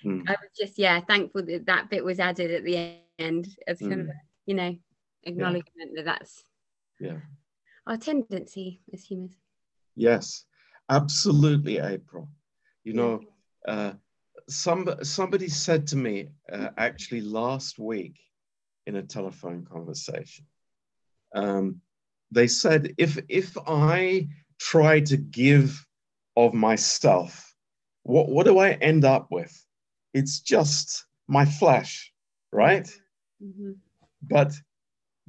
mm. 0.05 0.21
I 0.27 0.31
was 0.31 0.51
just, 0.57 0.79
yeah, 0.79 1.01
thankful 1.01 1.43
that 1.45 1.65
that 1.65 1.89
bit 1.89 2.05
was 2.05 2.19
added 2.19 2.51
at 2.51 2.63
the 2.63 2.95
end 3.17 3.47
as 3.67 3.79
kind 3.79 3.93
mm. 3.93 3.99
of, 4.01 4.05
hmm. 4.05 4.11
a, 4.11 4.21
you 4.45 4.53
know, 4.53 4.75
acknowledgement 5.23 5.91
yeah. 5.93 5.97
that 5.97 6.05
that's 6.05 6.43
yeah 6.99 7.17
our 7.87 7.97
tendency 7.97 8.81
as 8.93 9.03
humans. 9.03 9.35
Yes, 9.95 10.45
absolutely, 10.89 11.79
April. 11.79 12.29
You 12.83 12.93
know, 12.93 13.21
uh, 13.67 13.93
some, 14.47 14.89
somebody 15.03 15.47
said 15.49 15.87
to 15.87 15.95
me 15.95 16.29
uh, 16.51 16.69
actually 16.77 17.21
last 17.21 17.77
week 17.77 18.19
in 18.87 18.95
a 18.95 19.03
telephone 19.03 19.65
conversation, 19.65 20.45
um, 21.35 21.81
they 22.31 22.47
said, 22.47 22.93
if, 22.97 23.19
if 23.27 23.57
I 23.67 24.27
try 24.59 25.01
to 25.01 25.17
give 25.17 25.85
of 26.35 26.53
myself, 26.53 27.53
what, 28.03 28.29
what 28.29 28.45
do 28.45 28.59
I 28.59 28.71
end 28.71 29.05
up 29.05 29.27
with? 29.29 29.53
It's 30.13 30.39
just 30.39 31.05
my 31.27 31.45
flesh, 31.45 32.11
right? 32.51 32.87
Mm-hmm. 33.43 33.71
But 34.23 34.53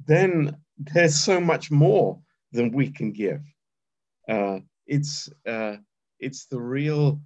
then 0.07 0.57
there's 0.77 1.19
so 1.19 1.39
much 1.39 1.71
more 1.71 2.19
than 2.51 2.71
we 2.71 2.89
can 2.89 3.11
give. 3.11 3.41
Uh, 4.27 4.59
it's 4.87 5.29
uh, 5.47 5.77
it's 6.19 6.45
the 6.45 6.59
real 6.59 7.21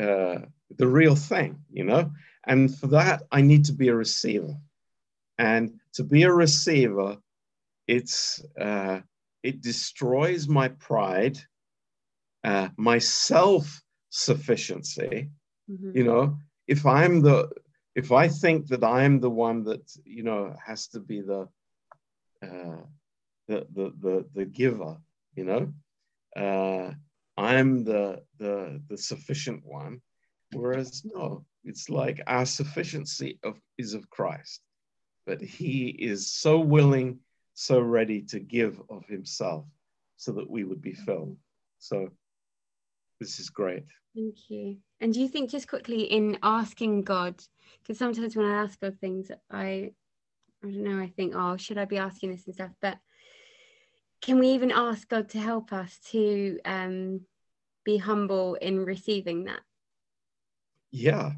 uh, 0.00 0.38
the 0.76 0.86
real 0.86 1.14
thing, 1.14 1.58
you 1.70 1.84
know. 1.84 2.10
And 2.46 2.74
for 2.74 2.86
that, 2.88 3.22
I 3.30 3.42
need 3.42 3.64
to 3.66 3.72
be 3.72 3.88
a 3.88 3.94
receiver. 3.94 4.56
And 5.38 5.80
to 5.94 6.04
be 6.04 6.22
a 6.22 6.32
receiver, 6.32 7.18
it's 7.86 8.42
uh, 8.60 9.00
it 9.42 9.60
destroys 9.60 10.48
my 10.48 10.68
pride, 10.68 11.38
uh, 12.44 12.68
my 12.76 12.98
self 12.98 13.82
sufficiency. 14.10 15.30
Mm-hmm. 15.70 15.96
You 15.96 16.04
know, 16.04 16.38
if 16.66 16.86
I'm 16.86 17.22
the 17.22 17.50
if 17.94 18.12
I 18.12 18.28
think 18.28 18.68
that 18.68 18.84
I'm 18.84 19.20
the 19.20 19.30
one 19.30 19.64
that 19.64 19.90
you 20.04 20.22
know 20.22 20.56
has 20.64 20.88
to 20.88 21.00
be 21.00 21.20
the 21.20 21.48
uh, 22.42 22.82
the, 23.48 23.66
the, 23.74 23.92
the, 24.00 24.26
the 24.34 24.44
giver, 24.44 24.96
you 25.34 25.44
know. 25.44 25.72
Uh, 26.36 26.94
I'm 27.40 27.84
the, 27.84 28.22
the, 28.38 28.80
the 28.88 28.98
sufficient 28.98 29.62
one. 29.64 30.00
Whereas, 30.52 31.02
no, 31.04 31.44
it's 31.64 31.88
like 31.88 32.20
our 32.26 32.44
sufficiency 32.44 33.38
of, 33.42 33.58
is 33.78 33.94
of 33.94 34.10
Christ. 34.10 34.60
But 35.26 35.40
he 35.40 35.88
is 35.88 36.32
so 36.32 36.58
willing, 36.58 37.20
so 37.54 37.80
ready 37.80 38.22
to 38.22 38.40
give 38.40 38.80
of 38.90 39.06
himself 39.06 39.64
so 40.16 40.32
that 40.32 40.50
we 40.50 40.64
would 40.64 40.82
be 40.82 40.92
filled. 40.92 41.36
So 41.78 42.10
this 43.20 43.38
is 43.38 43.48
great. 43.48 43.84
Thank 44.14 44.50
you. 44.50 44.78
And 45.00 45.14
do 45.14 45.20
you 45.20 45.28
think 45.28 45.50
just 45.50 45.68
quickly 45.68 46.02
in 46.02 46.38
asking 46.42 47.04
God, 47.04 47.40
because 47.80 47.98
sometimes 47.98 48.36
when 48.36 48.46
I 48.46 48.62
ask 48.62 48.80
God 48.80 48.98
things, 49.00 49.30
I 49.50 49.92
I 50.62 50.66
don't 50.66 50.84
know, 50.84 51.00
I 51.00 51.08
think, 51.08 51.34
oh, 51.34 51.56
should 51.56 51.78
I 51.78 51.86
be 51.86 51.96
asking 51.96 52.32
this 52.32 52.44
and 52.46 52.54
stuff? 52.54 52.72
But 52.82 52.98
can 54.20 54.38
we 54.38 54.48
even 54.48 54.70
ask 54.70 55.08
God 55.08 55.30
to 55.30 55.38
help 55.38 55.72
us 55.72 55.98
to 56.10 56.58
um, 56.66 57.22
be 57.84 57.96
humble 57.96 58.54
in 58.54 58.84
receiving 58.84 59.44
that? 59.44 59.60
Yeah, 60.90 61.32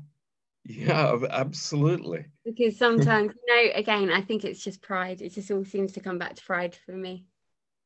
yeah, 0.65 1.17
absolutely. 1.31 2.27
Because 2.45 2.77
sometimes, 2.77 3.33
you 3.47 3.55
know, 3.55 3.73
again, 3.75 4.11
I 4.11 4.21
think 4.21 4.45
it's 4.45 4.63
just 4.63 4.83
pride. 4.83 5.23
It 5.23 5.35
just 5.35 5.51
all 5.51 5.65
seems 5.65 5.93
to 5.93 6.01
come 6.01 6.19
back 6.19 6.35
to 6.35 6.45
pride 6.45 6.77
for 6.87 6.93
me. 6.93 7.27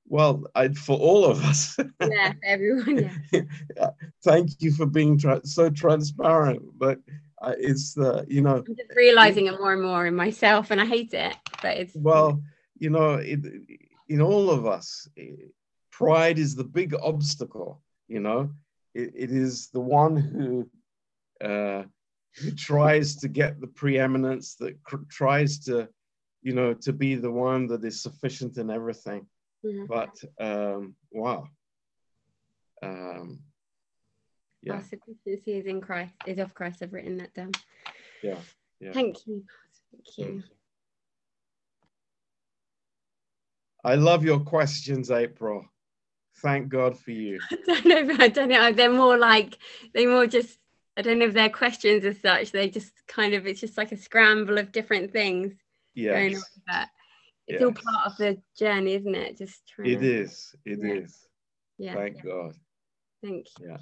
Well, 0.09 0.45
I, 0.55 0.69
for 0.69 0.97
all 0.97 1.25
of 1.25 1.45
us. 1.45 1.77
yeah, 2.01 2.33
everyone. 2.45 3.11
Yeah. 3.33 3.91
Thank 4.25 4.63
you 4.63 4.73
for 4.73 4.87
being 4.87 5.19
tra- 5.19 5.45
so 5.45 5.69
transparent. 5.69 6.63
But 6.79 7.01
uh, 7.43 7.55
it's 7.59 7.95
the, 7.95 8.15
uh, 8.15 8.25
you 8.29 8.41
know, 8.41 8.57
I'm 8.67 8.77
just 8.77 8.95
realizing 8.97 9.47
it, 9.47 9.55
it 9.55 9.61
more 9.61 9.73
and 9.73 9.83
more 9.83 10.07
in 10.07 10.15
myself, 10.15 10.71
and 10.71 10.81
I 10.81 10.87
hate 10.87 11.13
it. 11.13 11.35
But 11.61 11.77
it's 11.79 11.95
well, 11.95 12.43
you 12.79 12.91
know, 12.91 13.15
it 13.15 13.41
in 14.09 14.21
all 14.21 14.51
of 14.51 14.67
us. 14.67 15.09
Pride 15.91 16.39
is 16.39 16.55
the 16.55 16.65
big 16.65 16.95
obstacle, 16.95 17.83
you 18.09 18.21
know. 18.21 18.51
it, 18.97 19.13
it 19.15 19.31
is 19.31 19.69
the 19.69 19.81
one 19.81 20.17
who 20.17 20.69
uh, 21.47 21.85
who 22.41 22.51
tries 22.53 23.17
to 23.17 23.29
get 23.29 23.61
the 23.61 23.67
preeminence, 23.67 24.57
that 24.57 24.83
cr- 24.83 25.09
tries 25.09 25.59
to, 25.61 25.89
you 26.43 26.55
know, 26.55 26.75
to 26.75 26.93
be 26.93 27.15
the 27.15 27.31
one 27.31 27.67
that 27.67 27.85
is 27.85 28.03
sufficient 28.03 28.57
in 28.59 28.71
everything. 28.71 29.27
Mm-hmm. 29.65 29.87
But 29.87 30.15
um, 30.41 30.95
wow. 31.11 31.49
Um, 32.83 33.41
yeah. 34.63 34.75
Our 34.75 34.83
sufficiency 34.83 35.53
is 35.53 35.67
in 35.67 35.81
Christ, 35.81 36.15
is 36.27 36.39
of 36.39 36.55
Christ. 36.55 36.83
I've 36.83 36.93
written 36.93 37.19
that 37.19 37.35
down. 37.35 37.53
Yeah. 38.23 38.39
yeah. 38.81 38.93
Thank 38.93 39.27
you. 39.27 39.45
Thank 39.93 40.19
you. 40.19 40.35
Mm. 40.37 40.43
I 43.85 43.95
love 43.95 44.25
your 44.25 44.41
questions, 44.41 45.11
April. 45.11 45.65
Thank 46.43 46.69
God 46.69 46.99
for 46.99 47.13
you. 47.13 47.41
I 47.69 47.81
don't 47.81 48.07
know. 48.09 48.17
I 48.19 48.29
don't 48.29 48.49
know. 48.49 48.73
They're 48.73 48.91
more 48.91 49.17
like 49.17 49.59
they're 49.95 50.09
more 50.09 50.27
just. 50.27 50.59
I 50.99 51.03
don't 51.03 51.19
know 51.19 51.27
if 51.27 51.35
they're 51.35 51.51
questions 51.51 52.05
as 52.05 52.21
such. 52.21 52.53
They 52.53 52.69
just 52.69 52.93
kind 53.07 53.35
of. 53.35 53.47
It's 53.47 53.61
just 53.61 53.77
like 53.77 53.93
a 53.93 53.97
scramble 53.97 54.59
of 54.59 54.73
different 54.73 55.13
things 55.13 55.55
yes. 55.95 56.15
going 56.15 56.37
on. 56.37 56.43
But 56.67 56.89
it's 57.47 57.61
yes. 57.61 57.63
all 57.63 57.73
part 57.73 58.07
of 58.07 58.17
the 58.17 58.39
journey, 58.59 58.95
isn't 58.95 59.15
it? 59.15 59.39
Just 59.39 59.67
trying. 59.67 59.91
It 59.91 60.01
to, 60.01 60.21
is. 60.23 60.55
It 60.65 60.79
yeah. 60.83 60.93
is. 60.95 61.19
yeah. 61.79 61.95
Thank 61.95 62.17
yeah. 62.17 62.23
God. 62.23 62.55
Thank 63.23 63.47
you. 63.59 63.69
Yeah. 63.69 63.77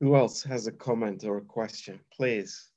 Who 0.00 0.14
else 0.14 0.42
has 0.42 0.66
a 0.66 0.72
comment 0.72 1.24
or 1.24 1.38
a 1.38 1.42
question? 1.42 2.00
Please. 2.12 2.70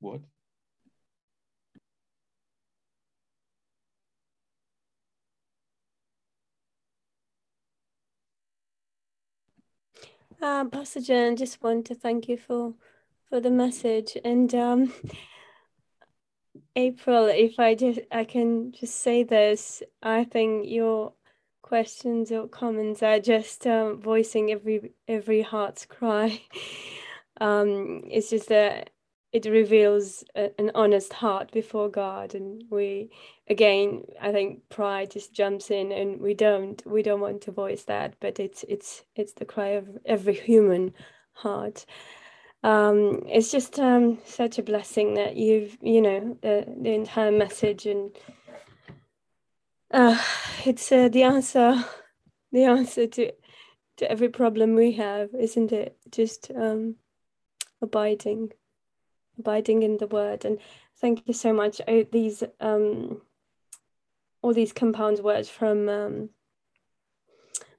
What? 0.00 0.20
Uh, 10.42 10.64
Pastor 10.64 11.00
Jen, 11.00 11.36
just 11.36 11.62
want 11.62 11.86
to 11.86 11.94
thank 11.94 12.28
you 12.28 12.36
for 12.36 12.74
for 13.28 13.40
the 13.40 13.50
message 13.50 14.16
and 14.24 14.52
um, 14.54 14.92
April, 16.76 17.26
if 17.26 17.58
I 17.60 17.74
just 17.74 18.00
I 18.12 18.24
can 18.24 18.72
just 18.72 19.00
say 19.00 19.22
this, 19.24 19.82
I 20.02 20.24
think 20.24 20.68
your 20.68 21.14
questions 21.62 22.32
or 22.32 22.48
comments 22.48 23.02
are 23.02 23.20
just 23.20 23.66
uh, 23.66 23.94
voicing 23.94 24.50
every 24.50 24.92
every 25.08 25.42
heart's 25.42 25.86
cry. 25.86 26.40
um, 27.40 28.02
it's 28.10 28.30
just 28.30 28.48
that 28.48 28.90
it 29.32 29.46
reveals 29.46 30.24
a, 30.36 30.50
an 30.58 30.72
honest 30.74 31.12
heart 31.12 31.52
before 31.52 31.88
God, 31.88 32.34
and 32.34 32.64
we 32.70 33.10
again, 33.48 34.04
I 34.20 34.32
think 34.32 34.68
pride 34.68 35.10
just 35.12 35.32
jumps 35.32 35.70
in, 35.70 35.92
and 35.92 36.20
we 36.20 36.34
don't 36.34 36.82
we 36.86 37.02
don't 37.02 37.20
want 37.20 37.42
to 37.42 37.52
voice 37.52 37.84
that, 37.84 38.14
but 38.20 38.40
it's 38.40 38.64
it's 38.68 39.04
it's 39.16 39.32
the 39.34 39.44
cry 39.44 39.68
of 39.70 39.98
every 40.04 40.34
human 40.34 40.94
heart. 41.34 41.86
Um, 42.62 43.22
it's 43.26 43.50
just 43.50 43.78
um, 43.78 44.18
such 44.26 44.58
a 44.58 44.62
blessing 44.62 45.14
that 45.14 45.36
you've 45.36 45.78
you 45.80 46.02
know 46.02 46.36
the, 46.42 46.66
the 46.80 46.92
entire 46.92 47.32
message 47.32 47.86
and 47.86 48.14
uh, 49.90 50.20
it's 50.66 50.92
uh, 50.92 51.08
the 51.08 51.22
answer 51.22 51.82
the 52.52 52.64
answer 52.64 53.06
to 53.06 53.32
to 53.96 54.10
every 54.10 54.28
problem 54.28 54.74
we 54.74 54.92
have 54.92 55.30
isn't 55.34 55.72
it? 55.72 55.96
Just 56.10 56.50
um, 56.54 56.96
abiding 57.80 58.52
abiding 59.38 59.82
in 59.82 59.96
the 59.96 60.06
word. 60.06 60.44
And 60.44 60.58
thank 61.00 61.26
you 61.26 61.34
so 61.34 61.52
much. 61.52 61.80
I, 61.88 62.06
these 62.12 62.42
um, 62.60 63.22
all 64.42 64.54
these 64.54 64.72
compound 64.72 65.18
words 65.20 65.48
from 65.48 65.88
um, 65.88 66.30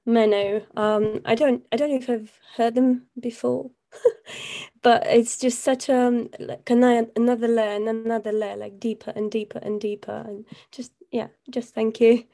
meno. 0.04 0.62
Um, 0.76 1.20
I 1.24 1.34
don't 1.34 1.64
I 1.72 1.76
don't 1.76 1.90
know 1.90 1.96
if 1.96 2.10
I've 2.10 2.38
heard 2.56 2.74
them 2.74 3.06
before 3.18 3.70
but 4.82 5.06
it's 5.06 5.38
just 5.38 5.62
such 5.62 5.88
a 5.88 5.96
um, 5.96 6.28
like 6.40 6.68
another 6.68 7.48
layer 7.48 7.76
and 7.76 7.88
another 7.88 8.32
layer 8.32 8.56
like 8.56 8.80
deeper 8.80 9.12
and 9.14 9.30
deeper 9.30 9.58
and 9.58 9.80
deeper 9.80 10.24
and 10.26 10.44
just 10.70 10.92
yeah 11.10 11.28
just 11.50 11.74
thank 11.74 12.00
you. 12.00 12.24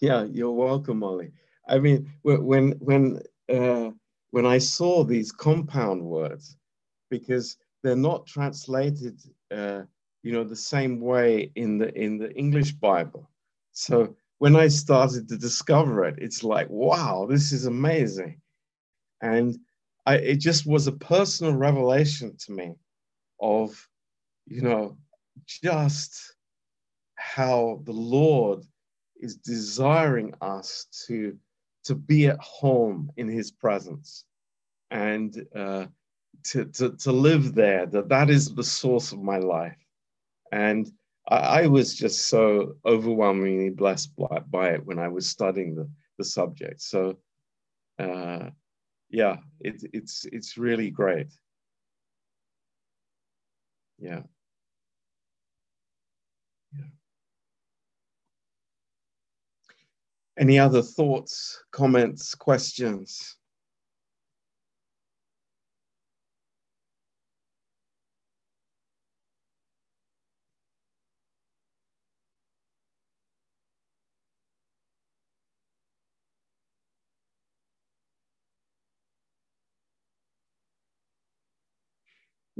Yeah 0.00 0.24
you're 0.24 0.52
welcome 0.52 1.00
molly. 1.00 1.32
I 1.68 1.78
mean 1.78 2.10
when 2.22 2.72
when 2.78 3.20
uh, 3.48 3.90
when 4.30 4.46
i 4.46 4.58
saw 4.58 5.04
these 5.04 5.32
compound 5.32 6.02
words 6.02 6.56
because 7.10 7.56
they're 7.82 7.96
not 7.96 8.26
translated 8.26 9.20
uh, 9.50 9.82
you 10.22 10.32
know 10.32 10.44
the 10.44 10.56
same 10.56 11.00
way 11.00 11.50
in 11.56 11.78
the 11.78 11.92
in 12.00 12.18
the 12.18 12.32
english 12.34 12.72
bible. 12.72 13.28
So 13.72 14.14
when 14.40 14.56
I 14.56 14.68
started 14.68 15.28
to 15.28 15.36
discover 15.36 16.06
it, 16.06 16.14
it's 16.16 16.42
like, 16.42 16.66
wow, 16.70 17.26
this 17.28 17.52
is 17.52 17.66
amazing. 17.66 18.40
And 19.20 19.58
I, 20.06 20.14
it 20.16 20.36
just 20.36 20.66
was 20.66 20.86
a 20.86 20.92
personal 20.92 21.52
revelation 21.52 22.34
to 22.46 22.52
me 22.52 22.72
of, 23.38 23.86
you 24.46 24.62
know, 24.62 24.96
just 25.46 26.36
how 27.16 27.82
the 27.84 27.92
Lord 27.92 28.64
is 29.18 29.36
desiring 29.36 30.32
us 30.40 30.86
to, 31.06 31.36
to 31.84 31.94
be 31.94 32.28
at 32.28 32.40
home 32.40 33.10
in 33.18 33.28
his 33.28 33.50
presence 33.50 34.24
and 34.90 35.46
uh, 35.54 35.84
to, 36.44 36.64
to, 36.64 36.96
to 36.96 37.12
live 37.12 37.54
there, 37.54 37.84
that 37.84 38.08
that 38.08 38.30
is 38.30 38.54
the 38.54 38.64
source 38.64 39.12
of 39.12 39.20
my 39.22 39.36
life. 39.36 39.76
And 40.50 40.90
I, 41.28 41.62
I 41.62 41.66
was 41.66 41.94
just 41.94 42.28
so 42.28 42.76
overwhelmingly 42.84 43.70
blessed 43.70 44.14
by, 44.16 44.40
by, 44.50 44.70
it 44.70 44.84
when 44.84 44.98
I 44.98 45.08
was 45.08 45.28
studying 45.28 45.74
the, 45.74 45.88
the 46.18 46.24
subject. 46.24 46.80
So, 46.82 47.18
uh, 47.98 48.50
yeah, 49.10 49.36
it, 49.60 49.82
it's 49.92 50.24
it's 50.30 50.56
really 50.56 50.90
great. 50.90 51.28
Yeah. 53.98 54.22
Yeah. 56.72 56.84
Any 60.38 60.58
other 60.58 60.82
thoughts, 60.82 61.62
comments, 61.70 62.34
questions? 62.34 63.36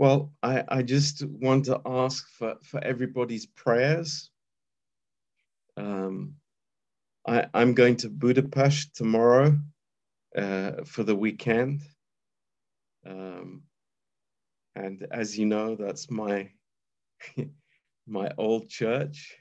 Well, 0.00 0.32
I, 0.42 0.64
I 0.66 0.82
just 0.82 1.26
want 1.26 1.66
to 1.66 1.78
ask 1.84 2.26
for, 2.30 2.56
for 2.62 2.82
everybody's 2.82 3.44
prayers. 3.44 4.30
Um, 5.76 6.36
I, 7.28 7.48
I'm 7.52 7.74
going 7.74 7.96
to 7.96 8.08
Budapest 8.08 8.96
tomorrow 8.96 9.58
uh, 10.34 10.84
for 10.86 11.02
the 11.02 11.14
weekend. 11.14 11.82
Um, 13.06 13.64
and 14.74 15.06
as 15.10 15.38
you 15.38 15.44
know, 15.44 15.76
that's 15.76 16.10
my 16.10 16.48
my 18.06 18.30
old 18.38 18.70
church. 18.70 19.36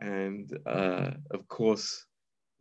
And 0.00 0.58
uh, 0.64 1.10
of 1.32 1.46
course, 1.48 2.06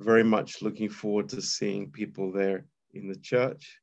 very 0.01 0.25
much 0.25 0.61
looking 0.61 0.89
forward 0.89 1.29
to 1.29 1.41
seeing 1.41 1.91
people 1.91 2.33
there 2.33 2.65
in 2.93 3.07
the 3.07 3.15
church. 3.15 3.79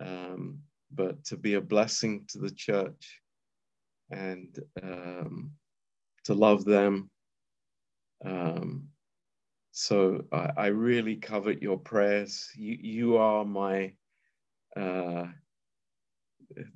Um, 0.00 0.58
but 0.90 1.24
to 1.24 1.36
be 1.36 1.54
a 1.54 1.60
blessing 1.60 2.24
to 2.28 2.38
the 2.38 2.50
church 2.50 3.20
and 4.10 4.58
um, 4.82 5.52
to 6.24 6.34
love 6.34 6.64
them. 6.64 7.10
Um, 8.24 8.88
so 9.72 10.24
I, 10.32 10.50
I, 10.56 10.66
really 10.68 11.16
covet 11.16 11.62
your 11.62 11.78
prayers. 11.78 12.50
You, 12.56 12.76
you 12.80 13.16
are 13.16 13.44
my, 13.44 13.92
uh, 14.76 15.26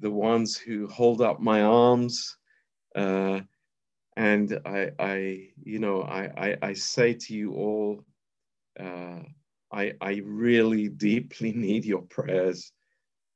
the 0.00 0.10
ones 0.10 0.56
who 0.56 0.86
hold 0.86 1.20
up 1.20 1.40
my 1.40 1.62
arms. 1.62 2.36
Uh, 2.94 3.40
and 4.16 4.60
I, 4.64 4.90
I, 4.98 5.48
you 5.64 5.78
know, 5.78 6.02
I, 6.02 6.24
I, 6.36 6.56
I 6.62 6.72
say 6.74 7.14
to 7.14 7.34
you 7.34 7.54
all, 7.54 8.04
uh, 8.78 9.20
I, 9.72 9.94
I 10.00 10.22
really 10.24 10.88
deeply 10.88 11.52
need 11.56 11.84
your 11.84 12.02
prayers. 12.02 12.72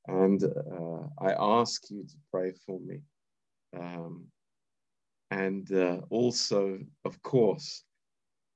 And 0.09 0.43
uh, 0.45 1.09
I 1.19 1.35
ask 1.39 1.91
you 1.91 2.05
to 2.05 2.15
pray 2.31 2.53
for 2.65 2.79
me. 2.81 3.01
Um, 3.77 4.27
and 5.31 5.71
uh, 5.73 6.01
also, 6.11 6.79
of 7.05 7.21
course, 7.23 7.83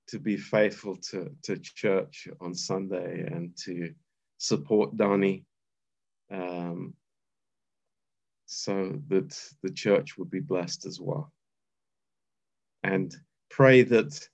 to 0.08 0.18
be 0.18 0.36
faithful 0.36 0.96
to, 0.96 1.30
to 1.42 1.56
church 1.58 2.28
on 2.40 2.54
Sunday 2.54 3.26
and 3.26 3.56
to 3.64 3.92
support 4.38 4.96
Danny 4.96 5.44
um, 6.30 6.94
so 8.46 9.00
that 9.08 9.36
the 9.62 9.70
church 9.70 10.16
would 10.18 10.30
be 10.30 10.40
blessed 10.40 10.86
as 10.86 11.00
well. 11.00 11.32
And 12.82 13.14
pray 13.50 13.82
that 13.82 14.28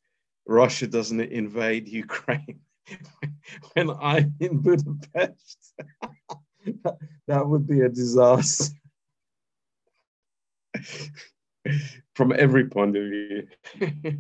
Russia 0.47 0.87
doesn't 0.87 1.21
invade 1.21 1.89
Ukraine 1.89 2.61
when 3.75 3.91
I'm 3.91 4.35
in 4.41 4.59
Budapest. 4.59 5.75
that 7.27 7.47
would 7.47 7.67
be 7.67 7.81
a 7.81 7.89
disaster 7.89 8.75
from 12.15 12.33
every 12.33 12.67
point 12.67 12.97
of 12.97 13.03
view. 13.05 13.49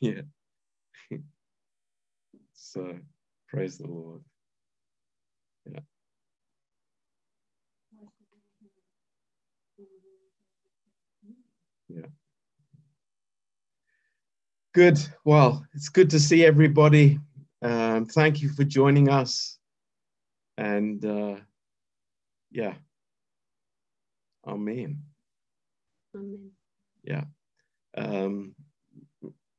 yeah. 0.00 0.22
So 2.54 2.98
praise 3.48 3.78
the 3.78 3.86
Lord. 3.86 4.22
Yeah. 5.70 5.80
Yeah. 11.88 12.06
Good. 14.74 14.98
Well, 15.24 15.66
it's 15.74 15.90
good 15.90 16.08
to 16.10 16.20
see 16.20 16.46
everybody. 16.46 17.20
Um, 17.60 18.06
thank 18.06 18.40
you 18.40 18.48
for 18.48 18.64
joining 18.64 19.10
us. 19.10 19.58
And 20.58 21.04
uh, 21.04 21.36
yeah, 22.50 22.74
Amen. 24.46 24.98
Amen. 26.16 26.50
Yeah. 27.04 27.24
Um, 27.96 28.54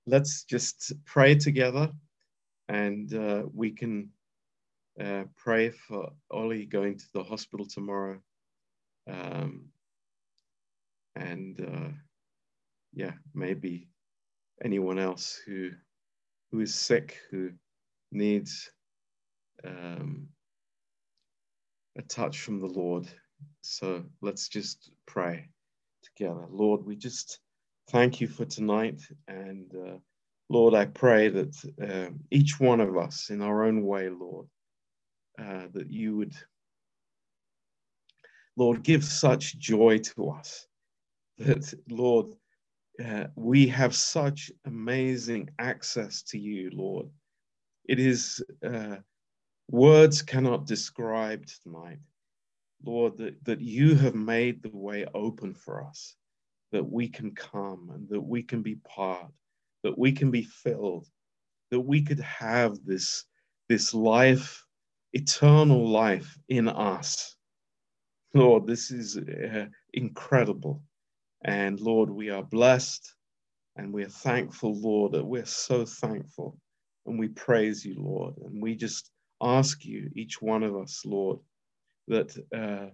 let's 0.06 0.44
just 0.44 0.92
pray 1.06 1.36
together 1.36 1.92
and 2.68 3.14
uh, 3.14 3.44
we 3.54 3.72
can 3.72 4.10
uh, 5.00 5.24
pray 5.38 5.70
for 5.70 6.12
Ollie 6.32 6.66
going 6.66 6.98
to 6.98 7.06
the 7.14 7.24
hospital 7.24 7.66
tomorrow. 7.66 8.20
Um, 9.10 9.70
and 11.16 11.60
uh, 11.62 11.92
yeah, 12.94 13.14
maybe 13.34 13.88
anyone 14.64 15.00
else 15.00 15.40
who 15.46 15.72
who 16.52 16.60
is 16.60 16.76
sick, 16.76 17.18
who 17.32 17.52
needs 18.12 18.70
um, 19.66 20.28
a 21.98 22.02
touch 22.04 22.40
from 22.42 22.60
the 22.60 22.68
Lord. 22.68 23.08
So 23.62 24.04
let's 24.22 24.48
just 24.48 24.92
pray 25.06 25.50
together. 26.04 26.48
Lord, 26.50 26.86
we 26.86 26.96
just 26.96 27.40
thank 27.90 28.22
you 28.22 28.28
for 28.28 28.46
tonight. 28.46 29.02
And 29.28 29.72
uh, 29.76 29.98
Lord, 30.50 30.74
I 30.74 30.86
pray 30.86 31.30
that 31.30 31.56
uh, 31.82 32.12
each 32.32 32.60
one 32.60 32.82
of 32.82 32.98
us, 32.98 33.30
in 33.30 33.42
our 33.42 33.64
own 33.64 33.86
way, 33.86 34.10
Lord, 34.10 34.48
uh, 35.40 35.68
that 35.74 35.90
you 35.90 36.18
would, 36.18 36.34
Lord, 38.56 38.84
give 38.84 39.04
such 39.04 39.58
joy 39.58 40.00
to 40.00 40.30
us 40.32 40.68
that, 41.38 41.74
Lord, 41.90 42.28
uh, 43.04 43.26
we 43.36 43.68
have 43.68 43.96
such 43.96 44.52
amazing 44.66 45.50
access 45.60 46.22
to 46.24 46.38
you, 46.38 46.70
Lord. 46.74 47.08
It 47.86 48.00
is, 48.00 48.44
uh, 48.66 48.98
words 49.70 50.22
cannot 50.22 50.66
describe 50.66 51.46
tonight, 51.64 52.00
Lord, 52.86 53.18
that, 53.18 53.44
that 53.46 53.62
you 53.62 53.96
have 53.96 54.16
made 54.16 54.62
the 54.62 54.76
way 54.76 55.06
open 55.14 55.54
for 55.54 55.84
us, 55.84 56.16
that 56.72 56.84
we 56.84 57.08
can 57.08 57.34
come 57.34 57.90
and 57.94 58.08
that 58.10 58.22
we 58.22 58.44
can 58.44 58.62
be 58.62 58.76
part, 58.76 59.32
that 59.84 59.98
we 59.98 60.12
can 60.12 60.32
be 60.32 60.44
filled, 60.44 61.08
that 61.72 61.80
we 61.80 62.02
could 62.02 62.20
have 62.20 62.78
this, 62.86 63.26
this 63.70 63.94
life, 63.94 64.66
eternal 65.14 65.88
life 65.88 66.38
in 66.50 66.68
us. 66.68 67.36
Lord, 68.34 68.68
this 68.68 68.92
is 68.92 69.18
uh, 69.18 69.66
incredible. 69.94 70.82
And 71.46 71.80
Lord, 71.80 72.10
we 72.10 72.30
are 72.30 72.44
blessed 72.44 73.14
and 73.76 73.94
we 73.94 74.04
are 74.04 74.10
thankful, 74.10 74.80
Lord, 74.80 75.14
that 75.14 75.26
we're 75.26 75.46
so 75.46 75.86
thankful. 75.86 76.58
And 77.06 77.20
we 77.20 77.28
praise 77.30 77.84
you, 77.86 77.96
Lord. 77.98 78.36
And 78.38 78.62
we 78.62 78.76
just 78.76 79.10
ask 79.44 79.86
you, 79.86 80.12
each 80.16 80.42
one 80.42 80.64
of 80.64 80.76
us, 80.78 81.04
Lord, 81.06 81.40
that, 82.08 82.38
uh, 82.56 82.92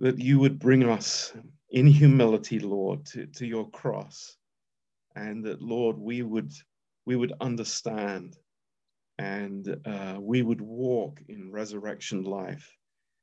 that 0.00 0.20
you 0.20 0.40
would 0.40 0.58
bring 0.58 0.84
us 0.88 1.32
in 1.70 1.86
humility, 1.86 2.60
Lord, 2.60 3.06
to, 3.06 3.26
to 3.26 3.46
your 3.46 3.70
cross. 3.70 4.36
And 5.16 5.44
that, 5.44 5.62
Lord, 5.62 5.98
we 5.98 6.22
would, 6.22 6.52
we 7.06 7.16
would 7.16 7.34
understand 7.40 8.36
and 9.18 9.76
uh, 9.86 10.18
we 10.20 10.42
would 10.42 10.60
walk 10.60 11.20
in 11.28 11.52
resurrection 11.52 12.24
life. 12.24 12.70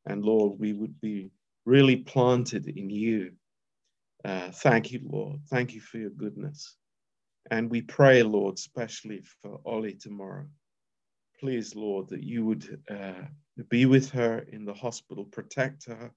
And 0.08 0.24
Lord, 0.26 0.60
we 0.60 0.74
would 0.74 1.00
be 1.02 1.32
really 1.66 1.98
planted 1.98 2.68
in 2.68 2.90
you 2.90 3.32
uh, 4.26 4.52
thank 4.52 4.92
you, 4.92 5.02
Lord. 5.04 5.40
Thank 5.50 5.74
you 5.74 5.82
for 5.82 5.98
your 5.98 6.12
goodness. 6.12 6.76
And 7.52 7.70
we 7.70 7.82
pray, 7.82 8.24
Lord, 8.24 8.56
especially 8.56 9.24
for 9.42 9.60
Ollie 9.66 9.96
tomorrow. 9.96 10.46
Please, 11.42 11.76
Lord, 11.76 12.10
that 12.10 12.24
you 12.24 12.46
would 12.46 12.80
uh, 12.92 13.26
be 13.70 13.88
with 13.88 14.12
her 14.12 14.40
in 14.52 14.66
the 14.66 14.76
hospital, 14.76 15.26
protect 15.26 15.88
her, 15.88 16.14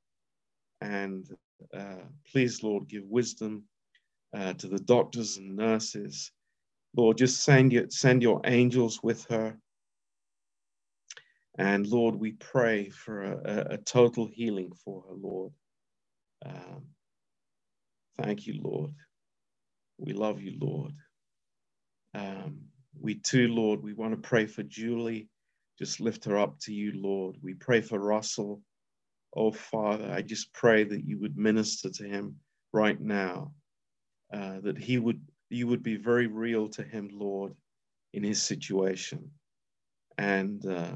and 0.83 1.27
uh, 1.77 2.05
please, 2.33 2.63
Lord, 2.63 2.89
give 2.89 3.05
wisdom 3.07 3.65
uh, 4.37 4.55
to 4.55 4.69
the 4.69 4.81
doctors 4.81 5.39
and 5.39 5.57
nurses. 5.57 6.33
Lord, 6.97 7.19
just 7.19 7.45
send 7.45 7.73
your, 7.73 7.87
send 7.91 8.23
your 8.23 8.41
angels 8.45 9.01
with 9.03 9.27
her. 9.31 9.59
And 11.59 11.87
Lord, 11.87 12.17
we 12.17 12.33
pray 12.33 12.91
for 12.91 13.23
a, 13.23 13.67
a 13.73 13.79
total 13.79 14.29
healing 14.33 14.73
for 14.85 15.05
her, 15.09 15.15
Lord. 15.15 15.53
Um, 16.47 16.85
Thank 18.19 18.47
you, 18.47 18.61
Lord. 18.63 18.93
We 19.99 20.13
love 20.15 20.41
you, 20.43 20.59
Lord. 20.61 20.93
Um, 22.15 22.64
we 23.01 23.17
too, 23.17 23.49
Lord, 23.49 23.83
we 23.83 23.93
want 23.93 24.13
to 24.13 24.29
pray 24.29 24.47
for 24.47 24.63
Julie. 24.63 25.29
Just 25.79 26.01
lift 26.01 26.25
her 26.25 26.39
up 26.39 26.59
to 26.61 26.73
you, 26.73 26.93
Lord. 26.95 27.37
We 27.43 27.55
pray 27.55 27.81
for 27.81 27.99
Russell. 27.99 28.63
Oh, 29.37 29.51
Father, 29.51 30.11
I 30.11 30.23
just 30.23 30.53
pray 30.53 30.85
that 30.85 31.05
you 31.05 31.19
would 31.19 31.37
minister 31.37 31.91
to 31.91 32.05
him 32.05 32.37
right 32.73 33.01
now, 33.01 33.53
uh, 34.33 34.61
that 34.61 34.79
he 34.79 34.99
would, 34.99 35.21
you 35.51 35.67
would 35.67 35.83
be 35.83 35.97
very 35.97 36.29
real 36.29 36.69
to 36.71 36.83
him, 36.85 37.11
Lord, 37.13 37.53
in 38.13 38.23
his 38.23 38.43
situation. 38.43 39.31
And 40.17 40.65
uh, 40.65 40.95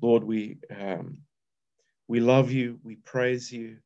Lord, 0.00 0.24
we 0.24 0.58
um, 0.74 1.18
we 2.08 2.20
love 2.20 2.50
you. 2.50 2.78
We 2.82 2.96
praise 2.96 3.52
you. 3.52 3.78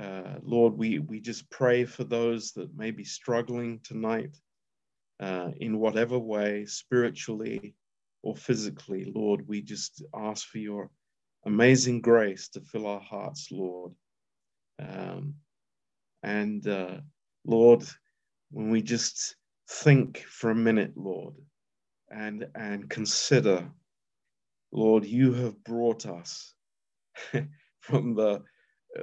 Uh, 0.00 0.36
Lord, 0.42 0.74
we, 0.78 1.00
we 1.00 1.20
just 1.20 1.50
pray 1.50 1.84
for 1.84 2.04
those 2.04 2.52
that 2.52 2.76
may 2.76 2.92
be 2.92 3.04
struggling 3.04 3.80
tonight 3.82 4.38
uh, 5.20 5.50
in 5.58 5.78
whatever 5.78 6.18
way, 6.18 6.64
spiritually 6.66 7.74
or 8.22 8.36
physically. 8.36 9.12
Lord, 9.14 9.46
we 9.46 9.62
just 9.62 10.02
ask 10.14 10.46
for 10.48 10.58
your 10.58 10.90
amazing 11.44 12.00
grace 12.00 12.48
to 12.50 12.60
fill 12.60 12.86
our 12.86 13.00
hearts, 13.00 13.48
Lord. 13.50 13.92
Um, 14.80 15.34
and 16.22 16.66
uh, 16.66 16.98
Lord, 17.44 17.84
when 18.50 18.70
we 18.70 18.82
just 18.82 19.36
think 19.68 20.24
for 20.28 20.50
a 20.50 20.54
minute, 20.54 20.92
Lord, 20.96 21.34
and, 22.10 22.46
and 22.54 22.88
consider, 22.88 23.68
Lord, 24.72 25.04
you 25.04 25.32
have 25.34 25.62
brought 25.64 26.06
us 26.06 26.54
from 27.80 28.14
the 28.14 28.42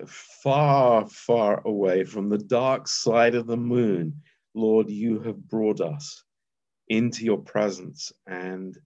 far, 0.07 1.07
far 1.07 1.61
away 1.65 2.03
from 2.03 2.29
the 2.29 2.37
dark 2.37 2.87
side 2.87 3.35
of 3.35 3.47
the 3.47 3.57
moon, 3.57 4.21
Lord, 4.55 4.89
you 4.89 5.19
have 5.21 5.37
brought 5.49 5.81
us 5.81 6.23
into 6.87 7.25
your 7.25 7.39
presence. 7.39 8.11
And 8.25 8.77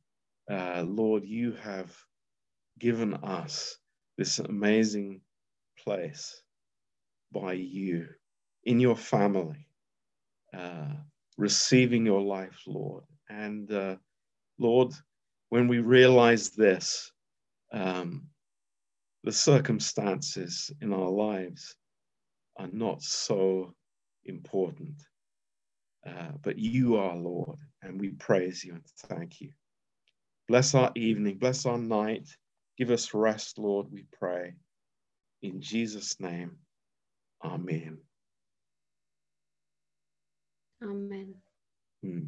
uh, 0.52 0.84
Lord, 0.88 1.24
you 1.26 1.54
have 1.62 1.96
given 2.80 3.14
us 3.16 3.78
this 4.18 4.40
amazing 4.40 5.22
place 5.84 6.42
by 7.32 7.54
you 7.54 8.08
in 8.64 8.80
your 8.80 8.96
family, 8.96 9.68
uh, 10.58 10.94
receiving 11.38 12.06
your 12.06 12.22
life, 12.22 12.62
Lord. 12.68 13.04
And 13.30 13.72
uh, 13.72 13.96
Lord, 14.58 14.94
when 15.50 15.68
we 15.68 15.80
realize 15.80 16.50
this, 16.50 17.12
um, 17.72 18.28
the 19.24 19.32
circumstances 19.32 20.72
in 20.82 20.94
our 20.94 21.10
lives 21.10 21.76
are 22.58 22.70
not 22.72 23.02
so 23.02 23.74
important. 24.26 24.96
Uh, 26.08 26.32
but 26.42 26.58
you 26.58 26.98
are, 26.98 27.16
Lord, 27.16 27.58
and 27.82 28.00
we 28.00 28.10
praise 28.10 28.64
you 28.64 28.74
and 28.74 28.84
thank 29.08 29.42
you. 29.42 29.52
Bless 30.48 30.74
our 30.74 30.92
evening, 30.96 31.38
bless 31.38 31.66
our 31.66 31.78
night. 31.78 32.28
Give 32.78 32.92
us 32.92 33.14
rest, 33.14 33.58
Lord, 33.60 33.88
we 33.92 34.06
pray. 34.18 34.54
In 35.42 35.62
Jesus' 35.62 36.20
name, 36.20 36.58
Amen. 37.44 37.98
Amen. 40.84 41.36
Hmm. 42.04 42.20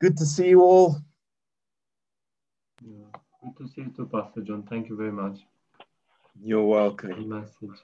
Good 0.00 0.16
to 0.16 0.26
see 0.26 0.48
you 0.48 0.62
all. 0.62 0.96
Yeah. 2.84 3.18
Good 3.42 3.56
to 3.58 3.72
see 3.72 3.80
you 3.82 3.92
too, 3.96 4.06
Pastor 4.06 4.40
John. 4.42 4.64
Thank 4.68 4.88
you 4.88 4.96
very 4.96 5.12
much. 5.12 5.38
You're 6.42 6.64
welcome. 6.64 7.10
Good 7.10 7.26
Message. 7.26 7.80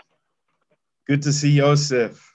Good 1.07 1.23
to 1.23 1.33
see 1.33 1.57
Joseph. 1.57 2.34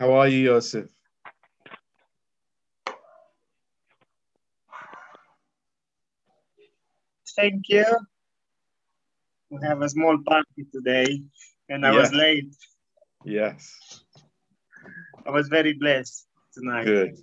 How 0.00 0.12
are 0.12 0.28
you, 0.28 0.46
Joseph? 0.46 0.90
Thank 7.34 7.68
you. 7.68 7.84
We 9.50 9.58
have 9.62 9.82
a 9.82 9.88
small 9.88 10.18
party 10.24 10.66
today, 10.72 11.22
and 11.68 11.84
I 11.84 11.90
was 11.90 12.12
late. 12.12 12.54
Yes. 13.24 14.04
I 15.26 15.30
was 15.30 15.48
very 15.48 15.72
blessed 15.72 16.26
tonight. 16.54 16.84
Good. 16.84 17.16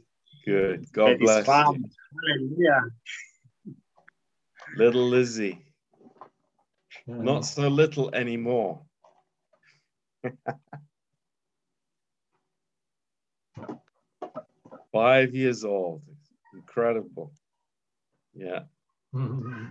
Good. 0.46 0.86
God 0.92 1.20
bless 1.20 1.48
you. 1.48 1.54
Hallelujah. 1.54 2.82
Little 4.76 5.08
Lizzie. 5.08 5.62
Hmm. 7.06 7.24
Not 7.24 7.46
so 7.46 7.70
little 7.70 8.14
anymore. 8.14 8.82
Five 14.96 15.36
years 15.36 15.66
old. 15.66 16.04
Incredible. 16.54 17.34
Yeah. 18.34 18.62
Mm-hmm. 19.14 19.66